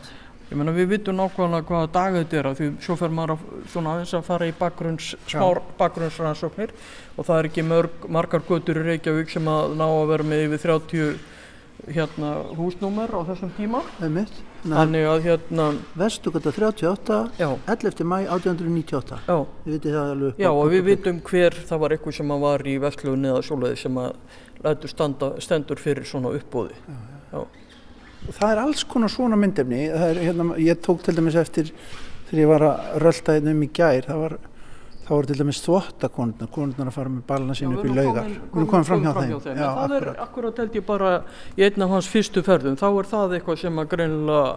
Ég 0.45 0.59
menna 0.59 0.75
við 0.75 0.91
vitum 0.91 1.17
nákvæmlega 1.17 1.65
hvaða 1.65 1.87
dag 1.89 2.15
þetta 2.19 2.37
er 2.37 2.47
því 2.59 2.67
svo 2.85 2.95
fer 2.99 3.13
maður 3.17 3.31
að, 3.33 3.45
svona 3.73 3.95
aðeins 3.95 4.11
að 4.13 4.27
fara 4.27 4.45
í 4.45 4.51
bakgrunns, 4.59 5.07
smár 5.25 5.59
bakgrunnsrannsóknir 5.79 6.73
og 7.15 7.25
það 7.25 7.39
er 7.39 7.47
ekki 7.49 7.63
mörg, 7.65 8.05
margar 8.13 8.43
götur 8.45 8.77
í 8.77 8.83
Reykjavík 8.85 9.33
sem 9.33 9.49
að 9.49 9.73
ná 9.79 9.85
að 9.87 10.11
vera 10.11 10.27
með 10.29 10.43
yfir 10.45 10.61
30 10.67 11.17
hérna 11.85 12.31
húsnúmer 12.57 13.11
á 13.13 13.19
þessum 13.27 13.51
tíma. 13.57 13.81
Þannig 13.99 15.07
að 15.09 15.27
hérna... 15.27 15.67
Vestugata 15.99 16.53
38, 16.55 17.19
já. 17.37 17.49
11. 17.69 18.05
mæ 18.07 18.17
1898. 18.23 19.19
Já. 19.27 19.37
Við 19.65 19.75
vitum 19.75 19.97
það 19.97 20.13
alveg. 20.15 20.41
Já 20.41 20.49
og 20.51 20.71
við 20.73 20.87
vitum 20.89 21.21
hver 21.29 21.59
það 21.69 21.83
var 21.83 21.95
eitthvað 21.95 22.17
sem 22.17 22.33
var 22.45 22.65
í 22.65 22.79
Vestlöfunni 22.81 23.31
eða 23.33 23.45
svoleiði 23.45 23.81
sem 23.83 24.01
að 24.01 24.41
lætu 24.65 24.89
standa, 24.89 25.31
stendur 25.43 25.81
fyrir 25.81 26.07
svona 26.09 26.33
uppbóði. 26.35 26.79
Já, 27.33 27.43
það 28.31 28.51
er 28.51 28.61
alls 28.63 28.83
konar 28.89 29.11
svona 29.13 29.37
myndefni 29.39 29.85
er, 29.91 30.19
hérna, 30.21 30.55
ég 30.61 30.81
tók 30.83 31.03
til 31.05 31.15
dæmis 31.17 31.37
eftir 31.39 31.71
þegar 32.29 32.41
ég 32.41 32.49
var 32.49 32.67
að 32.69 32.93
rölda 33.03 33.37
hérna 33.37 33.53
um 33.53 33.65
í 33.65 33.69
gær 33.75 34.07
það 34.07 34.21
var, 34.23 34.37
það 35.05 35.15
var 35.15 35.27
til 35.29 35.37
dæmis 35.41 35.61
þvottakonurnar 35.65 36.53
konurnar 36.55 36.89
að 36.89 36.97
fara 36.97 37.11
með 37.13 37.27
balna 37.29 37.57
sín 37.57 37.75
upp 37.75 37.85
í 37.85 37.93
laugar 37.93 38.29
við 38.29 38.39
erum 38.55 38.71
komið 38.71 38.87
fram 38.89 39.03
hjá 39.05 39.11
þeim, 39.19 39.35
þeim. 39.43 39.59
Já, 39.59 39.67
það 39.67 39.83
akkurat. 39.83 40.07
er 40.13 40.23
akkurat 40.25 40.63
held 40.63 40.79
ég 40.79 40.87
bara 40.87 41.11
í 41.55 41.67
einn 41.67 41.85
af 41.85 41.93
hans 41.97 42.09
fyrstu 42.09 42.45
ferðum 42.45 42.79
þá 42.79 42.87
er 42.89 43.13
það 43.13 43.37
eitthvað 43.37 43.61
sem 43.61 43.83
að 43.83 43.93
greinilega 43.93 44.49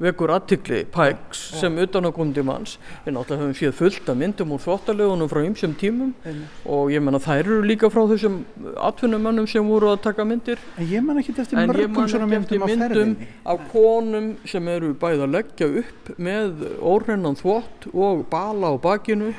vekur 0.00 0.32
aðtikli 0.32 0.78
Pikes 0.88 1.42
ja. 1.52 1.58
sem 1.60 1.76
utanakundi 1.82 2.40
manns 2.46 2.78
við 3.04 3.14
náttúrulega 3.16 3.42
höfum 3.42 3.58
séð 3.58 3.74
fullt 3.76 4.08
af 4.08 4.16
myndum 4.16 4.54
úr 4.56 4.62
þvóttalegunum 4.64 5.28
frá 5.28 5.42
ymsum 5.44 5.74
tímum 5.80 6.14
Einu. 6.24 6.46
og 6.64 6.92
ég 6.94 7.04
menna 7.04 7.20
þær 7.20 7.42
eru 7.42 7.60
líka 7.68 7.90
frá 7.92 8.06
þessum 8.08 8.40
atvinnumönnum 8.88 9.48
sem 9.50 9.68
voru 9.68 9.92
að 9.92 10.00
taka 10.08 10.24
myndir 10.24 10.62
en 10.80 10.88
ég 10.88 11.04
man 11.04 11.20
ekki 11.20 11.36
eftir 11.36 11.60
mörgum 11.60 12.08
svona 12.08 12.30
myndum, 12.30 12.64
myndum 12.64 13.14
af 13.44 13.68
konum 13.74 14.32
sem 14.48 14.72
eru 14.72 14.94
bæði 14.96 15.26
að 15.26 15.36
leggja 15.36 15.70
upp 15.84 16.12
með 16.16 16.66
orðinnan 16.80 17.36
þvótt 17.40 17.90
og 17.92 18.24
bala 18.32 18.72
á 18.72 18.74
bakinu 18.80 19.34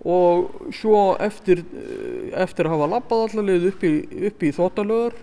og 0.00 0.70
svo 0.72 1.16
eftir, 1.20 1.64
eftir 2.32 2.68
að 2.68 2.76
hafa 2.76 2.92
lappað 2.94 3.26
allaveg 3.26 3.66
upp 3.72 3.84
í, 3.84 3.94
í 4.30 4.52
þvóttalögur 4.56 5.18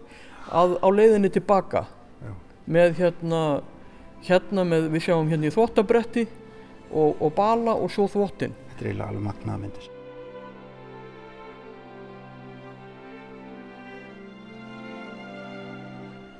á 0.53 0.89
leiðinni 0.93 1.31
tilbaka 1.33 1.87
Já. 2.21 2.31
með 2.65 2.99
hérna 3.01 3.41
hérna 4.25 4.65
með, 4.67 4.89
við 4.93 5.07
sjáum 5.07 5.29
hérna 5.31 5.49
í 5.49 5.53
þvottabretti 5.53 6.25
og, 6.91 7.19
og 7.21 7.29
bala 7.35 7.75
og 7.75 7.91
svo 7.93 8.07
þvottin. 8.11 8.55
Þetta 8.71 8.83
er 8.83 8.89
eiginlega 8.89 9.11
alveg 9.11 9.27
magnaða 9.27 9.61
myndir. 9.63 9.93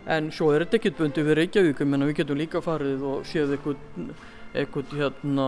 En 0.07 0.29
svo 0.31 0.53
er 0.53 0.63
þetta 0.63 0.79
ekkert 0.79 0.99
bundið 1.01 1.27
við 1.27 1.37
Reykjavík, 1.41 1.79
ég 1.83 1.89
menna 1.91 2.07
við 2.07 2.21
getum 2.21 2.39
líka 2.39 2.61
farið 2.63 3.01
og 3.03 3.25
séð 3.27 3.57
eitthvað, 3.57 4.11
eitthvað 4.55 4.93
hérna 5.01 5.47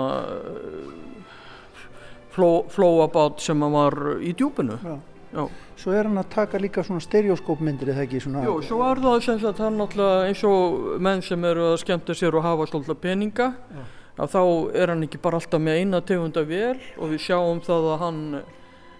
fló, 2.34 2.66
flóabát 2.70 3.42
sem 3.44 3.60
var 3.74 3.96
í 4.22 4.34
djúpinu. 4.38 4.80
Já. 4.84 4.98
Já. 5.30 5.46
Svo 5.78 5.94
er 5.94 6.08
hann 6.10 6.18
að 6.18 6.32
taka 6.34 6.60
líka 6.60 6.82
svona 6.84 7.04
stereoskópmyndir 7.04 7.92
eða 7.94 8.04
ekki 8.08 8.20
svona... 8.24 8.42
Jú, 8.48 8.56
svo 8.66 8.82
er 8.88 9.00
það 9.04 9.20
sem 9.28 9.42
sagt 9.44 9.62
hann 9.62 9.78
náttúrulega 9.78 10.26
eins 10.28 10.42
og 10.48 10.78
menn 11.06 11.22
sem 11.24 11.44
eru 11.46 11.68
að 11.70 11.82
skemmta 11.84 12.16
sér 12.18 12.38
og 12.40 12.44
hafa 12.44 12.66
svolítið 12.68 12.98
peninga 13.04 13.52
Já. 13.54 13.84
að 14.26 14.34
þá 14.34 14.42
er 14.82 14.94
hann 14.94 15.06
ekki 15.06 15.22
bara 15.22 15.40
alltaf 15.40 15.62
með 15.62 15.82
eina 15.84 16.02
tegunda 16.02 16.44
vel 16.50 16.80
og 16.98 17.14
við 17.14 17.22
sjáum 17.28 17.62
það 17.64 17.90
að 17.94 18.02
hann, 18.04 18.24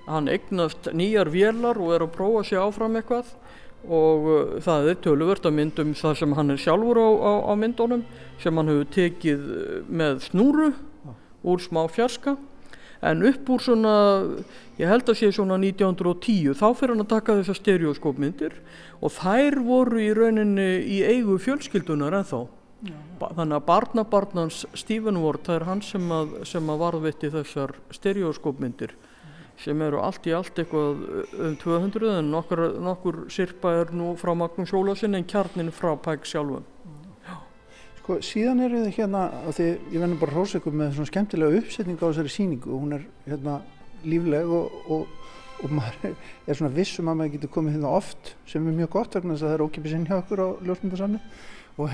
hann 0.06 0.30
eignast 0.36 0.92
nýjar 0.94 1.34
velar 1.34 1.82
og 1.82 1.96
er 1.98 2.06
að 2.06 2.14
prófa 2.20 2.46
sér 2.48 2.62
áfram 2.68 3.00
eitthvað 3.02 3.34
og 3.88 4.30
uh, 4.30 4.56
það 4.62 4.92
er 4.92 5.02
töluvert 5.02 5.50
að 5.50 5.56
myndum 5.56 5.96
það 5.98 6.18
sem 6.22 6.38
hann 6.38 6.54
er 6.54 6.62
sjálfur 6.62 7.00
á, 7.00 7.10
á, 7.10 7.32
á 7.48 7.54
myndunum 7.58 8.06
sem 8.40 8.60
hann 8.60 8.70
hefur 8.70 8.94
tekið 8.94 9.50
uh, 9.50 9.76
með 9.88 10.22
snúru 10.30 10.70
úr 11.48 11.64
smá 11.64 11.86
fjarska 11.90 12.36
en 13.02 13.26
upp 13.30 13.50
úr 13.50 13.64
svona, 13.64 13.96
ég 14.80 14.92
held 14.92 15.10
að 15.10 15.20
sé 15.22 15.32
svona 15.36 15.58
1910, 15.62 16.54
þá 16.60 16.68
fyrir 16.76 16.96
hann 16.96 17.06
að 17.06 17.12
taka 17.14 17.38
þessar 17.40 17.60
stereoskópmyndir 17.60 18.56
og 19.00 19.14
þær 19.16 19.60
voru 19.64 20.02
í 20.04 20.10
rauninni 20.16 20.70
í 20.84 21.02
eigu 21.08 21.40
fjölskyldunar 21.42 22.20
ennþá. 22.20 22.46
Ba 23.20 23.34
þannig 23.36 23.58
að 23.58 23.68
barnabarnans 23.68 24.64
Stephen 24.78 25.20
Ward, 25.20 25.44
það 25.44 25.58
er 25.58 25.68
hann 25.68 25.82
sem 25.84 26.12
að, 26.16 26.36
sem 26.48 26.70
að 26.72 26.84
varðvitti 26.86 27.32
þessar 27.34 27.76
stereoskópmyndir 27.96 28.96
sem 29.60 29.82
eru 29.84 30.00
allt 30.00 30.28
í 30.30 30.34
allt 30.36 30.60
eitthvað 30.62 31.02
um 31.44 31.56
200 31.60 32.14
en 32.22 32.30
nokkur, 32.32 32.62
nokkur 32.80 33.18
sirpa 33.34 33.74
er 33.82 33.92
nú 33.96 34.14
frá 34.20 34.32
Magnús 34.38 34.72
Ólásin 34.72 35.18
en 35.20 35.28
kjarnin 35.28 35.74
frá 35.76 35.92
Pæk 36.00 36.28
sjálfum. 36.30 36.64
Sko 38.10 38.24
síðan 38.26 38.64
eru 38.66 38.80
þið 38.88 38.96
hérna, 38.96 39.20
því 39.54 39.66
ég 39.94 40.02
venni 40.02 40.16
bara 40.18 40.34
hrósökum 40.34 40.80
með 40.80 40.96
svona 40.96 41.10
skemmtilega 41.12 41.60
uppsetning 41.60 42.00
á 42.02 42.10
þessari 42.10 42.32
síningu 42.34 42.72
og 42.74 42.80
hún 42.82 42.96
er 42.96 43.04
hérna 43.28 43.60
lífleg 44.02 44.50
og, 44.50 44.80
og, 44.90 45.12
og 45.62 45.76
maður 45.78 46.16
er 46.16 46.58
svona 46.58 46.72
vissum 46.74 47.12
að 47.14 47.20
maður 47.20 47.36
getur 47.36 47.52
komið 47.54 47.76
hérna 47.78 47.92
oft 48.00 48.32
sem 48.50 48.66
er 48.66 48.80
mjög 48.80 48.90
gott 48.96 49.20
vegna 49.20 49.36
þess 49.36 49.46
að 49.46 49.52
það 49.52 49.58
er 49.60 49.66
ókipið 49.68 49.94
sinn 49.94 50.10
hjá 50.10 50.16
okkur 50.18 50.42
á 50.42 50.48
ljósmyndarsamni 50.66 51.22
og, 51.78 51.94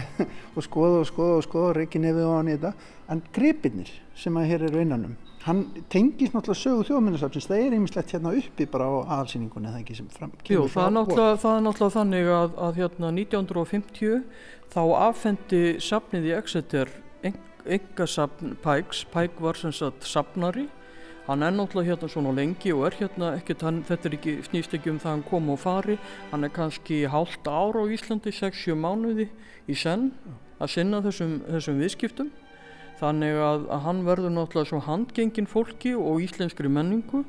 og 0.55 0.68
skoða 0.70 1.03
og 1.03 1.11
skoða 1.11 1.36
og 1.41 1.45
skoða 1.49 1.68
og 1.74 1.78
reykja 1.82 2.05
nefið 2.05 2.32
á 2.32 2.38
hann 2.38 2.47
í 2.47 2.55
þetta. 2.55 2.74
En 3.11 3.26
gripinir 3.36 3.91
sem 4.16 4.39
að 4.39 4.51
hér 4.53 4.68
eru 4.70 4.86
innanum 4.86 5.20
hann 5.45 5.61
tengis 5.93 6.32
náttúrulega 6.34 6.57
sögu 6.57 6.86
þjóðminnarsafnsins 6.88 7.45
það 7.45 7.59
er 7.61 7.74
einmislegt 7.78 8.13
hérna 8.16 8.32
uppi 8.39 8.66
bara 8.70 8.88
á 8.89 8.93
aðalsýningunni 9.16 9.70
eða 9.70 9.82
ekki 9.84 9.97
sem 9.99 10.07
fram 10.09 10.32
Jú, 10.49 10.63
er 10.66 10.95
náttúrulega, 10.95 11.36
það 11.43 11.57
er 11.57 11.66
náttúrulega 11.68 11.95
þannig 11.99 12.30
að, 12.34 12.55
að 12.66 12.80
hérna 12.80 13.11
1950 13.13 14.16
þá 14.74 14.82
afhendi 15.09 15.63
safnið 15.84 16.30
í 16.30 16.38
Exeter 16.39 16.91
enga 17.66 18.05
safn 18.07 18.57
Pæks 18.63 19.05
Pæk 19.11 19.41
var 19.41 19.57
sem 19.57 19.72
sagt 19.72 20.05
safnari. 20.05 20.68
Hann 21.26 21.41
er 21.41 21.51
náttúrulega 21.51 21.95
hérna 21.95 22.09
svona 22.09 22.32
lengi 22.38 22.74
og 22.74 22.86
er 22.86 22.97
hérna 22.99 23.32
ekkert, 23.39 23.63
hann, 23.66 23.82
þetta 23.84 24.09
er 24.09 24.18
ekki 24.20 24.34
snýst 24.45 24.76
ekki 24.78 24.91
um 24.93 24.99
það 25.01 25.16
hann 25.16 25.24
kom 25.26 25.49
og 25.49 25.59
fari, 25.59 25.97
hann 26.32 26.45
er 26.45 26.53
kannski 26.53 27.07
hálft 27.09 27.47
ára 27.49 27.82
á 27.82 27.86
Íslandi, 27.89 28.30
6-7 28.30 28.78
mánuði 28.78 29.32
í 29.66 29.74
senn 29.74 30.11
að 30.61 30.70
sinna 30.76 31.01
þessum, 31.01 31.39
þessum 31.49 31.82
viðskiptum. 31.82 32.30
Þannig 32.99 33.41
að, 33.41 33.66
að 33.74 33.82
hann 33.88 34.05
verður 34.05 34.36
náttúrulega 34.36 34.70
svo 34.70 34.84
handgengin 34.86 35.49
fólki 35.49 35.95
og 35.97 36.22
íslenskri 36.24 36.70
menningu. 36.70 37.26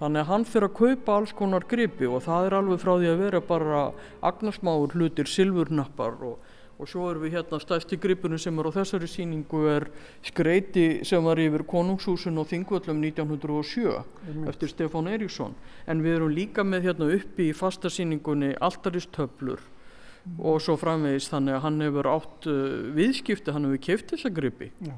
Þannig 0.00 0.24
að 0.24 0.30
hann 0.32 0.44
fyrir 0.44 0.68
að 0.68 0.76
kaupa 0.76 1.14
alls 1.20 1.32
konar 1.32 1.64
gripi 1.70 2.10
og 2.10 2.26
það 2.26 2.50
er 2.50 2.58
alveg 2.58 2.82
frá 2.82 2.96
því 2.98 3.12
að 3.14 3.22
vera 3.22 3.40
bara 3.40 3.84
agnarsmáur 4.26 4.92
hlutir, 4.92 5.30
silfurnappar 5.30 6.18
og, 6.26 6.42
og 6.76 6.88
svo 6.90 7.06
erum 7.08 7.24
við 7.24 7.38
hérna 7.38 7.58
stæsti 7.60 7.96
gripinu 8.00 8.38
sem 8.40 8.58
er 8.60 8.68
á 8.68 8.72
þessari 8.74 9.08
síningu 9.08 9.62
er 9.72 9.86
skreiti 10.24 11.04
sem 11.08 11.24
var 11.24 11.40
yfir 11.40 11.64
konungshúsun 11.68 12.36
og 12.36 12.50
þingvöllum 12.50 13.00
1907 13.08 13.86
mm. 13.86 14.42
eftir 14.50 14.72
Stefán 14.72 15.08
Eiríksson 15.08 15.56
en 15.88 16.04
við 16.04 16.18
erum 16.18 16.34
líka 16.36 16.64
með 16.66 16.90
hérna 16.90 17.08
uppi 17.16 17.48
í 17.50 17.56
fasta 17.56 17.88
síningunni 17.92 18.52
altaristöflur 18.60 19.62
mm. 19.62 20.36
og 20.36 20.60
svo 20.64 20.76
framvegis 20.80 21.30
þannig 21.32 21.56
að 21.56 21.64
hann 21.64 21.80
hefur 21.86 22.10
átt 22.12 22.50
uh, 22.52 22.60
viðskipti, 22.98 23.56
hann 23.56 23.70
hefur 23.70 23.84
keift 23.88 24.12
þessa 24.12 24.34
gripi 24.36 24.70
Já, 24.84 24.94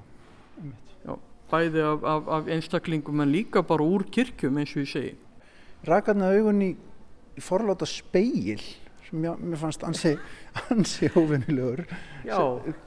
Já, 1.07 1.14
bæði 1.55 1.87
af, 1.93 2.11
af, 2.16 2.35
af 2.41 2.53
einstaklingum 2.59 3.22
en 3.22 3.35
líka 3.37 3.62
bara 3.62 3.87
úr 3.87 4.09
kirkjum 4.11 4.59
eins 4.59 4.74
og 4.74 4.83
ég 4.83 4.93
segi 4.97 5.16
Rakarna 5.87 6.35
augun 6.35 6.64
í, 6.72 6.72
forláta 7.39 7.87
speil 7.87 8.66
sem 9.09 9.25
já, 9.25 9.33
mér 9.41 9.61
fannst 9.61 9.85
ansi, 9.89 10.15
ansi 10.75 11.11
óvinnilegur 11.17 11.85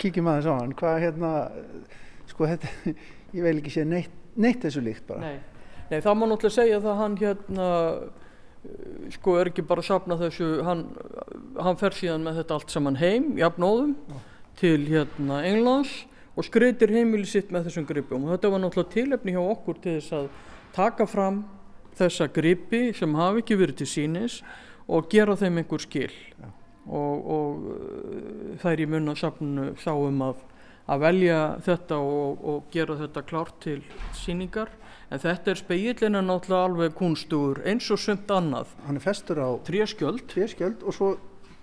kíkjum 0.02 0.30
aðeins 0.32 0.50
á 0.50 0.54
hann. 0.54 0.74
Hvað 0.78 0.98
hérna 1.06 1.32
sko 2.32 2.50
þetta, 2.50 2.72
ég 3.36 3.46
veil 3.46 3.58
ekki 3.58 3.74
sé 3.74 3.86
neitt, 3.88 4.18
neitt 4.40 4.64
þessu 4.66 4.84
líkt 4.86 5.08
bara. 5.10 5.32
Nei, 5.32 5.70
Nei 5.92 6.00
það 6.00 6.18
má 6.18 6.26
náttúrulega 6.28 6.58
segja 6.58 6.82
það 6.84 7.00
hann 7.02 7.22
hérna 7.22 7.70
sko 9.16 9.38
er 9.42 9.50
ekki 9.50 9.66
bara 9.66 9.82
að 9.82 9.90
sapna 9.90 10.18
þessu 10.20 10.50
hann, 10.66 10.86
hann 11.58 11.80
fer 11.82 11.98
síðan 11.98 12.26
með 12.26 12.42
þetta 12.42 12.58
allt 12.58 12.74
saman 12.74 13.00
heim 13.02 13.32
jafnóðum 13.40 13.96
ja. 14.12 14.20
til 14.62 14.78
hérna 14.86 15.42
Englands 15.50 15.96
og 16.38 16.46
skreitir 16.48 16.94
heimili 16.94 17.28
sitt 17.28 17.50
með 17.52 17.68
þessum 17.68 17.88
gripum. 17.90 18.28
Og 18.28 18.36
þetta 18.36 18.52
var 18.54 18.62
náttúrulega 18.64 18.94
tilefni 18.94 19.34
hjá 19.36 19.42
okkur 19.42 19.82
til 19.82 19.98
þess 19.98 20.16
að 20.20 20.30
taka 20.76 21.08
fram 21.10 21.42
þessa 21.98 22.30
gripi 22.32 22.84
sem 22.96 23.18
hafi 23.18 23.42
ekki 23.44 23.58
verið 23.60 23.82
til 23.82 23.90
sínis 23.90 24.38
og 24.92 25.10
gera 25.12 25.38
þeim 25.40 25.62
einhver 25.62 25.84
skil. 25.84 26.14
Og, 26.92 27.28
og 27.32 28.58
þær 28.62 28.82
í 28.84 28.88
munna 28.90 29.16
sapnu 29.16 29.72
sáum 29.80 30.24
að 30.26 30.48
að 30.92 31.04
velja 31.06 31.40
þetta 31.64 31.98
og, 32.04 32.40
og 32.42 32.72
gera 32.74 32.98
þetta 33.00 33.22
klárt 33.24 33.60
til 33.64 33.78
síningar 34.18 34.72
en 35.12 35.22
þetta 35.22 35.54
er 35.54 35.60
speilin 35.60 36.18
en 36.18 36.28
náttúrulega 36.28 36.68
alveg 36.68 36.96
kunstugur 36.98 37.62
eins 37.70 37.88
og 37.94 38.02
sumt 38.02 38.32
annað. 38.34 38.74
Hann 38.88 38.98
er 39.00 39.06
festur 39.06 39.40
á 39.40 39.50
tréskjöld 39.68 40.26
tréskjöld 40.32 40.84
og 40.84 40.98
svo 40.98 41.12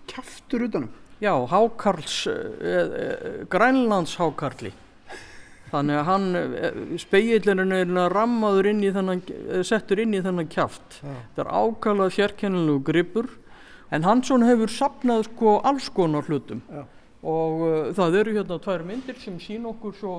kæftur 0.08 0.68
utanum 0.68 0.94
já, 1.20 1.34
hákarls 1.50 2.26
eh, 2.26 2.34
eh, 2.62 3.46
grænlands 3.50 4.16
hákarli 4.16 4.72
þannig 5.72 5.98
að 6.00 6.06
hann 6.08 6.26
eh, 6.38 6.78
speilin 7.00 7.74
er 7.76 8.14
rammaður 8.14 8.70
inn 8.72 8.84
í 8.84 8.92
þennan 8.94 9.22
eh, 9.28 9.62
settur 9.66 10.02
inn 10.02 10.16
í 10.16 10.22
þennan 10.24 10.48
kæft 10.52 11.00
þetta 11.02 11.44
er 11.44 11.52
ákala 11.52 12.08
sérkennilegu 12.12 12.82
gripur. 12.86 13.30
En 13.90 14.04
Hansson 14.04 14.44
hefur 14.44 14.68
sapnað 14.68 15.26
sko 15.30 15.58
alls 15.64 15.88
konar 15.88 16.26
hlutum. 16.28 16.60
Já. 16.68 16.84
og 17.18 17.62
uh, 17.64 17.86
það 17.96 18.18
eru 18.20 18.34
hérna 18.36 18.58
tvær 18.62 18.84
myndir 18.86 19.16
sem 19.18 19.38
sín 19.42 19.64
okkur 19.66 19.94
svo 19.98 20.12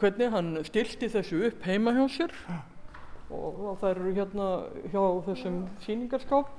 hvernig 0.00 0.32
hann 0.32 0.56
stilti 0.66 1.10
þessu 1.12 1.44
upp 1.50 1.66
heima 1.68 1.92
hjá 1.94 2.06
sér. 2.10 2.32
Og, 3.30 3.60
og 3.70 3.78
það 3.82 3.90
eru 3.92 4.14
hérna 4.16 4.48
hjá 4.92 5.02
þessum 5.28 5.60
síningarskáp. 5.84 6.50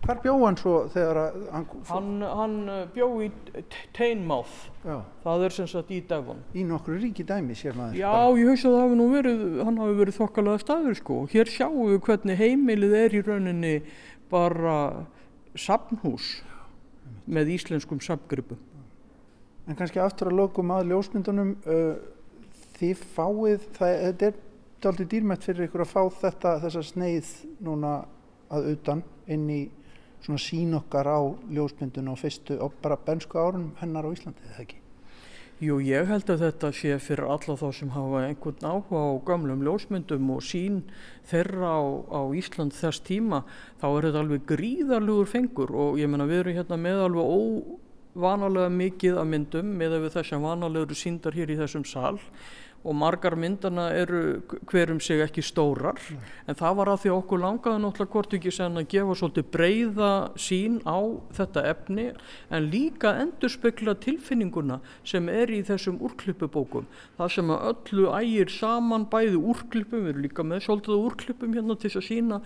Hvar 0.00 0.20
bjóð 0.24 0.44
hann 0.46 0.56
svo 0.58 0.74
þegar 0.90 1.18
hann... 1.52 1.66
Hann, 1.90 2.10
hann 2.24 2.54
eh, 2.72 2.84
bjóð 2.94 3.24
í 3.26 3.30
Teinmáð, 3.96 4.54
það 5.24 5.44
er 5.46 5.56
sem 5.56 5.68
sagt 5.70 5.92
í 5.92 6.00
Devon. 6.08 6.40
Í 6.56 6.64
nokkru 6.68 6.96
ríki 7.02 7.26
dæmi 7.28 7.56
sér 7.58 7.76
maður. 7.76 7.98
Já, 8.00 8.14
ég 8.40 8.52
hausa 8.52 8.70
að 8.70 8.76
það 8.76 8.84
hafi 8.84 9.00
nú 9.00 9.08
verið, 9.12 9.42
hann 9.68 9.82
hafi 9.82 9.98
verið 10.00 10.20
þokkalega 10.20 10.62
staður 10.64 11.00
sko. 11.00 11.18
Hér 11.34 11.52
sjáum 11.52 11.82
við 11.92 12.00
hvernig 12.08 12.40
heimilið 12.40 12.96
er 13.02 13.18
í 13.18 13.24
rauninni 13.26 13.74
bara 14.32 14.78
sapnhús 15.58 16.30
með 17.30 17.52
íslenskum 17.58 18.00
sapgripum. 18.02 18.62
En 19.68 19.76
kannski 19.78 20.00
aftur 20.02 20.32
að 20.32 20.40
lokum 20.40 20.72
að 20.74 20.94
ljósmyndunum... 20.94 21.52
Uh, 21.68 22.16
þið 22.80 23.02
fáið, 23.14 23.66
það, 23.76 23.98
þetta 24.06 24.30
er 24.30 24.88
aldrei 24.88 25.08
dýrmætt 25.12 25.44
fyrir 25.44 25.68
ykkur 25.68 25.84
að 25.84 25.92
fá 25.92 26.00
þetta 26.22 26.54
þessa 26.62 26.82
sneið 26.88 27.32
núna 27.66 27.92
að 28.50 28.70
utan 28.72 29.02
inn 29.30 29.44
í 29.52 29.60
svona 30.24 30.40
sín 30.42 30.76
okkar 30.76 31.08
á 31.08 31.20
ljósmyndun 31.50 32.12
og 32.12 32.20
fyrstu 32.20 32.58
og 32.60 32.76
bara 32.82 32.98
bensku 33.00 33.40
árunum 33.40 33.74
hennar 33.80 34.06
á 34.06 34.10
Íslandi, 34.12 34.44
eða 34.50 34.64
ekki? 34.64 34.80
Jú, 35.60 35.74
ég 35.84 36.06
held 36.08 36.30
að 36.32 36.40
þetta 36.46 36.68
sé 36.72 36.94
fyrir 37.04 37.26
alla 37.28 37.54
þá 37.60 37.66
sem 37.76 37.90
hafa 37.92 38.22
einhvern 38.24 38.62
áhuga 38.64 39.00
á 39.04 39.08
gamlum 39.28 39.64
ljósmyndum 39.66 40.30
og 40.32 40.40
sín 40.40 40.78
þeirra 41.28 41.74
á, 41.76 41.80
á 42.16 42.20
Ísland 42.32 42.72
þess 42.72 43.02
tíma, 43.04 43.42
þá 43.76 43.86
er 43.90 44.06
þetta 44.08 44.22
alveg 44.24 44.46
gríðarlugur 44.48 45.28
fengur 45.28 45.74
og 45.76 46.00
ég 46.00 46.08
menna 46.08 46.24
við 46.30 46.46
erum 46.46 46.56
hérna 46.62 46.80
með 46.80 47.02
alveg 47.04 47.34
óvanalega 48.16 48.72
mikið 48.72 49.20
af 49.20 49.28
myndum 49.28 49.76
með 49.76 49.98
að 49.98 50.06
við 50.06 50.16
þessum 50.16 50.48
vanalegur 50.48 50.96
síndar 50.96 51.36
hér 51.36 51.52
í 51.52 51.60
þessum 51.60 51.84
sal 51.84 52.16
og 52.80 52.96
margar 52.96 53.36
myndana 53.36 53.90
eru 53.92 54.40
hverjum 54.70 55.00
sig 55.04 55.20
ekki 55.20 55.42
stórar 55.44 55.98
Nei. 56.10 56.20
en 56.48 56.56
það 56.56 56.76
var 56.78 56.90
að 56.92 57.02
því 57.02 57.10
okkur 57.16 57.42
langaði 57.42 57.82
náttúrulega 57.82 58.14
hvort 58.14 58.36
ekki 58.38 58.52
sen 58.56 58.80
að 58.80 58.86
gefa 58.94 59.16
svolítið 59.20 59.50
breyða 59.52 60.12
sín 60.40 60.78
á 60.88 60.98
þetta 61.36 61.64
efni 61.74 62.06
en 62.48 62.70
líka 62.72 63.12
endur 63.20 63.52
spekla 63.52 63.94
tilfinninguna 64.00 64.80
sem 65.04 65.28
er 65.28 65.52
í 65.52 65.60
þessum 65.68 66.00
úrklippubókum 66.08 66.88
það 67.18 67.34
sem 67.36 67.52
að 67.52 67.66
öllu 67.72 68.08
ægir 68.16 68.54
saman 68.54 69.04
bæði 69.12 69.36
úrklippum, 69.36 70.06
við 70.06 70.14
erum 70.14 70.24
líka 70.24 70.46
með 70.46 70.64
svolítið 70.64 71.04
úrklippum 71.10 71.58
hérna 71.58 71.76
til 71.76 71.90
þess 71.90 72.00
að 72.00 72.08
sína 72.08 72.40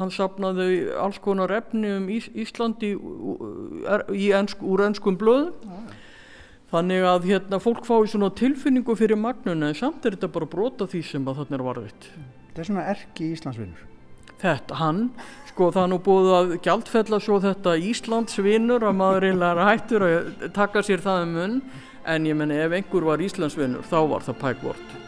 hann 0.00 0.12
sapnaði 0.12 0.68
alls 1.00 1.22
konar 1.24 1.56
efni 1.56 1.96
um 1.96 2.12
Ís 2.12 2.28
Íslandi 2.36 2.92
ensk, 4.36 4.60
úr 4.60 4.84
ennskum 4.90 5.16
blöðum 5.20 5.56
Þannig 6.70 7.02
að 7.02 7.24
hérna, 7.26 7.58
fólk 7.58 7.82
fái 7.82 8.06
svona 8.12 8.28
tilfinningu 8.38 8.94
fyrir 8.98 9.18
magnuna 9.18 9.72
en 9.72 9.78
samt 9.78 10.04
er 10.06 10.14
þetta 10.14 10.30
bara 10.36 10.46
brota 10.50 10.86
því 10.90 11.00
sem 11.08 11.26
að 11.26 11.40
þarna 11.40 11.56
er 11.56 11.64
varðvitt. 11.66 12.06
Þetta 12.46 12.62
er 12.62 12.68
svona 12.68 12.84
erki 12.92 13.30
Íslandsvinnur. 13.34 13.86
Þetta, 14.40 14.78
hann, 14.78 15.02
sko 15.50 15.68
það 15.74 15.82
er 15.82 15.90
nú 15.90 15.98
búið 16.06 16.30
að 16.38 16.54
gjaldfella 16.64 17.20
svo 17.20 17.40
þetta 17.42 17.74
Íslandsvinnur 17.90 18.86
að 18.86 18.98
maður 19.02 19.26
eiginlega 19.28 19.52
er 19.52 19.70
hættur 19.72 20.06
að 20.06 20.48
taka 20.56 20.86
sér 20.86 21.02
það 21.04 21.26
um 21.26 21.36
munn 21.36 21.60
en 22.08 22.30
ég 22.30 22.38
menna 22.38 22.62
ef 22.62 22.78
einhver 22.78 23.10
var 23.10 23.26
Íslandsvinnur 23.26 23.84
þá 23.90 23.98
var 24.14 24.28
það 24.30 24.42
pækvort. 24.46 25.00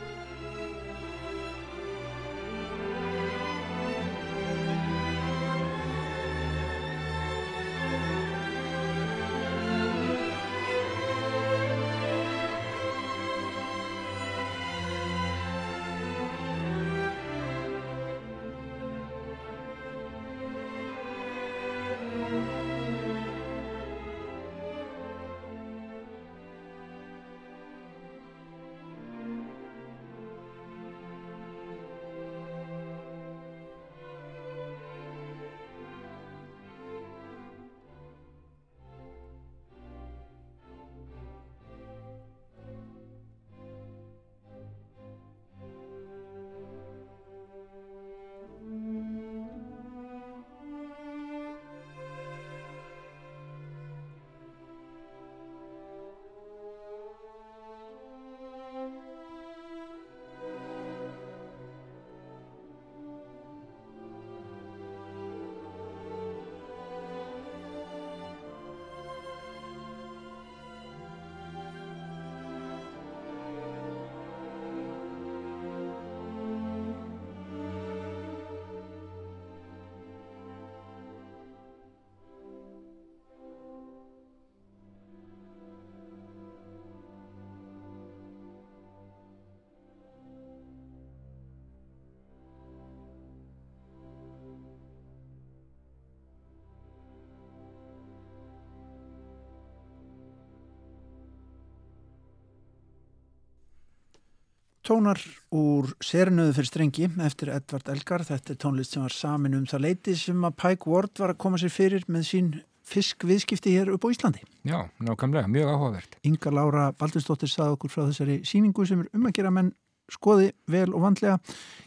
Tónar 104.86 105.20
úr 105.54 105.92
serinuðu 106.02 106.56
fyrir 106.56 106.68
strengi 106.68 107.08
eftir 107.22 107.52
Edvard 107.54 107.88
Elgar. 107.92 108.24
Þetta 108.26 108.54
er 108.54 108.60
tónlist 108.64 108.96
sem 108.96 109.04
var 109.04 109.14
samin 109.14 109.56
um 109.58 109.66
það 109.70 109.84
leiti 109.86 110.14
sem 110.18 110.46
að 110.48 110.58
Pike 110.62 110.90
Ward 110.90 111.22
var 111.22 111.34
að 111.34 111.40
koma 111.44 111.60
sér 111.60 111.72
fyrir 111.74 112.06
með 112.10 112.26
sín 112.28 112.50
fiskviðskipti 112.92 113.76
hér 113.76 113.92
upp 113.94 114.04
á 114.04 114.12
Íslandi. 114.12 114.42
Já, 114.66 114.78
nákvæmlega, 115.02 115.50
mjög 115.50 115.70
áhugavert. 115.70 116.18
Inga 116.26 116.50
Laura 116.52 116.88
Baldurstóttir 116.98 117.50
saði 117.50 117.76
okkur 117.76 117.92
frá 117.94 118.02
þessari 118.08 118.40
síningu 118.48 118.86
sem 118.88 119.04
er 119.04 119.12
um 119.14 119.28
að 119.30 119.36
gera 119.38 119.54
menn 119.54 119.70
skoði 120.12 120.50
vel 120.68 120.90
og 120.90 121.06
vandlega 121.06 121.38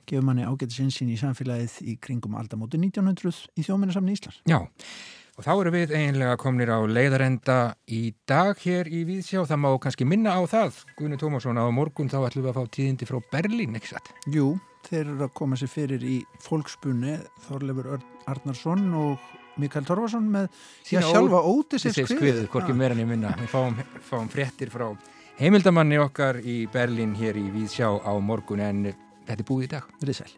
gefur 0.08 0.26
manni 0.26 0.48
ágættis 0.48 0.80
einsýn 0.82 1.12
í 1.14 1.20
samfélagið 1.20 1.76
í 1.92 1.98
kringum 2.02 2.38
aldamóti 2.40 2.80
1900 2.80 3.60
í 3.60 3.68
þjóminarsamni 3.68 4.16
Íslands. 4.16 4.40
Já, 4.50 4.64
og 5.36 5.44
þá 5.44 5.52
eru 5.54 5.72
við 5.74 5.94
eiginlega 5.96 6.38
komnir 6.40 6.72
á 6.72 6.80
leiðarenda 6.88 7.58
í 7.92 8.02
dag 8.28 8.60
hér 8.64 8.88
í 8.88 9.04
Víðsjá. 9.08 9.44
Það 9.50 9.62
má 9.64 9.70
kannski 9.84 10.08
minna 10.08 10.36
á 10.36 10.42
það, 10.48 10.84
Gunni 11.00 11.20
Tómasson, 11.20 11.60
á 11.60 11.68
morgun 11.76 12.12
þá 12.12 12.22
ætlum 12.24 12.46
við 12.46 12.52
að 12.54 12.60
fá 12.60 12.76
tíðindi 12.78 13.10
frá 13.10 13.20
Berlín, 13.34 13.76
ekki 13.80 13.92
satt? 13.92 14.12
Jú, 14.32 14.54
þeir 14.88 15.02
eru 15.04 15.26
að 15.28 15.34
koma 15.42 15.60
sér 15.60 15.72
fyrir 15.74 16.06
í 16.08 16.22
fólkspunni 16.46 17.18
Þorlefur 17.50 17.98
Arnarsson 18.32 18.88
og 19.00 19.34
Mikael 19.60 19.86
Torfarsson 19.88 20.32
með 20.32 20.48
því 20.88 21.00
að 21.00 21.12
sjálfa 21.12 21.44
óti 21.48 21.80
sér 21.80 21.96
skriðu. 21.96 22.16
skriðu, 22.20 22.48
hvorki 22.54 22.76
meira 22.76 22.96
niður 22.98 23.12
minna. 23.14 23.36
Við 23.40 23.52
fáum, 23.52 23.78
fáum 24.08 24.32
fréttir 24.32 24.72
frá 24.74 24.90
heimildamanni 25.40 26.00
okkar 26.00 26.40
í 26.40 26.64
Berlín 26.72 27.16
hér 27.20 27.40
í 27.40 27.50
Víðsjá 27.52 27.92
á 27.92 28.14
morgun 28.24 28.64
en 28.64 28.90
þetta 29.28 29.42
er 29.42 29.48
búið 29.48 29.70
í 29.70 29.72
dag. 29.76 29.94
Verðið 30.00 30.24
sæl. 30.24 30.34